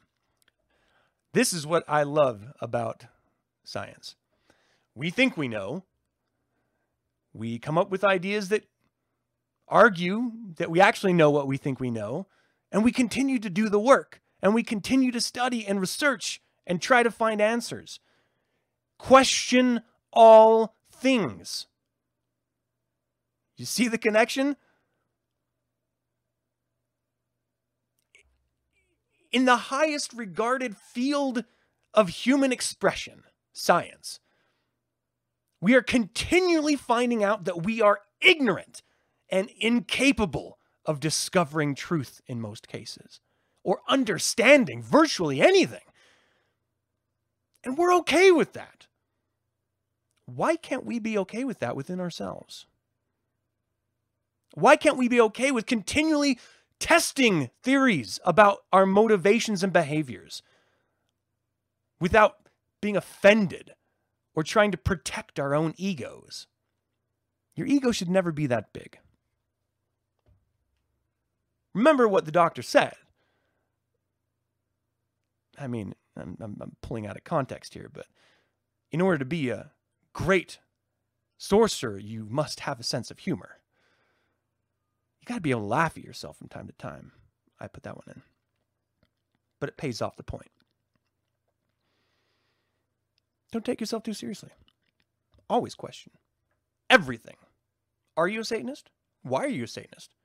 This 1.34 1.52
is 1.52 1.66
what 1.66 1.84
I 1.88 2.04
love 2.04 2.54
about 2.62 3.06
science. 3.64 4.16
We 4.94 5.10
think 5.10 5.36
we 5.36 5.48
know. 5.48 5.84
We 7.34 7.58
come 7.58 7.78
up 7.78 7.90
with 7.90 8.04
ideas 8.04 8.50
that 8.50 8.66
argue 9.68 10.34
that 10.58 10.70
we 10.70 10.82
actually 10.82 11.14
know 11.14 11.32
what 11.32 11.48
we 11.48 11.58
think 11.58 11.80
we 11.80 11.90
know, 11.90 12.28
and 12.72 12.84
we 12.84 12.92
continue 12.92 13.40
to 13.40 13.50
do 13.50 13.70
the 13.70 13.80
work 13.80 14.22
and 14.42 14.54
we 14.54 14.64
continue 14.64 15.12
to 15.12 15.22
study 15.22 15.66
and 15.66 15.80
research 15.80 16.42
and 16.66 16.82
try 16.82 17.04
to 17.04 17.12
find 17.12 17.42
answers. 17.42 18.00
Question 18.98 19.82
all 20.12 20.76
things. 20.92 21.68
You 23.58 23.66
see 23.66 23.88
the 23.88 23.98
connection? 23.98 24.56
In 29.32 29.46
the 29.46 29.56
highest 29.56 30.14
regarded 30.14 30.76
field 30.76 31.46
of 31.94 32.10
human 32.10 32.52
expression, 32.52 33.24
science, 33.54 34.20
we 35.62 35.76
are 35.76 35.82
continually 35.82 36.76
finding 36.76 37.24
out 37.24 37.46
that 37.46 37.64
we 37.64 37.82
are 37.82 38.00
ignorant 38.20 38.82
and 39.30 39.50
incapable 39.60 40.58
of 40.86 41.00
discovering 41.00 41.76
truth 41.76 42.22
in 42.28 42.42
most 42.42 42.68
cases 42.68 43.22
or 43.64 43.82
understanding 43.88 44.82
virtually 44.82 45.42
anything. 45.42 45.82
And 47.64 47.78
we're 47.78 47.94
okay 47.98 48.32
with 48.32 48.54
that. 48.54 48.88
Why 50.26 50.56
can't 50.56 50.86
we 50.86 51.00
be 51.00 51.18
okay 51.20 51.44
with 51.44 51.60
that 51.60 51.76
within 51.76 52.00
ourselves? 52.00 52.66
Why 54.54 54.76
can't 54.76 54.98
we 54.98 55.08
be 55.08 55.22
okay 55.22 55.52
with 55.52 55.66
continually 55.66 56.40
testing 56.80 57.52
theories 57.64 58.20
about 58.26 58.60
our 58.74 58.86
motivations 58.86 59.64
and 59.64 59.72
behaviors 59.72 60.42
without 62.00 62.38
being 62.82 62.98
offended 62.98 63.72
or 64.34 64.44
trying 64.44 64.72
to 64.72 64.78
protect 64.78 65.40
our 65.40 65.54
own 65.54 65.74
egos? 65.78 66.48
Your 67.56 67.68
ego 67.68 67.92
should 67.92 68.10
never 68.10 68.32
be 68.32 68.48
that 68.48 68.74
big. 68.74 68.98
Remember 71.74 72.08
what 72.08 72.26
the 72.26 72.32
doctor 72.32 72.62
said 72.62 72.96
I 75.62 75.68
mean, 75.68 75.96
I'm, 76.18 76.38
I'm, 76.42 76.58
I'm 76.62 76.78
pulling 76.82 77.08
out 77.08 77.18
of 77.18 77.26
context 77.26 77.76
here, 77.76 77.90
but 77.94 78.08
in 78.92 79.02
order 79.02 79.20
to 79.20 79.26
be 79.26 79.50
a 79.50 79.72
great 80.14 80.60
sorcerer, 81.38 82.00
you 82.00 82.28
must 82.30 82.62
have 82.62 82.80
a 82.80 82.84
sense 82.84 83.12
of 83.12 83.20
humor. 83.20 83.60
You 85.22 85.28
got 85.28 85.36
to 85.36 85.42
be 85.42 85.52
able 85.52 85.62
to 85.62 85.68
laugh 85.68 85.98
at 85.98 86.04
yourself 86.06 86.38
from 86.38 86.50
time 86.50 86.68
to 86.68 86.74
time. 86.74 87.14
I 87.60 87.68
put 87.68 87.84
that 87.84 87.96
one 87.98 88.06
in. 88.08 88.22
but 89.60 89.70
it 89.70 89.78
pays 89.78 90.02
off 90.02 90.18
the 90.18 90.24
point. 90.24 90.52
Don't 93.52 93.66
take 93.66 93.80
yourself 93.82 94.04
too 94.04 94.14
seriously. 94.14 94.52
Always 95.50 95.76
question 95.76 96.14
everything. 96.90 97.38
Are 98.18 98.28
you 98.28 98.42
a 98.42 98.46
Satanist? 98.46 98.92
Why 99.24 99.46
are 99.46 99.50
you 99.50 99.66
a 99.66 99.68
Satanist? 99.68 100.16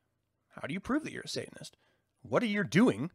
How 0.51 0.66
do 0.68 0.74
you 0.74 0.80
prove 0.80 1.05
that 1.05 1.12
you're 1.12 1.22
a 1.24 1.28
Satanist? 1.28 1.76
What 2.22 2.43
are 2.43 2.47
you 2.47 2.64
doing 2.64 3.11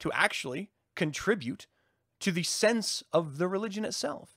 to 0.00 0.12
actually 0.12 0.70
contribute 0.98 1.66
to 2.20 2.30
the 2.30 2.42
sense 2.42 3.02
of 3.12 3.38
the 3.38 3.48
religion 3.48 3.84
itself? 3.86 4.36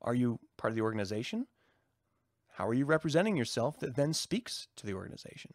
Are 0.00 0.14
you 0.14 0.38
part 0.56 0.70
of 0.70 0.76
the 0.76 0.82
organization? 0.82 1.48
How 2.54 2.68
are 2.68 2.74
you 2.74 2.86
representing 2.86 3.36
yourself 3.36 3.80
that 3.80 3.96
then 3.96 4.14
speaks 4.14 4.68
to 4.76 4.86
the 4.86 4.94
organization? 4.94 5.54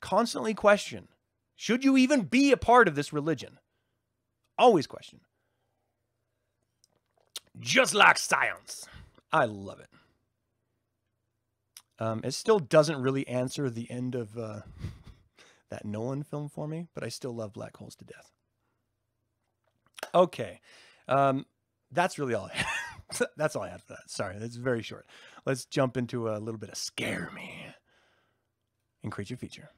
Constantly 0.00 0.52
question 0.52 1.08
should 1.56 1.82
you 1.82 1.96
even 1.96 2.22
be 2.22 2.52
a 2.52 2.56
part 2.56 2.86
of 2.86 2.94
this 2.94 3.12
religion? 3.12 3.58
Always 4.56 4.86
question. 4.86 5.20
Just 7.58 7.94
like 7.94 8.16
science. 8.16 8.86
I 9.32 9.46
love 9.46 9.80
it. 9.80 9.88
Um, 11.98 12.20
it 12.22 12.32
still 12.34 12.60
doesn't 12.60 13.02
really 13.02 13.26
answer 13.26 13.68
the 13.68 13.90
end 13.90 14.14
of 14.14 14.38
uh, 14.38 14.60
that 15.70 15.84
Nolan 15.84 16.22
film 16.22 16.48
for 16.48 16.68
me, 16.68 16.86
but 16.94 17.02
I 17.02 17.08
still 17.08 17.34
love 17.34 17.52
black 17.52 17.76
holes 17.76 17.96
to 17.96 18.04
death. 18.04 18.37
Okay. 20.14 20.60
Um, 21.06 21.46
that's 21.90 22.18
really 22.18 22.34
all 22.34 22.50
I 22.54 22.64
that's 23.36 23.56
all 23.56 23.62
I 23.62 23.70
had 23.70 23.82
for 23.82 23.94
that. 23.94 24.08
Sorry, 24.10 24.38
that's 24.38 24.56
very 24.56 24.82
short. 24.82 25.06
Let's 25.46 25.64
jump 25.64 25.96
into 25.96 26.28
a 26.28 26.38
little 26.38 26.58
bit 26.58 26.70
of 26.70 26.76
scare 26.76 27.30
me 27.34 27.66
in 29.02 29.10
creature 29.10 29.36
feature. 29.36 29.70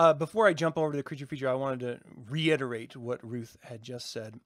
Uh, 0.00 0.14
before 0.14 0.46
I 0.46 0.54
jump 0.54 0.78
over 0.78 0.92
to 0.92 0.96
the 0.96 1.02
creature 1.02 1.26
feature, 1.26 1.50
I 1.50 1.52
wanted 1.52 1.80
to 1.80 2.00
reiterate 2.30 2.96
what 2.96 3.22
Ruth 3.22 3.58
had 3.60 3.82
just 3.82 4.10
said. 4.10 4.40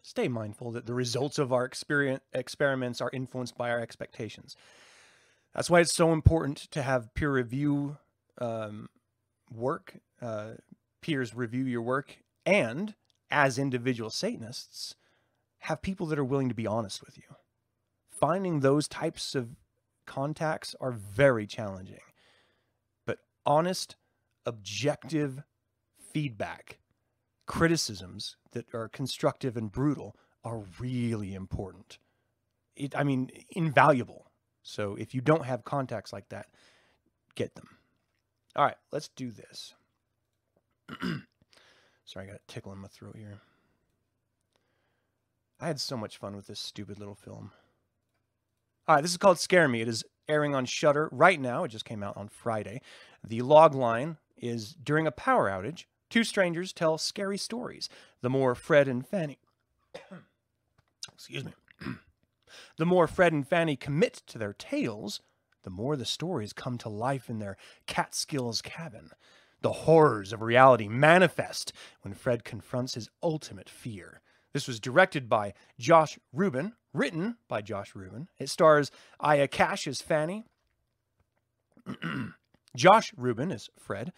Stay 0.00 0.28
mindful 0.28 0.70
that 0.70 0.86
the 0.86 0.94
results 0.94 1.40
of 1.40 1.52
our 1.52 1.64
experiments 1.64 3.00
are 3.00 3.10
influenced 3.12 3.58
by 3.58 3.68
our 3.68 3.80
expectations. 3.80 4.56
That's 5.56 5.68
why 5.68 5.80
it's 5.80 5.92
so 5.92 6.12
important 6.12 6.58
to 6.70 6.82
have 6.82 7.12
peer 7.14 7.32
review 7.32 7.96
um, 8.40 8.90
work, 9.52 9.96
uh, 10.22 10.52
peers 11.00 11.34
review 11.34 11.64
your 11.64 11.82
work, 11.82 12.18
and 12.46 12.94
as 13.32 13.58
individual 13.58 14.08
Satanists, 14.08 14.94
have 15.62 15.82
people 15.82 16.06
that 16.06 16.18
are 16.20 16.24
willing 16.24 16.48
to 16.48 16.54
be 16.54 16.64
honest 16.64 17.04
with 17.04 17.18
you. 17.18 17.24
Finding 18.08 18.60
those 18.60 18.86
types 18.86 19.34
of 19.34 19.56
contacts 20.06 20.76
are 20.80 20.92
very 20.92 21.44
challenging, 21.44 21.98
but 23.04 23.18
honest, 23.44 23.96
objective 24.48 25.42
feedback, 26.12 26.78
criticisms 27.46 28.36
that 28.52 28.66
are 28.74 28.88
constructive 28.88 29.56
and 29.56 29.70
brutal 29.70 30.16
are 30.42 30.64
really 30.80 31.34
important. 31.34 31.98
It, 32.74 32.96
I 32.96 33.04
mean, 33.04 33.30
invaluable. 33.50 34.30
So 34.62 34.96
if 34.96 35.14
you 35.14 35.20
don't 35.20 35.44
have 35.44 35.64
contacts 35.64 36.12
like 36.12 36.30
that, 36.30 36.46
get 37.34 37.54
them. 37.54 37.68
All 38.56 38.64
right, 38.64 38.76
let's 38.90 39.08
do 39.08 39.30
this. 39.30 39.74
Sorry, 42.04 42.26
I 42.26 42.30
got 42.30 42.36
a 42.36 42.52
tickle 42.52 42.72
in 42.72 42.78
my 42.78 42.88
throat 42.88 43.16
here. 43.16 43.40
I 45.60 45.66
had 45.66 45.80
so 45.80 45.96
much 45.96 46.16
fun 46.16 46.36
with 46.36 46.46
this 46.46 46.60
stupid 46.60 46.98
little 46.98 47.14
film. 47.14 47.50
All 48.86 48.94
right, 48.94 49.02
this 49.02 49.10
is 49.10 49.18
called 49.18 49.38
Scare 49.38 49.68
Me. 49.68 49.82
It 49.82 49.88
is 49.88 50.04
airing 50.28 50.54
on 50.54 50.64
Shudder 50.64 51.08
right 51.12 51.40
now. 51.40 51.64
It 51.64 51.68
just 51.68 51.84
came 51.84 52.02
out 52.02 52.16
on 52.16 52.28
Friday. 52.28 52.80
The 53.26 53.42
log 53.42 53.74
line 53.74 54.16
is 54.38 54.74
during 54.74 55.06
a 55.06 55.12
power 55.12 55.48
outage, 55.48 55.84
two 56.10 56.24
strangers 56.24 56.72
tell 56.72 56.98
scary 56.98 57.38
stories. 57.38 57.88
The 58.22 58.30
more 58.30 58.54
Fred 58.54 58.88
and 58.88 59.06
Fanny, 59.06 59.38
excuse 61.12 61.44
me, 61.44 61.52
the 62.76 62.86
more 62.86 63.06
Fred 63.06 63.32
and 63.32 63.46
Fanny 63.46 63.76
commit 63.76 64.22
to 64.26 64.38
their 64.38 64.52
tales, 64.52 65.20
the 65.62 65.70
more 65.70 65.96
the 65.96 66.04
stories 66.04 66.52
come 66.52 66.78
to 66.78 66.88
life 66.88 67.28
in 67.28 67.38
their 67.38 67.56
Catskills 67.86 68.62
cabin. 68.62 69.10
The 69.60 69.72
horrors 69.72 70.32
of 70.32 70.40
reality 70.40 70.88
manifest 70.88 71.72
when 72.02 72.14
Fred 72.14 72.44
confronts 72.44 72.94
his 72.94 73.10
ultimate 73.22 73.68
fear. 73.68 74.20
This 74.52 74.68
was 74.68 74.80
directed 74.80 75.28
by 75.28 75.52
Josh 75.78 76.18
Rubin, 76.32 76.74
written 76.92 77.36
by 77.48 77.60
Josh 77.60 77.94
Rubin. 77.94 78.28
It 78.38 78.48
stars 78.48 78.90
Aya 79.20 79.48
Cash 79.48 79.86
as 79.86 80.00
Fanny, 80.00 80.46
Josh 82.78 83.12
Rubin 83.16 83.50
as 83.50 83.68
Fred, 83.76 84.12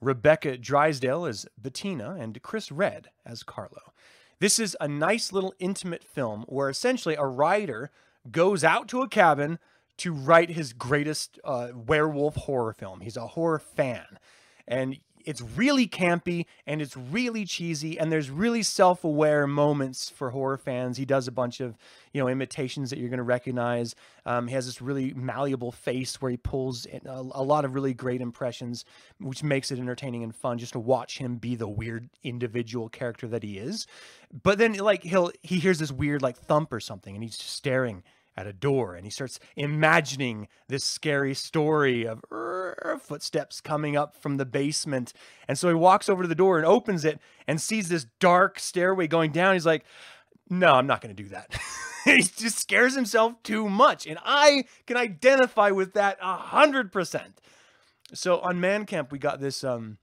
Rebecca 0.00 0.58
Drysdale 0.58 1.24
as 1.24 1.46
Bettina, 1.56 2.16
and 2.18 2.42
Chris 2.42 2.72
Redd 2.72 3.08
as 3.24 3.44
Carlo. 3.44 3.92
This 4.40 4.58
is 4.58 4.76
a 4.80 4.88
nice 4.88 5.32
little 5.32 5.54
intimate 5.60 6.02
film 6.02 6.44
where 6.48 6.68
essentially 6.68 7.14
a 7.14 7.24
writer 7.24 7.92
goes 8.30 8.64
out 8.64 8.88
to 8.88 9.02
a 9.02 9.08
cabin 9.08 9.60
to 9.98 10.12
write 10.12 10.50
his 10.50 10.72
greatest 10.72 11.38
uh, 11.44 11.68
werewolf 11.74 12.34
horror 12.34 12.72
film. 12.72 13.02
He's 13.02 13.16
a 13.16 13.28
horror 13.28 13.60
fan. 13.60 14.18
And 14.66 14.98
it's 15.24 15.40
really 15.40 15.86
campy 15.86 16.46
and 16.66 16.82
it's 16.82 16.96
really 16.96 17.44
cheesy 17.44 17.98
and 17.98 18.10
there's 18.10 18.30
really 18.30 18.62
self-aware 18.62 19.46
moments 19.46 20.10
for 20.10 20.30
horror 20.30 20.56
fans. 20.56 20.96
He 20.96 21.04
does 21.04 21.28
a 21.28 21.32
bunch 21.32 21.60
of 21.60 21.76
you 22.12 22.20
know 22.20 22.28
imitations 22.28 22.90
that 22.90 22.98
you're 22.98 23.08
going 23.08 23.18
to 23.18 23.24
recognize. 23.24 23.94
Um, 24.26 24.48
he 24.48 24.54
has 24.54 24.66
this 24.66 24.80
really 24.80 25.12
malleable 25.14 25.72
face 25.72 26.20
where 26.20 26.30
he 26.30 26.36
pulls 26.36 26.86
a, 26.86 27.00
a, 27.06 27.42
lot 27.42 27.64
of 27.64 27.74
really 27.74 27.92
great 27.92 28.20
impressions 28.20 28.84
which 29.18 29.42
makes 29.42 29.70
it 29.70 29.78
entertaining 29.78 30.22
and 30.22 30.34
fun 30.34 30.58
just 30.58 30.74
to 30.74 30.78
watch 30.78 31.18
him 31.18 31.36
be 31.36 31.56
the 31.56 31.68
weird 31.68 32.08
individual 32.22 32.88
character 32.88 33.26
that 33.28 33.42
he 33.42 33.58
is. 33.58 33.86
But 34.42 34.58
then 34.58 34.74
like 34.74 35.02
he'll 35.02 35.32
he 35.42 35.58
hears 35.58 35.78
this 35.78 35.92
weird 35.92 36.22
like 36.22 36.36
thump 36.36 36.72
or 36.72 36.80
something 36.80 37.14
and 37.14 37.22
he's 37.22 37.36
staring 37.36 38.02
at 38.36 38.46
a 38.46 38.52
door 38.52 38.94
and 38.94 39.04
he 39.04 39.10
starts 39.10 39.38
imagining 39.56 40.48
this 40.68 40.84
scary 40.84 41.34
story 41.34 42.06
of 42.06 42.22
footsteps 43.00 43.60
coming 43.60 43.96
up 43.96 44.14
from 44.14 44.36
the 44.36 44.46
basement. 44.46 45.12
And 45.48 45.58
so 45.58 45.68
he 45.68 45.74
walks 45.74 46.08
over 46.08 46.22
to 46.22 46.28
the 46.28 46.34
door 46.34 46.56
and 46.56 46.66
opens 46.66 47.04
it 47.04 47.20
and 47.46 47.60
sees 47.60 47.88
this 47.88 48.06
dark 48.20 48.58
stairway 48.58 49.06
going 49.06 49.32
down. 49.32 49.54
He's 49.54 49.66
like, 49.66 49.84
no, 50.48 50.74
I'm 50.74 50.86
not 50.86 51.00
going 51.00 51.14
to 51.14 51.22
do 51.22 51.28
that. 51.30 51.58
he 52.04 52.22
just 52.22 52.58
scares 52.58 52.94
himself 52.94 53.42
too 53.42 53.68
much. 53.68 54.06
And 54.06 54.18
I 54.24 54.64
can 54.86 54.96
identify 54.96 55.70
with 55.70 55.94
that 55.94 56.18
a 56.20 56.36
hundred 56.36 56.92
percent. 56.92 57.40
So 58.14 58.40
on 58.40 58.60
Man 58.60 58.84
Camp, 58.84 59.10
we 59.10 59.18
got 59.18 59.40
this, 59.40 59.64
um, 59.64 59.98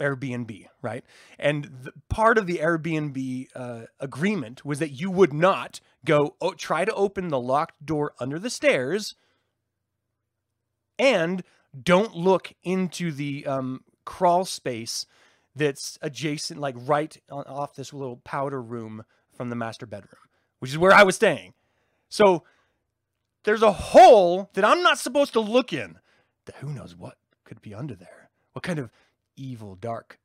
Airbnb, 0.00 0.66
right? 0.82 1.04
And 1.38 1.64
the, 1.82 1.92
part 2.08 2.38
of 2.38 2.46
the 2.46 2.58
Airbnb 2.58 3.48
uh, 3.54 3.82
agreement 4.00 4.64
was 4.64 4.78
that 4.78 4.90
you 4.90 5.10
would 5.10 5.32
not 5.32 5.80
go 6.04 6.34
oh, 6.40 6.52
try 6.54 6.84
to 6.84 6.94
open 6.94 7.28
the 7.28 7.38
locked 7.40 7.84
door 7.84 8.12
under 8.18 8.38
the 8.38 8.50
stairs 8.50 9.14
and 10.98 11.42
don't 11.80 12.16
look 12.16 12.52
into 12.62 13.12
the 13.12 13.46
um, 13.46 13.82
crawl 14.04 14.44
space 14.44 15.06
that's 15.54 15.98
adjacent, 16.02 16.60
like 16.60 16.74
right 16.78 17.16
on, 17.30 17.44
off 17.44 17.74
this 17.74 17.92
little 17.92 18.16
powder 18.18 18.60
room 18.60 19.04
from 19.32 19.50
the 19.50 19.56
master 19.56 19.86
bedroom, 19.86 20.20
which 20.58 20.70
is 20.70 20.78
where 20.78 20.92
I 20.92 21.02
was 21.02 21.16
staying. 21.16 21.54
So 22.08 22.44
there's 23.44 23.62
a 23.62 23.72
hole 23.72 24.50
that 24.54 24.64
I'm 24.64 24.82
not 24.82 24.98
supposed 24.98 25.32
to 25.34 25.40
look 25.40 25.72
in. 25.72 25.98
That 26.46 26.56
who 26.56 26.72
knows 26.72 26.96
what 26.96 27.16
could 27.44 27.62
be 27.62 27.74
under 27.74 27.94
there? 27.94 28.30
What 28.52 28.62
kind 28.62 28.78
of 28.78 28.90
evil, 29.40 29.74
dark, 29.74 30.18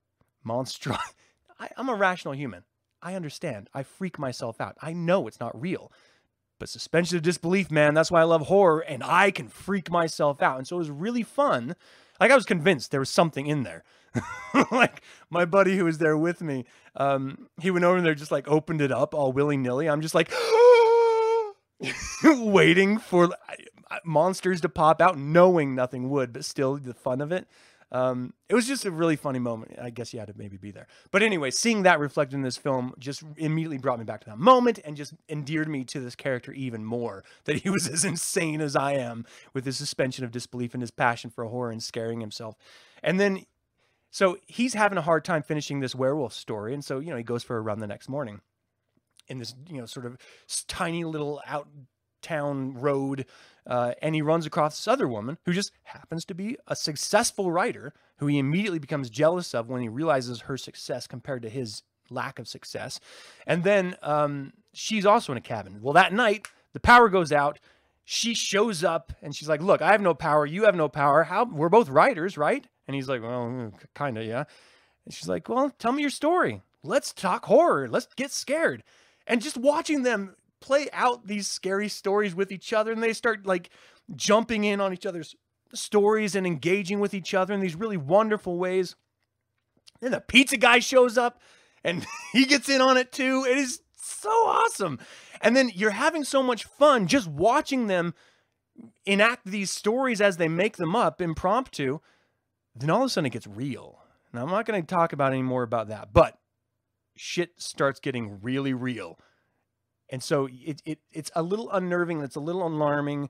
monstrous. 0.43 0.97
I, 1.59 1.69
I'm 1.77 1.89
a 1.89 1.95
rational 1.95 2.33
human. 2.33 2.63
I 3.01 3.15
understand. 3.15 3.69
I 3.73 3.83
freak 3.83 4.19
myself 4.19 4.59
out. 4.59 4.77
I 4.81 4.93
know 4.93 5.27
it's 5.27 5.39
not 5.39 5.59
real. 5.59 5.91
But 6.59 6.69
suspension 6.69 7.17
of 7.17 7.23
disbelief, 7.23 7.69
man, 7.69 7.93
that's 7.93 8.11
why 8.11 8.21
I 8.21 8.25
love 8.25 8.43
horror, 8.43 8.79
and 8.79 9.03
I 9.03 9.31
can 9.31 9.49
freak 9.49 9.91
myself 9.91 10.41
out. 10.41 10.57
And 10.57 10.67
so 10.67 10.77
it 10.77 10.79
was 10.79 10.89
really 10.89 11.23
fun. 11.23 11.75
Like 12.19 12.31
I 12.31 12.35
was 12.35 12.45
convinced 12.45 12.91
there 12.91 13.01
was 13.01 13.09
something 13.09 13.45
in 13.45 13.63
there. 13.63 13.83
like 14.71 15.01
my 15.29 15.43
buddy 15.43 15.75
who 15.77 15.83
was 15.83 15.97
there 15.97 16.17
with 16.17 16.41
me, 16.41 16.65
um, 16.95 17.49
he 17.59 17.71
went 17.71 17.83
over 17.83 17.99
there, 17.99 18.15
just 18.15 18.31
like 18.31 18.47
opened 18.47 18.81
it 18.81 18.91
up 18.91 19.13
all 19.13 19.33
willy 19.33 19.57
nilly. 19.57 19.89
I'm 19.89 20.01
just 20.01 20.15
like 20.15 20.31
waiting 22.23 22.97
for 22.99 23.29
monsters 24.05 24.61
to 24.61 24.69
pop 24.69 25.01
out, 25.01 25.17
knowing 25.17 25.75
nothing 25.75 26.09
would, 26.09 26.31
but 26.31 26.45
still 26.45 26.77
the 26.77 26.93
fun 26.93 27.19
of 27.19 27.31
it. 27.33 27.47
Um, 27.95 28.33
it 28.49 28.55
was 28.55 28.67
just 28.67 28.83
a 28.83 28.91
really 28.91 29.15
funny 29.15 29.39
moment. 29.39 29.79
I 29.81 29.89
guess 29.89 30.13
you 30.13 30.19
had 30.19 30.27
to 30.27 30.33
maybe 30.35 30.57
be 30.57 30.69
there. 30.69 30.87
But 31.11 31.23
anyway, 31.23 31.49
seeing 31.49 31.83
that 31.83 31.97
reflected 31.97 32.35
in 32.35 32.41
this 32.41 32.57
film 32.57 32.93
just 32.99 33.23
immediately 33.37 33.77
brought 33.77 33.99
me 33.99 34.03
back 34.03 34.19
to 34.25 34.29
that 34.31 34.37
moment 34.37 34.79
and 34.83 34.97
just 34.97 35.13
endeared 35.29 35.69
me 35.69 35.85
to 35.85 36.01
this 36.01 36.13
character 36.13 36.51
even 36.51 36.83
more. 36.83 37.23
That 37.45 37.57
he 37.57 37.69
was 37.69 37.87
as 37.87 38.03
insane 38.03 38.59
as 38.59 38.75
I 38.75 38.93
am 38.93 39.23
with 39.53 39.65
his 39.65 39.77
suspension 39.77 40.25
of 40.25 40.31
disbelief 40.31 40.73
and 40.73 40.81
his 40.81 40.89
passion 40.89 41.29
for 41.29 41.45
horror 41.45 41.69
and 41.69 41.81
scaring 41.81 42.19
himself. 42.19 42.55
And 43.03 43.19
then, 43.19 43.45
so 44.09 44.39
he's 44.47 44.73
having 44.73 44.97
a 44.97 45.01
hard 45.01 45.23
time 45.23 45.43
finishing 45.43 45.79
this 45.79 45.93
werewolf 45.93 46.33
story. 46.33 46.73
And 46.73 46.83
so, 46.83 46.99
you 46.99 47.11
know, 47.11 47.17
he 47.17 47.23
goes 47.23 47.43
for 47.43 47.55
a 47.55 47.61
run 47.61 47.79
the 47.79 47.87
next 47.87 48.09
morning 48.09 48.41
in 49.27 49.37
this, 49.37 49.53
you 49.69 49.77
know, 49.77 49.85
sort 49.85 50.07
of 50.07 50.17
tiny 50.67 51.03
little 51.03 51.41
out 51.45 51.67
town 52.25 52.73
road. 52.73 53.25
Uh, 53.67 53.93
and 54.01 54.13
he 54.13 54.21
runs 54.21 54.45
across 54.45 54.77
this 54.77 54.87
other 54.87 55.07
woman 55.07 55.37
who 55.45 55.53
just 55.53 55.71
happens 55.83 56.25
to 56.25 56.35
be 56.35 56.57
a 56.67 56.75
successful 56.75 57.51
writer 57.51 57.93
who 58.17 58.27
he 58.27 58.37
immediately 58.37 58.79
becomes 58.79 59.09
jealous 59.09 59.55
of 59.55 59.69
when 59.69 59.81
he 59.81 59.89
realizes 59.89 60.41
her 60.41 60.57
success 60.57 61.07
compared 61.07 61.41
to 61.41 61.49
his 61.49 61.81
lack 62.09 62.37
of 62.39 62.47
success. 62.47 62.99
And 63.47 63.63
then 63.63 63.95
um, 64.01 64.53
she's 64.73 65.05
also 65.05 65.31
in 65.31 65.37
a 65.37 65.41
cabin. 65.41 65.79
Well, 65.81 65.93
that 65.93 66.13
night, 66.13 66.47
the 66.73 66.79
power 66.79 67.09
goes 67.09 67.31
out. 67.31 67.59
She 68.03 68.35
shows 68.35 68.83
up 68.83 69.13
and 69.21 69.35
she's 69.35 69.49
like, 69.49 69.61
Look, 69.61 69.81
I 69.81 69.91
have 69.91 70.01
no 70.01 70.13
power. 70.13 70.45
You 70.45 70.65
have 70.65 70.75
no 70.75 70.87
power. 70.87 71.23
How? 71.23 71.45
We're 71.45 71.69
both 71.69 71.89
writers, 71.89 72.37
right? 72.37 72.65
And 72.87 72.93
he's 72.93 73.09
like, 73.09 73.21
Well, 73.21 73.47
mm, 73.47 73.73
kind 73.95 74.17
of, 74.17 74.25
yeah. 74.25 74.43
And 75.05 75.13
she's 75.13 75.27
like, 75.27 75.49
Well, 75.49 75.71
tell 75.79 75.91
me 75.91 76.01
your 76.01 76.11
story. 76.11 76.61
Let's 76.83 77.13
talk 77.13 77.45
horror. 77.45 77.87
Let's 77.89 78.07
get 78.15 78.31
scared. 78.31 78.83
And 79.25 79.41
just 79.41 79.57
watching 79.57 80.03
them 80.03 80.35
play 80.65 80.87
out 80.93 81.27
these 81.27 81.47
scary 81.47 81.87
stories 81.87 82.33
with 82.33 82.51
each 82.51 82.73
other 82.73 82.91
and 82.91 83.03
they 83.03 83.13
start 83.13 83.45
like 83.45 83.69
jumping 84.15 84.63
in 84.63 84.81
on 84.81 84.91
each 84.91 85.05
other's 85.05 85.35
stories 85.75 86.35
and 86.35 86.47
engaging 86.47 86.99
with 86.99 87.13
each 87.13 87.35
other 87.35 87.53
in 87.53 87.59
these 87.59 87.75
really 87.75 87.97
wonderful 87.97 88.57
ways. 88.57 88.95
Then 90.01 90.11
the 90.11 90.21
pizza 90.21 90.57
guy 90.57 90.79
shows 90.79 91.19
up 91.19 91.39
and 91.83 92.03
he 92.33 92.45
gets 92.45 92.67
in 92.67 92.81
on 92.81 92.97
it 92.97 93.11
too. 93.11 93.45
It 93.47 93.59
is 93.59 93.81
so 93.95 94.29
awesome. 94.29 94.97
And 95.39 95.55
then 95.55 95.69
you're 95.75 95.91
having 95.91 96.23
so 96.23 96.41
much 96.41 96.63
fun 96.63 97.05
just 97.05 97.27
watching 97.27 97.85
them 97.85 98.15
enact 99.05 99.45
these 99.45 99.69
stories 99.69 100.19
as 100.19 100.37
they 100.37 100.47
make 100.47 100.77
them 100.77 100.95
up 100.95 101.21
impromptu. 101.21 101.99
Then 102.75 102.89
all 102.89 103.03
of 103.03 103.05
a 103.05 103.09
sudden 103.09 103.27
it 103.27 103.33
gets 103.33 103.45
real. 103.45 103.99
Now 104.33 104.41
I'm 104.41 104.49
not 104.49 104.65
going 104.65 104.81
to 104.81 104.87
talk 104.87 105.13
about 105.13 105.31
any 105.31 105.43
more 105.43 105.61
about 105.61 105.89
that, 105.89 106.11
but 106.11 106.39
shit 107.15 107.51
starts 107.57 107.99
getting 107.99 108.39
really 108.41 108.73
real 108.73 109.19
and 110.09 110.21
so 110.21 110.47
it, 110.51 110.81
it 110.85 110.99
it's 111.11 111.31
a 111.35 111.43
little 111.43 111.69
unnerving. 111.71 112.21
It's 112.21 112.35
a 112.35 112.41
little 112.41 112.65
alarming 112.65 113.29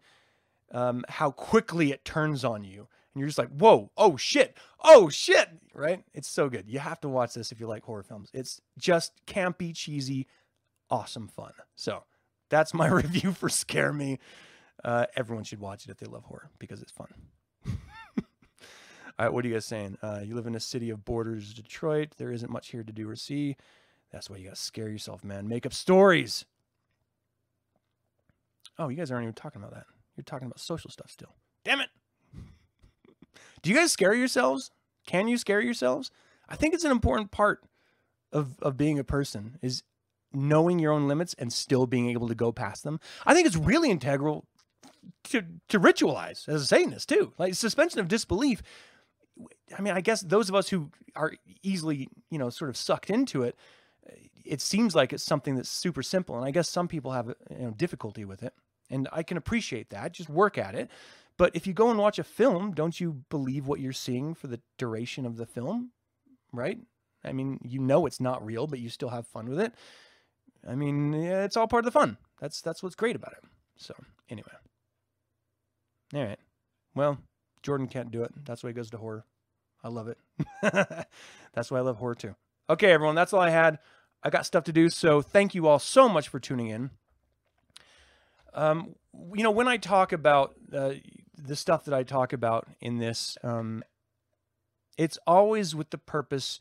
um, 0.71 1.05
how 1.09 1.31
quickly 1.31 1.91
it 1.91 2.05
turns 2.05 2.43
on 2.43 2.63
you, 2.63 2.87
and 3.13 3.19
you're 3.19 3.27
just 3.27 3.37
like, 3.37 3.49
"Whoa! 3.49 3.91
Oh 3.97 4.17
shit! 4.17 4.57
Oh 4.83 5.09
shit!" 5.09 5.49
Right? 5.73 6.03
It's 6.13 6.27
so 6.27 6.49
good. 6.49 6.67
You 6.67 6.79
have 6.79 6.99
to 7.01 7.09
watch 7.09 7.33
this 7.33 7.51
if 7.51 7.59
you 7.59 7.67
like 7.67 7.83
horror 7.83 8.03
films. 8.03 8.29
It's 8.33 8.61
just 8.77 9.13
campy, 9.25 9.75
cheesy, 9.75 10.27
awesome 10.89 11.27
fun. 11.27 11.53
So 11.75 12.03
that's 12.49 12.73
my 12.73 12.87
review 12.91 13.31
for 13.31 13.49
Scare 13.49 13.93
Me. 13.93 14.19
Uh, 14.83 15.05
everyone 15.15 15.43
should 15.43 15.59
watch 15.59 15.85
it 15.85 15.91
if 15.91 15.97
they 15.97 16.05
love 16.05 16.25
horror 16.25 16.49
because 16.59 16.81
it's 16.81 16.91
fun. 16.91 17.07
All 19.17 19.25
right, 19.25 19.33
what 19.33 19.45
are 19.45 19.47
you 19.47 19.53
guys 19.53 19.65
saying? 19.65 19.97
Uh, 20.01 20.19
you 20.23 20.35
live 20.35 20.45
in 20.45 20.55
a 20.55 20.59
city 20.59 20.89
of 20.89 21.05
borders, 21.05 21.53
Detroit. 21.53 22.09
There 22.17 22.31
isn't 22.31 22.51
much 22.51 22.69
here 22.69 22.83
to 22.83 22.91
do 22.91 23.09
or 23.09 23.15
see. 23.15 23.55
That's 24.11 24.29
why 24.29 24.37
you 24.37 24.43
gotta 24.45 24.57
scare 24.57 24.89
yourself, 24.89 25.23
man. 25.23 25.47
Make 25.47 25.65
up 25.65 25.73
stories. 25.73 26.45
Oh, 28.77 28.89
you 28.89 28.97
guys 28.97 29.11
aren't 29.11 29.23
even 29.23 29.33
talking 29.33 29.61
about 29.61 29.73
that. 29.73 29.85
You're 30.15 30.23
talking 30.23 30.45
about 30.45 30.59
social 30.59 30.89
stuff 30.89 31.09
still. 31.09 31.35
Damn 31.63 31.81
it. 31.81 31.89
Do 33.61 33.69
you 33.69 33.75
guys 33.75 33.91
scare 33.91 34.13
yourselves? 34.13 34.71
Can 35.05 35.27
you 35.27 35.37
scare 35.37 35.61
yourselves? 35.61 36.11
I 36.47 36.55
think 36.55 36.73
it's 36.73 36.83
an 36.83 36.91
important 36.91 37.31
part 37.31 37.63
of, 38.31 38.59
of 38.61 38.77
being 38.77 38.99
a 38.99 39.03
person 39.03 39.57
is 39.61 39.83
knowing 40.33 40.79
your 40.79 40.91
own 40.91 41.07
limits 41.07 41.33
and 41.37 41.51
still 41.51 41.87
being 41.87 42.09
able 42.09 42.27
to 42.27 42.35
go 42.35 42.51
past 42.51 42.83
them. 42.83 42.99
I 43.25 43.33
think 43.33 43.47
it's 43.47 43.55
really 43.55 43.89
integral 43.89 44.45
to, 45.25 45.43
to 45.69 45.79
ritualize 45.79 46.47
as 46.49 46.61
a 46.61 46.65
Satanist 46.65 47.09
too. 47.09 47.33
Like 47.37 47.55
suspension 47.55 47.99
of 47.99 48.07
disbelief. 48.07 48.61
I 49.77 49.81
mean, 49.81 49.93
I 49.93 50.01
guess 50.01 50.21
those 50.21 50.49
of 50.49 50.55
us 50.55 50.69
who 50.69 50.91
are 51.15 51.33
easily, 51.63 52.09
you 52.29 52.37
know, 52.37 52.49
sort 52.49 52.69
of 52.69 52.77
sucked 52.77 53.09
into 53.09 53.43
it, 53.43 53.55
it 54.45 54.61
seems 54.61 54.95
like 54.95 55.11
it's 55.11 55.23
something 55.23 55.55
that's 55.55 55.69
super 55.69 56.03
simple. 56.03 56.35
And 56.35 56.45
I 56.45 56.51
guess 56.51 56.69
some 56.69 56.87
people 56.87 57.11
have 57.11 57.33
you 57.49 57.65
know, 57.65 57.71
difficulty 57.71 58.25
with 58.25 58.43
it. 58.43 58.53
And 58.89 59.07
I 59.11 59.23
can 59.23 59.37
appreciate 59.37 59.89
that. 59.89 60.13
Just 60.13 60.29
work 60.29 60.57
at 60.57 60.75
it. 60.75 60.89
But 61.37 61.55
if 61.55 61.67
you 61.67 61.73
go 61.73 61.89
and 61.89 61.99
watch 61.99 62.19
a 62.19 62.23
film, 62.23 62.71
don't 62.71 62.99
you 62.99 63.23
believe 63.29 63.67
what 63.67 63.79
you're 63.79 63.93
seeing 63.93 64.33
for 64.33 64.47
the 64.47 64.61
duration 64.77 65.25
of 65.25 65.37
the 65.37 65.45
film? 65.45 65.91
Right? 66.53 66.79
I 67.23 67.33
mean, 67.33 67.59
you 67.63 67.79
know 67.79 68.05
it's 68.05 68.21
not 68.21 68.45
real, 68.45 68.67
but 68.67 68.79
you 68.79 68.89
still 68.89 69.09
have 69.09 69.27
fun 69.27 69.49
with 69.49 69.59
it. 69.59 69.73
I 70.67 70.75
mean, 70.75 71.13
yeah, 71.13 71.43
it's 71.43 71.57
all 71.57 71.67
part 71.67 71.85
of 71.85 71.91
the 71.91 71.99
fun. 71.99 72.17
That's 72.39 72.61
that's 72.61 72.81
what's 72.81 72.95
great 72.95 73.15
about 73.15 73.33
it. 73.33 73.43
So, 73.77 73.93
anyway. 74.29 74.51
All 76.13 76.23
right. 76.23 76.39
Well, 76.93 77.17
Jordan 77.61 77.87
can't 77.87 78.11
do 78.11 78.23
it. 78.23 78.31
That's 78.45 78.63
why 78.63 78.69
he 78.69 78.73
goes 78.73 78.89
to 78.91 78.97
horror. 78.97 79.25
I 79.83 79.89
love 79.89 80.07
it. 80.07 80.17
that's 81.53 81.69
why 81.69 81.79
I 81.79 81.81
love 81.81 81.97
horror 81.97 82.15
too. 82.15 82.35
Okay, 82.69 82.91
everyone, 82.91 83.15
that's 83.15 83.33
all 83.33 83.41
I 83.41 83.49
had. 83.49 83.79
I 84.23 84.29
got 84.29 84.45
stuff 84.45 84.63
to 84.65 84.73
do, 84.73 84.89
so 84.89 85.21
thank 85.21 85.53
you 85.53 85.67
all 85.67 85.77
so 85.77 86.09
much 86.09 86.27
for 86.27 86.39
tuning 86.39 86.69
in. 86.69 86.89
Um, 88.55 88.95
you 89.33 89.43
know, 89.43 89.51
when 89.51 89.67
I 89.67 89.77
talk 89.77 90.11
about 90.11 90.55
uh, 90.73 90.93
the 91.37 91.55
stuff 91.55 91.85
that 91.85 91.93
I 91.93 92.03
talk 92.03 92.33
about 92.33 92.67
in 92.79 92.97
this, 92.97 93.37
um, 93.43 93.83
it's 94.97 95.19
always 95.27 95.75
with 95.75 95.89
the 95.89 95.97
purpose 95.97 96.59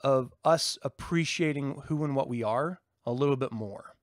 of 0.00 0.32
us 0.44 0.78
appreciating 0.82 1.82
who 1.86 2.04
and 2.04 2.16
what 2.16 2.28
we 2.28 2.42
are 2.42 2.80
a 3.06 3.12
little 3.12 3.36
bit 3.36 3.52
more. 3.52 3.96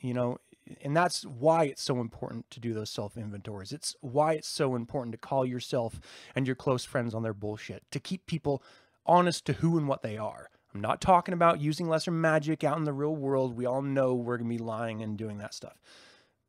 You 0.00 0.14
know, 0.14 0.38
and 0.82 0.96
that's 0.96 1.24
why 1.24 1.64
it's 1.64 1.82
so 1.82 2.00
important 2.00 2.48
to 2.50 2.60
do 2.60 2.72
those 2.72 2.90
self 2.90 3.16
inventories. 3.16 3.72
It's 3.72 3.96
why 4.00 4.34
it's 4.34 4.48
so 4.48 4.76
important 4.76 5.12
to 5.12 5.18
call 5.18 5.44
yourself 5.44 6.00
and 6.34 6.46
your 6.46 6.56
close 6.56 6.84
friends 6.84 7.14
on 7.14 7.22
their 7.24 7.34
bullshit, 7.34 7.82
to 7.90 8.00
keep 8.00 8.26
people 8.26 8.62
honest 9.04 9.44
to 9.46 9.54
who 9.54 9.76
and 9.76 9.88
what 9.88 10.02
they 10.02 10.16
are. 10.16 10.50
I'm 10.74 10.80
not 10.80 11.00
talking 11.00 11.32
about 11.32 11.60
using 11.60 11.88
lesser 11.88 12.10
magic 12.10 12.62
out 12.62 12.76
in 12.76 12.84
the 12.84 12.92
real 12.92 13.16
world. 13.16 13.56
We 13.56 13.66
all 13.66 13.82
know 13.82 14.14
we're 14.14 14.36
going 14.36 14.50
to 14.50 14.56
be 14.56 14.62
lying 14.62 15.02
and 15.02 15.16
doing 15.16 15.38
that 15.38 15.54
stuff. 15.54 15.80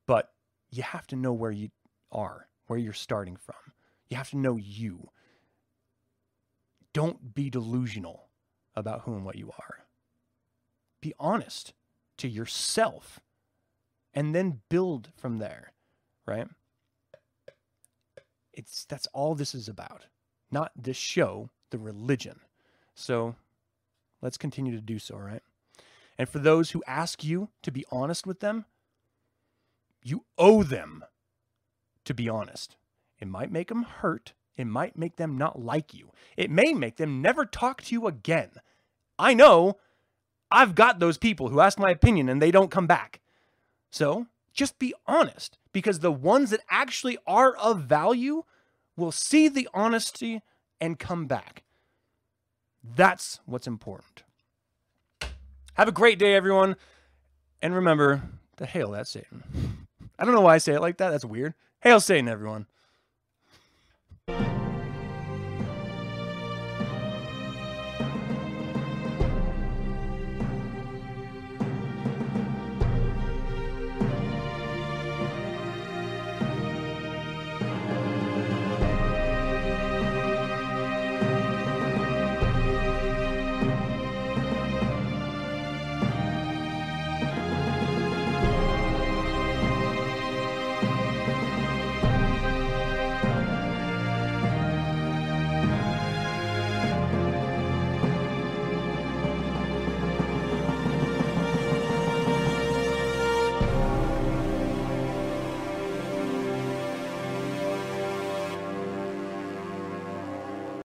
But 0.05 0.31
you 0.71 0.83
have 0.83 1.07
to 1.07 1.15
know 1.15 1.31
where 1.33 1.51
you 1.51 1.69
are, 2.11 2.47
where 2.67 2.79
you're 2.79 2.93
starting 2.93 3.37
from. 3.37 3.55
You 4.09 4.17
have 4.17 4.29
to 4.31 4.37
know 4.37 4.57
you. 4.57 5.09
Don't 6.91 7.33
be 7.33 7.49
delusional 7.49 8.27
about 8.75 9.01
who 9.01 9.13
and 9.13 9.23
what 9.23 9.37
you 9.37 9.51
are. 9.57 9.85
Be 11.01 11.13
honest 11.19 11.73
to 12.17 12.27
yourself 12.27 13.19
and 14.13 14.35
then 14.35 14.61
build 14.69 15.09
from 15.15 15.37
there, 15.37 15.71
right? 16.25 16.47
It's 18.53 18.83
that's 18.85 19.07
all 19.13 19.35
this 19.35 19.55
is 19.55 19.69
about. 19.69 20.07
Not 20.51 20.71
this 20.75 20.97
show, 20.97 21.49
the 21.69 21.77
religion. 21.77 22.39
So 22.95 23.35
Let's 24.21 24.37
continue 24.37 24.75
to 24.75 24.81
do 24.81 24.99
so, 24.99 25.17
right? 25.17 25.41
And 26.17 26.27
for 26.27 26.39
those 26.39 26.71
who 26.71 26.83
ask 26.85 27.23
you 27.23 27.49
to 27.63 27.71
be 27.71 27.85
honest 27.91 28.27
with 28.27 28.41
them, 28.41 28.65
you 30.03 30.25
owe 30.37 30.63
them 30.63 31.03
to 32.05 32.13
be 32.13 32.27
honest. 32.27 32.75
It 33.19 33.27
might 33.27 33.51
make 33.51 33.69
them 33.69 33.83
hurt. 33.83 34.33
It 34.57 34.65
might 34.65 34.97
make 34.97 35.15
them 35.15 35.37
not 35.37 35.61
like 35.61 35.93
you. 35.93 36.11
It 36.35 36.51
may 36.51 36.73
make 36.73 36.97
them 36.97 37.21
never 37.21 37.45
talk 37.45 37.81
to 37.83 37.93
you 37.93 38.07
again. 38.07 38.49
I 39.17 39.33
know 39.33 39.77
I've 40.51 40.75
got 40.75 40.99
those 40.99 41.17
people 41.17 41.49
who 41.49 41.61
ask 41.61 41.79
my 41.79 41.91
opinion 41.91 42.27
and 42.27 42.41
they 42.41 42.51
don't 42.51 42.71
come 42.71 42.87
back. 42.87 43.21
So 43.89 44.27
just 44.53 44.79
be 44.79 44.93
honest 45.07 45.57
because 45.71 45.99
the 45.99 46.11
ones 46.11 46.49
that 46.49 46.61
actually 46.69 47.17
are 47.25 47.55
of 47.55 47.83
value 47.83 48.43
will 48.97 49.11
see 49.11 49.47
the 49.47 49.69
honesty 49.73 50.41
and 50.81 50.99
come 50.99 51.25
back. 51.25 51.63
That's 52.83 53.39
what's 53.45 53.67
important. 53.67 54.23
Have 55.75 55.87
a 55.87 55.93
great 55.93 56.19
day, 56.19 56.35
everyone. 56.35 56.75
And 57.61 57.75
remember 57.75 58.23
to 58.57 58.65
hail 58.65 58.91
that 58.91 59.07
Satan. 59.07 59.43
I 60.19 60.25
don't 60.25 60.33
know 60.33 60.41
why 60.41 60.55
I 60.55 60.59
say 60.59 60.73
it 60.73 60.81
like 60.81 60.97
that. 60.97 61.11
That's 61.11 61.25
weird. 61.25 61.53
Hail 61.81 61.99
Satan, 61.99 62.27
everyone. 62.27 62.67